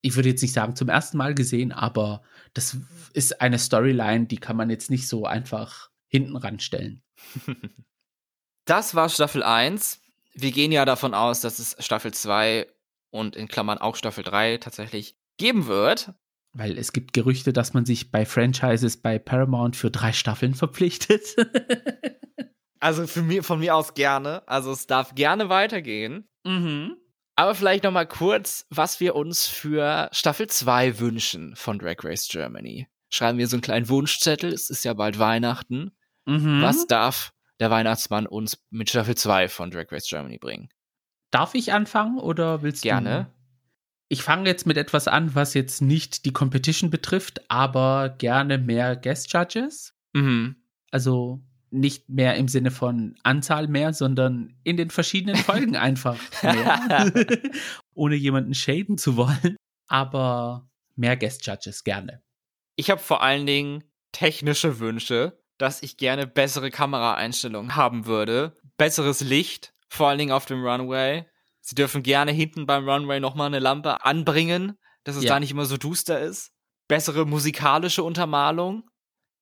ich 0.00 0.16
würde 0.16 0.30
jetzt 0.30 0.40
nicht 0.42 0.54
sagen 0.54 0.76
zum 0.76 0.88
ersten 0.88 1.18
Mal 1.18 1.34
gesehen, 1.34 1.72
aber 1.72 2.22
das 2.54 2.76
ist 3.12 3.40
eine 3.42 3.58
Storyline, 3.58 4.26
die 4.26 4.38
kann 4.38 4.56
man 4.56 4.70
jetzt 4.70 4.88
nicht 4.90 5.08
so 5.08 5.26
einfach 5.26 5.90
hinten 6.08 6.36
ranstellen. 6.36 7.02
Das 8.64 8.94
war 8.94 9.08
Staffel 9.08 9.42
1. 9.42 10.00
Wir 10.34 10.50
gehen 10.50 10.72
ja 10.72 10.84
davon 10.84 11.14
aus, 11.14 11.40
dass 11.40 11.58
es 11.58 11.76
Staffel 11.78 12.12
2 12.12 12.66
und 13.10 13.36
in 13.36 13.48
Klammern 13.48 13.78
auch 13.78 13.96
Staffel 13.96 14.24
3 14.24 14.58
tatsächlich 14.58 15.16
geben 15.36 15.66
wird. 15.66 16.12
Weil 16.52 16.78
es 16.78 16.92
gibt 16.92 17.12
Gerüchte, 17.12 17.52
dass 17.52 17.74
man 17.74 17.84
sich 17.84 18.10
bei 18.10 18.24
Franchises 18.24 18.96
bei 18.96 19.18
Paramount 19.18 19.76
für 19.76 19.90
drei 19.90 20.12
Staffeln 20.12 20.54
verpflichtet. 20.54 21.36
Also 22.80 23.06
für 23.06 23.22
mir, 23.22 23.42
von 23.42 23.60
mir 23.60 23.74
aus 23.74 23.94
gerne. 23.94 24.46
Also 24.46 24.70
es 24.70 24.86
darf 24.86 25.14
gerne 25.14 25.48
weitergehen. 25.48 26.28
mhm. 26.44 26.98
Aber 27.34 27.54
vielleicht 27.54 27.82
noch 27.82 27.90
mal 27.92 28.06
kurz, 28.06 28.66
was 28.68 29.00
wir 29.00 29.16
uns 29.16 29.46
für 29.46 30.10
Staffel 30.12 30.48
2 30.48 31.00
wünschen 31.00 31.56
von 31.56 31.78
Drag 31.78 31.96
Race 32.04 32.28
Germany. 32.28 32.86
Schreiben 33.08 33.38
wir 33.38 33.48
so 33.48 33.56
einen 33.56 33.62
kleinen 33.62 33.88
Wunschzettel. 33.88 34.52
Es 34.52 34.68
ist 34.68 34.84
ja 34.84 34.92
bald 34.92 35.18
Weihnachten. 35.18 35.96
Mhm. 36.26 36.60
Was 36.60 36.86
darf 36.86 37.33
der 37.60 37.70
Weihnachtsmann 37.70 38.26
uns 38.26 38.58
mit 38.70 38.90
Staffel 38.90 39.14
2 39.14 39.48
von 39.48 39.70
Drag 39.70 39.90
Race 39.90 40.08
Germany 40.08 40.38
bringen? 40.38 40.68
Darf 41.30 41.54
ich 41.54 41.72
anfangen 41.72 42.18
oder 42.18 42.62
willst 42.62 42.82
Gerne. 42.82 43.24
du? 43.24 43.34
Ich 44.08 44.22
fange 44.22 44.48
jetzt 44.48 44.66
mit 44.66 44.76
etwas 44.76 45.08
an, 45.08 45.34
was 45.34 45.54
jetzt 45.54 45.82
nicht 45.82 46.24
die 46.24 46.32
Competition 46.32 46.90
betrifft, 46.90 47.50
aber 47.50 48.14
gerne 48.18 48.58
mehr 48.58 48.96
Guest 48.96 49.32
Judges. 49.32 49.94
Mhm. 50.12 50.56
Also 50.90 51.42
nicht 51.70 52.08
mehr 52.08 52.36
im 52.36 52.46
Sinne 52.46 52.70
von 52.70 53.16
Anzahl 53.24 53.66
mehr, 53.66 53.92
sondern 53.92 54.56
in 54.62 54.76
den 54.76 54.90
verschiedenen 54.90 55.36
Folgen 55.44 55.76
einfach 55.76 56.18
mehr. 56.42 57.12
Ohne 57.94 58.14
jemanden 58.14 58.54
shaden 58.54 58.96
zu 58.98 59.16
wollen. 59.16 59.56
Aber 59.88 60.68
mehr 60.94 61.16
Guest 61.16 61.44
Judges 61.46 61.82
gerne. 61.82 62.22
Ich 62.76 62.90
habe 62.90 63.00
vor 63.00 63.22
allen 63.22 63.46
Dingen 63.46 63.84
technische 64.12 64.78
Wünsche, 64.78 65.42
dass 65.58 65.82
ich 65.82 65.96
gerne 65.96 66.26
bessere 66.26 66.70
Kameraeinstellungen 66.70 67.76
haben 67.76 68.06
würde, 68.06 68.56
besseres 68.76 69.20
Licht, 69.20 69.72
vor 69.88 70.08
allen 70.08 70.18
Dingen 70.18 70.32
auf 70.32 70.46
dem 70.46 70.64
Runway. 70.64 71.26
Sie 71.60 71.74
dürfen 71.74 72.02
gerne 72.02 72.32
hinten 72.32 72.66
beim 72.66 72.88
Runway 72.88 73.20
nochmal 73.20 73.46
eine 73.46 73.58
Lampe 73.60 74.04
anbringen, 74.04 74.78
dass 75.04 75.16
es 75.16 75.24
Ja. 75.24 75.30
da 75.34 75.40
nicht 75.40 75.50
immer 75.50 75.64
so 75.66 75.76
duster 75.76 76.20
ist. 76.20 76.52
Bessere 76.88 77.24
musikalische 77.26 78.02
Untermalung, 78.02 78.84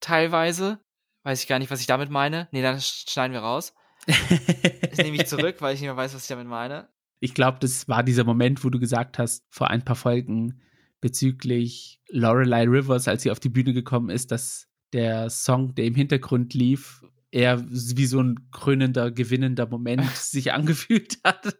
teilweise. 0.01 0.79
Weiß 1.25 1.43
ich 1.43 1.49
gar 1.49 1.59
nicht, 1.59 1.71
was 1.71 1.81
ich 1.81 1.87
damit 1.87 2.11
meine. 2.11 2.49
Nee, 2.53 2.63
dann 2.63 2.77
sch- 2.79 3.11
schneiden 3.11 3.33
wir 3.33 3.41
raus. 3.41 3.73
Das 4.07 4.99
nehme 4.99 5.17
ich 5.17 5.27
zurück, 5.27 5.57
weil 5.61 5.75
ich 5.75 5.81
nicht 5.81 5.89
mehr 5.89 5.97
weiß, 5.97 6.15
was 6.15 6.23
ich 6.23 6.29
damit 6.29 6.47
meine. 6.47 6.89
Ich 7.21 7.35
glaube, 7.35 7.59
das 7.61 7.89
war 7.89 8.03
dieser 8.03 8.25
Moment, 8.25 8.65
wo 8.65 8.71
du 8.71 8.81
gesagt 8.81 9.19
hast, 9.19 9.45
vor 9.51 9.71
ein 9.71 9.85
paar 9.85 9.95
Folgen 9.97 10.61
bezüglich 11.01 12.01
Lorelei 12.09 12.65
Rivers, 12.65 13.07
als 13.09 13.23
sie 13.23 13.31
auf 13.31 13.41
die 13.41 13.49
Bühne 13.49 13.73
gekommen 13.73 14.09
ist, 14.11 14.31
dass 14.31 14.69
der 14.93 15.31
Song, 15.31 15.75
der 15.75 15.85
im 15.87 15.95
Hintergrund 15.95 16.55
lief, 16.55 17.05
eher 17.31 17.63
wie 17.69 18.07
so 18.07 18.21
ein 18.21 18.49
krönender, 18.51 19.11
gewinnender 19.11 19.67
Moment 19.67 20.11
sich 20.17 20.53
angefühlt 20.53 21.19
hat. 21.25 21.57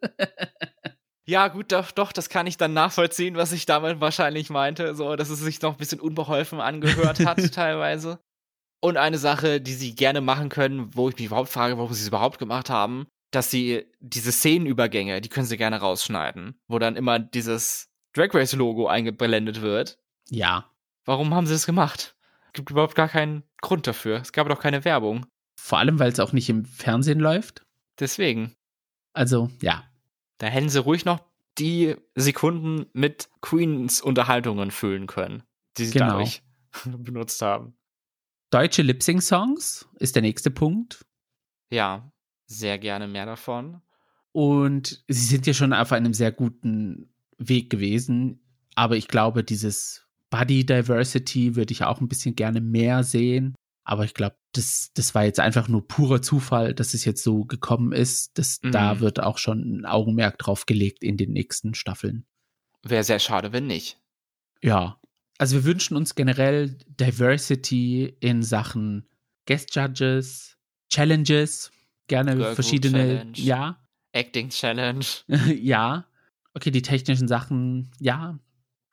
Ja, 1.25 1.49
gut, 1.49 1.73
doch, 1.73 1.93
doch, 1.93 2.13
das 2.13 2.29
kann 2.29 2.47
ich 2.47 2.57
dann 2.57 2.73
nachvollziehen, 2.73 3.37
was 3.37 3.53
ich 3.53 3.65
damit 3.65 4.01
wahrscheinlich 4.01 4.51
meinte, 4.51 4.95
so, 4.95 5.15
dass 5.17 5.31
es 5.31 5.39
sich 5.41 5.63
noch 5.63 5.73
ein 5.73 5.79
bisschen 5.79 6.01
unbeholfen 6.01 6.61
angehört 6.61 7.25
hat, 7.25 7.39
teilweise. 7.55 8.19
Und 8.81 8.97
eine 8.97 9.19
Sache, 9.19 9.61
die 9.61 9.75
sie 9.75 9.95
gerne 9.95 10.21
machen 10.21 10.49
können, 10.49 10.95
wo 10.95 11.09
ich 11.09 11.17
mich 11.17 11.27
überhaupt 11.27 11.51
frage, 11.51 11.79
warum 11.79 11.93
sie 11.93 12.03
es 12.03 12.09
überhaupt 12.09 12.39
gemacht 12.39 12.69
haben, 12.69 13.07
dass 13.31 13.51
sie 13.51 13.87
diese 14.01 14.33
Szenenübergänge, 14.33 15.21
die 15.21 15.29
können 15.29 15.47
sie 15.47 15.57
gerne 15.57 15.77
rausschneiden, 15.77 16.61
wo 16.67 16.81
dann 16.81 16.97
immer 16.97 17.21
dieses 17.21 17.89
Drag 18.13 18.35
Race 18.35 18.55
Logo 18.55 18.89
eingeblendet 18.89 19.63
wird. 19.63 19.99
ja, 20.29 20.69
Warum 21.05 21.35
haben 21.35 21.47
sie 21.47 21.55
das 21.55 21.67
gemacht? 21.67 22.15
Gibt 22.53 22.71
überhaupt 22.71 22.95
gar 22.95 23.09
keinen 23.09 23.43
Grund 23.61 23.87
dafür. 23.87 24.21
Es 24.21 24.33
gab 24.33 24.49
doch 24.49 24.61
keine 24.61 24.85
Werbung. 24.85 25.27
vor 25.59 25.79
allem, 25.79 25.99
weil 25.99 26.11
es 26.11 26.21
auch 26.21 26.33
nicht 26.33 26.49
im 26.49 26.65
Fernsehen 26.65 27.21
läuft. 27.21 27.63
Deswegen. 28.01 28.55
Also, 29.15 29.51
ja, 29.61 29.85
Da 30.39 30.47
hätten 30.49 30.69
sie 30.69 30.81
ruhig 30.81 31.05
noch 31.05 31.21
die 31.59 31.95
Sekunden 32.17 32.87
mit 32.95 33.29
Queens 33.43 34.01
Unterhaltungen 34.01 34.71
füllen 34.71 35.07
können, 35.07 35.43
die 35.77 35.85
sie 35.87 35.93
Genau. 35.93 36.13
dadurch 36.19 36.43
benutzt 36.85 37.41
haben. 37.43 37.77
Deutsche 38.51 38.83
Lip-Sync-Songs 38.83 39.89
ist 39.99 40.15
der 40.17 40.23
nächste 40.23 40.51
Punkt. 40.51 41.05
Ja, 41.71 42.11
sehr 42.47 42.79
gerne 42.79 43.07
mehr 43.07 43.25
davon. 43.27 43.81
Und 44.33 45.05
sie 45.09 45.27
sind 45.27 45.47
ja 45.47 45.55
schon 45.55 45.73
auf 45.73 45.93
einem 45.93 46.13
sehr 46.15 46.33
guten 46.33 47.15
Weg 47.39 47.71
gewesen. 47.71 48.41
aber 48.75 48.97
ich 48.97 49.07
glaube, 49.09 49.45
dieses 49.45 50.02
Body 50.33 50.65
Diversity 50.65 51.57
würde 51.57 51.73
ich 51.73 51.85
auch 51.85 52.01
ein 52.01 52.09
bisschen 52.09 52.35
gerne 52.35 52.63
mehr 52.63 53.05
sehen. 53.05 53.55
Aber 53.85 54.05
ich 54.05 54.15
glaube, 54.15 54.37
das, 54.53 54.91
das 54.95 55.15
war 55.15 55.25
jetzt 55.25 55.41
einfach 55.41 55.69
nur 55.69 55.87
purer 55.87 56.23
Zufall, 56.23 56.73
dass 56.75 56.95
es 56.95 57.05
jetzt 57.05 57.23
so 57.23 57.45
gekommen 57.45 57.93
ist. 57.93 58.39
Das, 58.39 58.61
Mhm. 58.63 58.73
Da 58.73 59.01
wird 59.01 59.23
auch 59.23 59.37
schon 59.37 59.61
ein 59.61 59.85
Augenmerk 59.85 60.39
drauf 60.39 60.65
gelegt 60.65 61.05
in 61.05 61.19
den 61.19 61.33
nächsten 61.33 61.75
Staffeln. 61.75 62.25
Wäre 62.83 63.05
sehr 63.05 63.19
schade, 63.19 63.53
wenn 63.53 63.67
nicht. 63.67 63.99
Ja. 64.63 64.99
Also 65.37 65.57
wir 65.57 65.65
wünschen 65.65 65.97
uns 65.99 66.15
generell 66.15 66.79
Diversity 66.89 68.17
in 68.21 68.43
Sachen 68.43 69.07
Guest 69.47 69.75
Judges, 69.75 70.57
Challenges, 70.89 71.71
gerne 72.07 72.37
Girl 72.37 72.55
verschiedene, 72.55 72.99
Challenge. 72.99 73.33
ja, 73.35 73.85
Acting 74.13 74.49
Challenge. 74.49 75.05
ja. 75.61 76.07
Okay, 76.55 76.71
die 76.71 76.83
technischen 76.83 77.29
Sachen, 77.29 77.91
ja. 77.99 78.39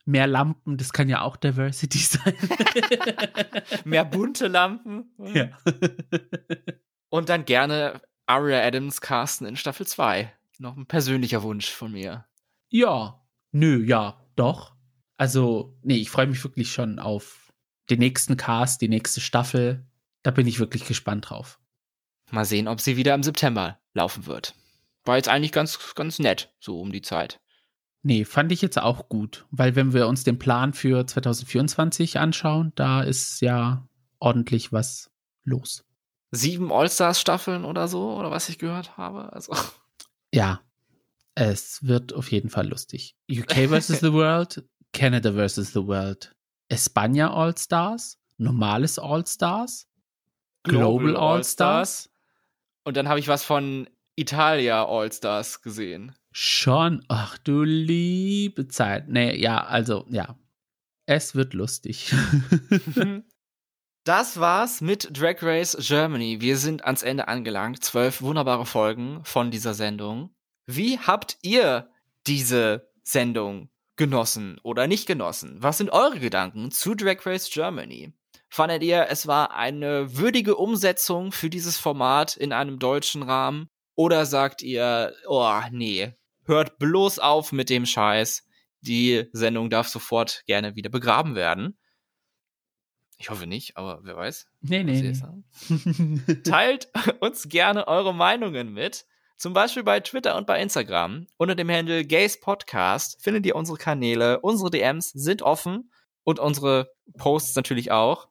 Mehr 0.09 0.25
Lampen, 0.25 0.77
das 0.77 0.91
kann 0.91 1.07
ja 1.07 1.21
auch 1.21 1.37
Diversity 1.37 1.97
sein. 1.99 2.33
Mehr 3.85 4.05
bunte 4.05 4.47
Lampen. 4.47 5.11
ja. 5.19 5.49
Und 7.09 7.29
dann 7.29 7.45
gerne 7.45 8.01
Aria 8.25 8.59
Adams 8.65 9.01
casten 9.01 9.45
in 9.45 9.55
Staffel 9.55 9.85
2. 9.85 10.33
Noch 10.57 10.75
ein 10.77 10.87
persönlicher 10.87 11.43
Wunsch 11.43 11.69
von 11.69 11.91
mir. 11.91 12.25
ja. 12.69 13.15
Nö, 13.51 13.83
ja, 13.83 14.23
doch. 14.35 14.75
Also, 15.17 15.75
nee, 15.81 15.97
ich 15.97 16.11
freue 16.11 16.27
mich 16.27 16.43
wirklich 16.43 16.71
schon 16.71 16.99
auf 16.99 17.51
den 17.89 17.97
nächsten 17.97 18.37
Cast, 18.37 18.79
die 18.81 18.87
nächste 18.89 19.21
Staffel. 19.21 19.87
Da 20.21 20.29
bin 20.29 20.45
ich 20.45 20.59
wirklich 20.59 20.85
gespannt 20.85 21.29
drauf. 21.31 21.59
Mal 22.29 22.45
sehen, 22.45 22.67
ob 22.67 22.79
sie 22.79 22.95
wieder 22.95 23.15
im 23.15 23.23
September 23.23 23.79
laufen 23.95 24.27
wird. 24.27 24.53
War 25.03 25.17
jetzt 25.17 25.29
eigentlich 25.29 25.51
ganz, 25.51 25.95
ganz 25.95 26.19
nett, 26.19 26.53
so 26.59 26.79
um 26.79 26.91
die 26.91 27.01
Zeit. 27.01 27.39
Nee, 28.01 28.23
fand 28.23 28.51
ich 28.51 28.61
jetzt 28.61 28.79
auch 28.79 29.09
gut, 29.09 29.45
weil 29.51 29.75
wenn 29.75 29.93
wir 29.93 30.07
uns 30.07 30.23
den 30.23 30.39
Plan 30.39 30.73
für 30.73 31.05
2024 31.05 32.17
anschauen, 32.17 32.71
da 32.75 33.01
ist 33.01 33.41
ja 33.41 33.87
ordentlich 34.19 34.71
was 34.71 35.11
los. 35.43 35.83
Sieben 36.31 36.71
All-Stars-Staffeln 36.71 37.65
oder 37.65 37.87
so, 37.87 38.13
oder 38.13 38.31
was 38.31 38.49
ich 38.49 38.57
gehört 38.59 38.97
habe. 38.97 39.33
Also, 39.33 39.53
Ja, 40.33 40.61
es 41.35 41.83
wird 41.83 42.13
auf 42.13 42.31
jeden 42.31 42.49
Fall 42.49 42.67
lustig. 42.67 43.15
UK 43.29 43.69
vs. 43.69 43.99
the 43.99 44.13
World, 44.13 44.63
Canada 44.93 45.33
vs. 45.33 45.73
the 45.73 45.85
World, 45.85 46.35
Espanja 46.69 47.33
All-Stars, 47.33 48.17
normales 48.37 48.99
All-Stars, 48.99 49.87
Global 50.63 51.17
All-Stars. 51.17 52.09
Und 52.83 52.95
dann 52.95 53.09
habe 53.09 53.19
ich 53.19 53.27
was 53.27 53.43
von 53.43 53.89
Italia 54.19 54.85
All-Stars 54.85 55.61
gesehen. 55.61 56.15
Schon, 56.31 57.03
ach 57.07 57.37
du 57.37 57.63
liebe 57.63 58.67
Zeit. 58.67 59.07
Nee, 59.07 59.35
ja, 59.37 59.63
also, 59.63 60.05
ja. 60.09 60.37
Es 61.05 61.35
wird 61.35 61.53
lustig. 61.53 62.13
Das 64.05 64.39
war's 64.39 64.81
mit 64.81 65.09
Drag 65.11 65.43
Race 65.43 65.77
Germany. 65.79 66.41
Wir 66.41 66.57
sind 66.57 66.83
ans 66.83 67.03
Ende 67.03 67.27
angelangt. 67.27 67.83
Zwölf 67.83 68.23
wunderbare 68.23 68.65
Folgen 68.65 69.23
von 69.23 69.51
dieser 69.51 69.75
Sendung. 69.75 70.33
Wie 70.65 70.97
habt 70.97 71.37
ihr 71.43 71.91
diese 72.25 72.89
Sendung 73.03 73.69
genossen 73.97 74.59
oder 74.63 74.87
nicht 74.87 75.05
genossen? 75.05 75.61
Was 75.61 75.77
sind 75.77 75.91
eure 75.91 76.19
Gedanken 76.19 76.71
zu 76.71 76.95
Drag 76.95 77.23
Race 77.25 77.51
Germany? 77.51 78.13
Fandet 78.49 78.81
ihr, 78.81 79.07
es 79.09 79.27
war 79.27 79.53
eine 79.53 80.17
würdige 80.17 80.55
Umsetzung 80.55 81.31
für 81.31 81.51
dieses 81.51 81.77
Format 81.77 82.35
in 82.35 82.51
einem 82.51 82.79
deutschen 82.79 83.21
Rahmen? 83.21 83.69
Oder 83.99 84.25
sagt 84.25 84.61
ihr, 84.61 85.13
oh 85.27 85.59
nee, 85.71 86.13
hört 86.45 86.79
bloß 86.79 87.19
auf 87.19 87.51
mit 87.51 87.69
dem 87.69 87.85
Scheiß. 87.85 88.47
Die 88.79 89.25
Sendung 89.33 89.69
darf 89.69 89.89
sofort 89.89 90.43
gerne 90.45 90.77
wieder 90.77 90.89
begraben 90.89 91.35
werden. 91.35 91.77
Ich 93.17 93.29
hoffe 93.29 93.45
nicht, 93.45 93.75
aber 93.75 93.99
wer 94.03 94.15
weiß. 94.15 94.47
nee, 94.61 94.83
nee. 94.83 95.11
sagt. 95.11 96.45
Teilt 96.45 96.87
uns 97.19 97.49
gerne 97.49 97.89
eure 97.89 98.13
Meinungen 98.15 98.71
mit. 98.71 99.05
Zum 99.35 99.51
Beispiel 99.51 99.83
bei 99.83 99.99
Twitter 99.99 100.37
und 100.37 100.47
bei 100.47 100.61
Instagram. 100.61 101.27
Unter 101.35 101.55
dem 101.55 101.69
Handle 101.69 102.05
Gays 102.05 102.39
Podcast 102.39 103.21
findet 103.21 103.45
ihr 103.47 103.57
unsere 103.57 103.77
Kanäle. 103.77 104.39
Unsere 104.39 104.71
DMs 104.71 105.09
sind 105.09 105.41
offen 105.41 105.91
und 106.23 106.39
unsere 106.39 106.93
Posts 107.17 107.53
natürlich 107.57 107.91
auch. 107.91 108.29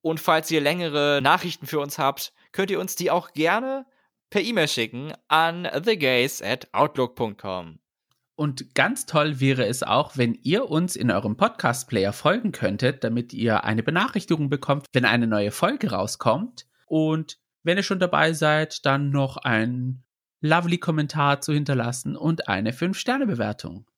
Und 0.00 0.20
falls 0.20 0.48
ihr 0.52 0.60
längere 0.60 1.18
Nachrichten 1.20 1.66
für 1.66 1.80
uns 1.80 1.98
habt, 1.98 2.32
könnt 2.52 2.70
ihr 2.70 2.78
uns 2.78 2.94
die 2.94 3.10
auch 3.10 3.32
gerne 3.32 3.84
per 4.30 4.42
E-Mail 4.42 4.68
schicken 4.68 5.12
an 5.28 5.64
thegays 5.64 6.42
at 6.42 6.68
outlook.com. 6.72 7.78
Und 8.36 8.74
ganz 8.76 9.04
toll 9.06 9.40
wäre 9.40 9.66
es 9.66 9.82
auch, 9.82 10.16
wenn 10.16 10.34
ihr 10.34 10.70
uns 10.70 10.94
in 10.94 11.10
eurem 11.10 11.36
Podcast-Player 11.36 12.12
folgen 12.12 12.52
könntet, 12.52 13.02
damit 13.02 13.32
ihr 13.32 13.64
eine 13.64 13.82
Benachrichtigung 13.82 14.48
bekommt, 14.48 14.86
wenn 14.92 15.04
eine 15.04 15.26
neue 15.26 15.50
Folge 15.50 15.90
rauskommt. 15.90 16.66
Und 16.86 17.38
wenn 17.64 17.78
ihr 17.78 17.82
schon 17.82 17.98
dabei 17.98 18.32
seid, 18.32 18.86
dann 18.86 19.10
noch 19.10 19.38
ein 19.38 20.04
lovely 20.40 20.78
Kommentar 20.78 21.40
zu 21.40 21.52
hinterlassen 21.52 22.16
und 22.16 22.46
eine 22.48 22.70
5-Sterne-Bewertung. 22.70 23.90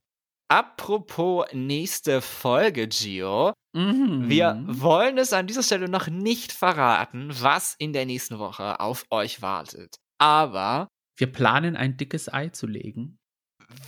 Apropos 0.48 1.44
nächste 1.52 2.22
Folge, 2.22 2.88
Gio. 2.88 3.52
Mhm. 3.72 4.28
Wir 4.28 4.64
wollen 4.66 5.18
es 5.18 5.32
an 5.32 5.46
dieser 5.46 5.62
Stelle 5.62 5.88
noch 5.88 6.08
nicht 6.08 6.50
verraten, 6.50 7.30
was 7.40 7.76
in 7.78 7.92
der 7.92 8.06
nächsten 8.06 8.38
Woche 8.38 8.80
auf 8.80 9.04
euch 9.10 9.42
wartet. 9.42 9.99
Aber 10.20 10.88
Wir 11.18 11.32
planen 11.32 11.76
ein 11.76 11.96
dickes 11.96 12.32
Ei 12.32 12.48
zu 12.50 12.66
legen. 12.66 13.18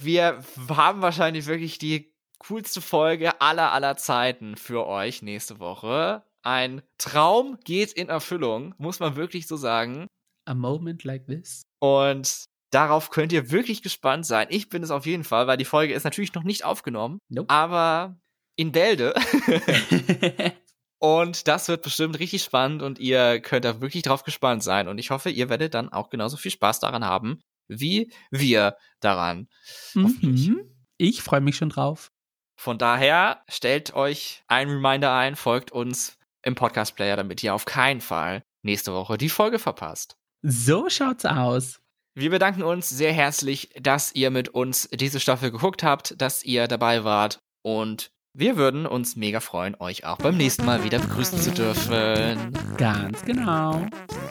wir 0.00 0.42
haben 0.68 1.02
wahrscheinlich 1.02 1.46
wirklich 1.46 1.78
die 1.78 2.12
coolste 2.38 2.80
Folge 2.80 3.40
aller 3.40 3.72
aller 3.72 3.96
Zeiten 3.96 4.56
für 4.56 4.86
euch 4.86 5.22
nächste 5.22 5.58
Woche. 5.60 6.24
Ein 6.42 6.82
Traum 6.98 7.58
geht 7.64 7.92
in 7.92 8.08
Erfüllung, 8.08 8.74
muss 8.78 8.98
man 8.98 9.14
wirklich 9.16 9.46
so 9.46 9.56
sagen. 9.56 10.08
A 10.44 10.54
moment 10.54 11.04
like 11.04 11.26
this. 11.26 11.62
Und 11.80 12.44
darauf 12.72 13.10
könnt 13.10 13.32
ihr 13.32 13.50
wirklich 13.52 13.82
gespannt 13.82 14.26
sein. 14.26 14.48
Ich 14.50 14.68
bin 14.68 14.82
es 14.82 14.90
auf 14.90 15.06
jeden 15.06 15.22
Fall, 15.24 15.46
weil 15.46 15.56
die 15.56 15.64
Folge 15.64 15.94
ist 15.94 16.02
natürlich 16.04 16.34
noch 16.34 16.42
nicht 16.42 16.64
aufgenommen, 16.64 17.18
Nope. 17.28 17.48
aber 17.48 18.18
in 18.56 18.72
Bälde. 18.72 19.14
Und 21.02 21.48
das 21.48 21.66
wird 21.66 21.82
bestimmt 21.82 22.20
richtig 22.20 22.44
spannend 22.44 22.80
und 22.80 23.00
ihr 23.00 23.40
könnt 23.40 23.64
da 23.64 23.80
wirklich 23.80 24.04
drauf 24.04 24.22
gespannt 24.22 24.62
sein. 24.62 24.86
Und 24.86 24.98
ich 24.98 25.10
hoffe, 25.10 25.30
ihr 25.30 25.48
werdet 25.48 25.74
dann 25.74 25.88
auch 25.88 26.10
genauso 26.10 26.36
viel 26.36 26.52
Spaß 26.52 26.78
daran 26.78 27.04
haben, 27.04 27.40
wie 27.66 28.12
wir 28.30 28.76
daran. 29.00 29.48
Mhm. 29.94 30.60
Ich 30.98 31.20
freue 31.22 31.40
mich 31.40 31.56
schon 31.56 31.70
drauf. 31.70 32.12
Von 32.54 32.78
daher 32.78 33.42
stellt 33.48 33.94
euch 33.94 34.44
ein 34.46 34.68
Reminder 34.68 35.12
ein, 35.12 35.34
folgt 35.34 35.72
uns 35.72 36.18
im 36.42 36.54
Podcast 36.54 36.94
Player, 36.94 37.16
damit 37.16 37.42
ihr 37.42 37.52
auf 37.52 37.64
keinen 37.64 38.00
Fall 38.00 38.44
nächste 38.62 38.92
Woche 38.92 39.18
die 39.18 39.28
Folge 39.28 39.58
verpasst. 39.58 40.16
So 40.42 40.88
schaut's 40.88 41.24
aus. 41.24 41.80
Wir 42.14 42.30
bedanken 42.30 42.62
uns 42.62 42.88
sehr 42.88 43.12
herzlich, 43.12 43.70
dass 43.80 44.14
ihr 44.14 44.30
mit 44.30 44.50
uns 44.50 44.88
diese 44.92 45.18
Staffel 45.18 45.50
geguckt 45.50 45.82
habt, 45.82 46.14
dass 46.22 46.44
ihr 46.44 46.68
dabei 46.68 47.02
wart 47.02 47.40
und 47.62 48.11
wir 48.34 48.56
würden 48.56 48.86
uns 48.86 49.14
mega 49.14 49.40
freuen, 49.40 49.76
euch 49.78 50.06
auch 50.06 50.16
beim 50.16 50.38
nächsten 50.38 50.64
Mal 50.64 50.84
wieder 50.84 50.98
begrüßen 50.98 51.38
zu 51.38 51.50
dürfen. 51.52 52.52
Ganz 52.78 53.22
genau. 53.24 53.86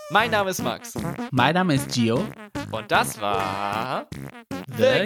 Mein 0.09 0.31
Name 0.31 0.49
ist 0.49 0.63
Max 0.63 0.95
Mein 1.31 1.53
Name 1.53 1.75
ist 1.75 1.91
Gio. 1.93 2.25
und 2.71 2.91
das 2.91 3.21
war 3.21 4.07
The 4.75 5.05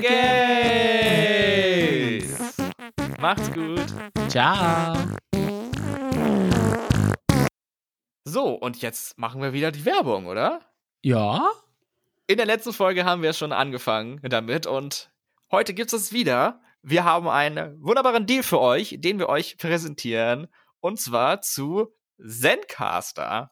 Gays. 1.02 2.56
Macht's 3.20 3.52
gut. 3.52 3.86
Ciao. 4.30 4.96
So, 8.24 8.54
und 8.54 8.82
jetzt 8.82 9.18
machen 9.20 9.42
wir 9.42 9.52
wieder 9.52 9.72
die 9.72 9.84
Werbung, 9.86 10.26
oder? 10.28 10.62
Ja? 11.04 11.52
In 12.28 12.38
der 12.38 12.46
letzten 12.46 12.72
Folge 12.72 13.04
haben 13.04 13.22
wir 13.22 13.34
schon 13.34 13.52
angefangen 13.52 14.22
damit 14.24 14.66
und 14.68 15.12
heute 15.52 15.74
gibt 15.74 15.92
es 15.92 16.14
wieder. 16.14 16.62
Wir 16.88 17.04
haben 17.04 17.28
einen 17.28 17.84
wunderbaren 17.84 18.28
Deal 18.28 18.44
für 18.44 18.60
euch, 18.62 18.98
den 19.00 19.18
wir 19.18 19.28
euch 19.28 19.58
präsentieren. 19.58 20.46
Und 20.82 21.00
zwar 21.00 21.42
zu 21.42 21.88
Zencaster. 22.24 23.50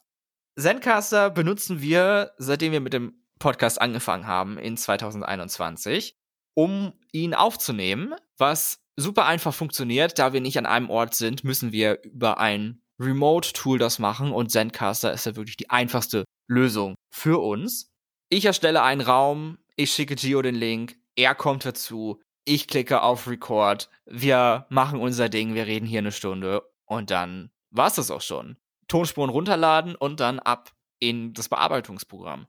Zencaster 0.55 1.31
benutzen 1.31 1.81
wir, 1.81 2.34
seitdem 2.38 2.73
wir 2.73 2.79
mit 2.79 2.93
dem 2.93 3.25
Podcast 3.39 3.81
angefangen 3.81 4.27
haben 4.27 4.59
in 4.59 4.77
2021, 4.77 6.15
um 6.53 6.93
ihn 7.11 7.34
aufzunehmen, 7.34 8.13
was 8.38 8.84
super 8.97 9.25
einfach 9.25 9.55
funktioniert. 9.55 10.19
Da 10.19 10.31
wir 10.31 10.39
nicht 10.39 10.59
an 10.59 10.67
einem 10.67 10.91
Ort 10.91 11.15
sind, 11.15 11.43
müssen 11.43 11.71
wir 11.71 12.03
über 12.03 12.38
ein 12.38 12.84
Remote-Tool 12.99 13.79
das 13.79 13.97
machen 13.97 14.31
und 14.31 14.51
Zencaster 14.51 15.11
ist 15.11 15.25
ja 15.25 15.36
wirklich 15.36 15.57
die 15.57 15.71
einfachste 15.71 16.23
Lösung 16.47 16.93
für 17.09 17.41
uns. 17.41 17.89
Ich 18.29 18.45
erstelle 18.45 18.84
einen 18.84 19.01
Raum, 19.01 19.57
ich 19.75 19.91
schicke 19.91 20.13
Gio 20.13 20.43
den 20.43 20.53
Link, 20.53 20.97
er 21.15 21.34
kommt 21.34 21.65
dazu, 21.65 22.21
ich 22.45 22.67
klicke 22.67 23.01
auf 23.01 23.27
Record, 23.27 23.89
wir 24.05 24.65
machen 24.69 24.99
unser 24.99 25.29
Ding, 25.29 25.53
wir 25.53 25.65
reden 25.65 25.85
hier 25.85 25.99
eine 25.99 26.11
Stunde 26.11 26.63
und 26.85 27.11
dann 27.11 27.51
war's 27.71 27.95
das 27.95 28.11
auch 28.11 28.21
schon. 28.21 28.57
Tonspuren 28.87 29.29
runterladen 29.29 29.95
und 29.95 30.19
dann 30.19 30.39
ab 30.39 30.71
in 30.99 31.33
das 31.33 31.49
Bearbeitungsprogramm. 31.49 32.47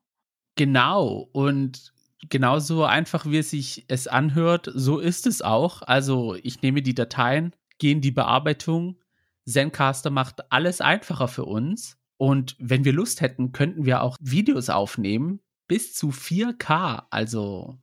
Genau. 0.57 1.29
Und 1.33 1.93
genauso 2.29 2.85
einfach, 2.85 3.27
wie 3.27 3.39
es 3.39 3.51
sich 3.51 3.85
es 3.89 4.07
anhört, 4.07 4.71
so 4.75 4.99
ist 4.99 5.27
es 5.27 5.43
auch. 5.43 5.83
Also 5.83 6.35
ich 6.43 6.63
nehme 6.63 6.83
die 6.83 6.95
Dateien, 6.95 7.55
gehen 7.79 8.01
die 8.01 8.13
Bearbeitung. 8.13 9.01
Zencaster 9.47 10.11
macht 10.11 10.51
alles 10.53 10.81
einfacher 10.81 11.29
für 11.29 11.45
uns. 11.45 11.99
Und 12.17 12.57
wenn 12.59 12.85
wir 12.85 12.93
Lust 12.93 13.21
hätten, 13.21 13.53
könnten 13.53 13.85
wir 13.85 14.03
auch 14.03 14.17
Videos 14.21 14.71
aufnehmen 14.71 15.41
bis 15.67 15.95
zu 15.95 16.11
4K. 16.11 17.05
Also 17.11 17.79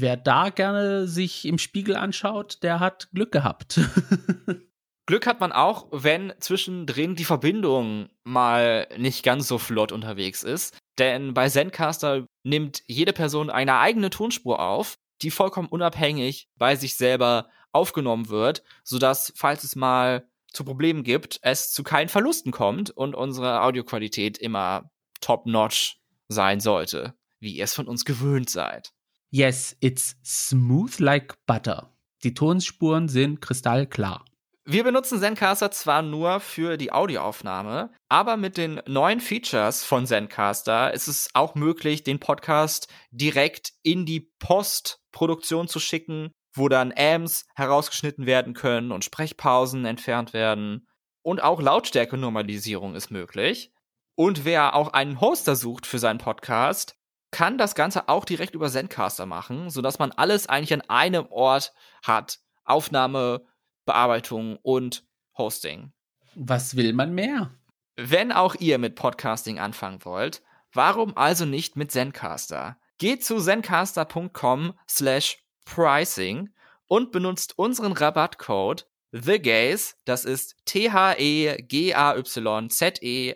wer 0.00 0.16
da 0.16 0.50
gerne 0.50 1.06
sich 1.06 1.44
im 1.44 1.58
Spiegel 1.58 1.96
anschaut, 1.96 2.62
der 2.62 2.80
hat 2.80 3.08
Glück 3.12 3.32
gehabt. 3.32 3.80
Glück 5.06 5.26
hat 5.26 5.40
man 5.40 5.52
auch, 5.52 5.86
wenn 5.92 6.32
zwischendrin 6.40 7.14
die 7.14 7.24
Verbindung 7.24 8.08
mal 8.24 8.88
nicht 8.98 9.22
ganz 9.22 9.46
so 9.46 9.58
flott 9.58 9.92
unterwegs 9.92 10.42
ist. 10.42 10.76
Denn 10.98 11.32
bei 11.32 11.48
Zencaster 11.48 12.26
nimmt 12.42 12.82
jede 12.86 13.12
Person 13.12 13.50
eine 13.50 13.78
eigene 13.78 14.10
Tonspur 14.10 14.60
auf, 14.60 14.96
die 15.22 15.30
vollkommen 15.30 15.68
unabhängig 15.68 16.48
bei 16.56 16.74
sich 16.74 16.96
selber 16.96 17.48
aufgenommen 17.72 18.28
wird, 18.28 18.62
sodass, 18.82 19.32
falls 19.36 19.62
es 19.62 19.76
mal 19.76 20.28
zu 20.52 20.64
Problemen 20.64 21.04
gibt, 21.04 21.38
es 21.42 21.72
zu 21.72 21.84
keinen 21.84 22.08
Verlusten 22.08 22.50
kommt 22.50 22.90
und 22.90 23.14
unsere 23.14 23.62
Audioqualität 23.62 24.38
immer 24.38 24.90
top-notch 25.20 26.00
sein 26.28 26.60
sollte, 26.60 27.14
wie 27.38 27.56
ihr 27.56 27.64
es 27.64 27.74
von 27.74 27.86
uns 27.86 28.04
gewöhnt 28.04 28.50
seid. 28.50 28.92
Yes, 29.38 29.76
it's 29.80 30.16
smooth 30.24 30.98
like 30.98 31.34
butter. 31.44 31.92
Die 32.24 32.32
Tonspuren 32.32 33.06
sind 33.10 33.42
kristallklar. 33.42 34.24
Wir 34.64 34.82
benutzen 34.82 35.20
Zencaster 35.20 35.70
zwar 35.70 36.00
nur 36.00 36.40
für 36.40 36.78
die 36.78 36.90
Audioaufnahme, 36.90 37.92
aber 38.08 38.38
mit 38.38 38.56
den 38.56 38.80
neuen 38.86 39.20
Features 39.20 39.84
von 39.84 40.06
Zencaster 40.06 40.94
ist 40.94 41.06
es 41.06 41.28
auch 41.34 41.54
möglich, 41.54 42.02
den 42.02 42.18
Podcast 42.18 42.88
direkt 43.10 43.74
in 43.82 44.06
die 44.06 44.32
Postproduktion 44.38 45.68
zu 45.68 45.80
schicken, 45.80 46.30
wo 46.54 46.70
dann 46.70 46.94
Amps 46.96 47.44
herausgeschnitten 47.56 48.24
werden 48.24 48.54
können 48.54 48.90
und 48.90 49.04
Sprechpausen 49.04 49.84
entfernt 49.84 50.32
werden. 50.32 50.88
Und 51.20 51.42
auch 51.42 51.60
Lautstärke-Normalisierung 51.60 52.94
ist 52.94 53.10
möglich. 53.10 53.70
Und 54.14 54.46
wer 54.46 54.74
auch 54.74 54.94
einen 54.94 55.20
Hoster 55.20 55.56
sucht 55.56 55.84
für 55.84 55.98
seinen 55.98 56.20
Podcast, 56.20 56.96
kann 57.36 57.58
das 57.58 57.74
Ganze 57.74 58.08
auch 58.08 58.24
direkt 58.24 58.54
über 58.54 58.70
Zencaster 58.70 59.26
machen, 59.26 59.68
sodass 59.68 59.98
man 59.98 60.10
alles 60.10 60.46
eigentlich 60.46 60.72
an 60.72 60.80
einem 60.88 61.26
Ort 61.26 61.74
hat. 62.02 62.38
Aufnahme, 62.64 63.44
Bearbeitung 63.84 64.56
und 64.62 65.04
Hosting. 65.36 65.92
Was 66.34 66.76
will 66.76 66.94
man 66.94 67.14
mehr? 67.14 67.50
Wenn 67.94 68.32
auch 68.32 68.54
ihr 68.54 68.78
mit 68.78 68.94
Podcasting 68.94 69.58
anfangen 69.58 70.02
wollt, 70.06 70.40
warum 70.72 71.14
also 71.14 71.44
nicht 71.44 71.76
mit 71.76 71.92
Zencaster? 71.92 72.78
Geht 72.96 73.22
zu 73.22 73.38
zencaster.com 73.38 74.72
slash 74.88 75.44
pricing 75.66 76.48
und 76.86 77.12
benutzt 77.12 77.58
unseren 77.58 77.92
Rabattcode 77.92 78.88
TheGays, 79.12 79.98
das 80.06 80.24
ist 80.24 80.56
T-H-E-G-A-Y-Z-E, 80.64 81.54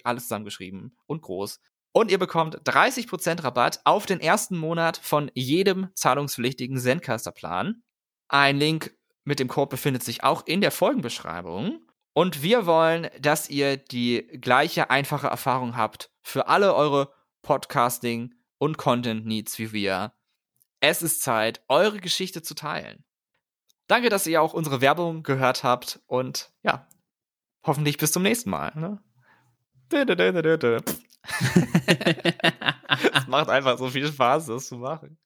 alles 0.04 0.22
zusammengeschrieben 0.22 0.96
und 1.04 1.20
groß. 1.20 1.60
Und 1.92 2.10
ihr 2.10 2.18
bekommt 2.18 2.56
30% 2.62 3.42
Rabatt 3.42 3.80
auf 3.84 4.06
den 4.06 4.20
ersten 4.20 4.56
Monat 4.56 4.96
von 4.96 5.30
jedem 5.34 5.88
zahlungspflichtigen 5.94 6.78
Zencaster-Plan. 6.78 7.82
Ein 8.28 8.58
Link 8.58 8.96
mit 9.24 9.40
dem 9.40 9.48
Code 9.48 9.70
befindet 9.70 10.04
sich 10.04 10.22
auch 10.22 10.46
in 10.46 10.60
der 10.60 10.70
Folgenbeschreibung. 10.70 11.80
Und 12.12 12.42
wir 12.42 12.66
wollen, 12.66 13.08
dass 13.20 13.50
ihr 13.50 13.76
die 13.76 14.26
gleiche 14.40 14.90
einfache 14.90 15.28
Erfahrung 15.28 15.76
habt 15.76 16.10
für 16.22 16.48
alle 16.48 16.74
eure 16.74 17.12
Podcasting- 17.42 18.34
und 18.58 18.78
Content-Needs 18.78 19.58
wie 19.58 19.72
wir. 19.72 20.12
Es 20.80 21.02
ist 21.02 21.22
Zeit, 21.22 21.62
eure 21.68 21.98
Geschichte 21.98 22.42
zu 22.42 22.54
teilen. 22.54 23.04
Danke, 23.86 24.08
dass 24.08 24.26
ihr 24.26 24.40
auch 24.40 24.54
unsere 24.54 24.80
Werbung 24.80 25.22
gehört 25.22 25.64
habt 25.64 26.00
und 26.06 26.52
ja, 26.62 26.86
hoffentlich 27.64 27.98
bis 27.98 28.12
zum 28.12 28.22
nächsten 28.22 28.50
Mal. 28.50 28.72
Ne? 28.76 29.02
es 33.14 33.26
macht 33.26 33.48
einfach 33.48 33.78
so 33.78 33.88
viel 33.88 34.06
Spaß, 34.06 34.46
das 34.46 34.68
zu 34.68 34.76
machen. 34.76 35.18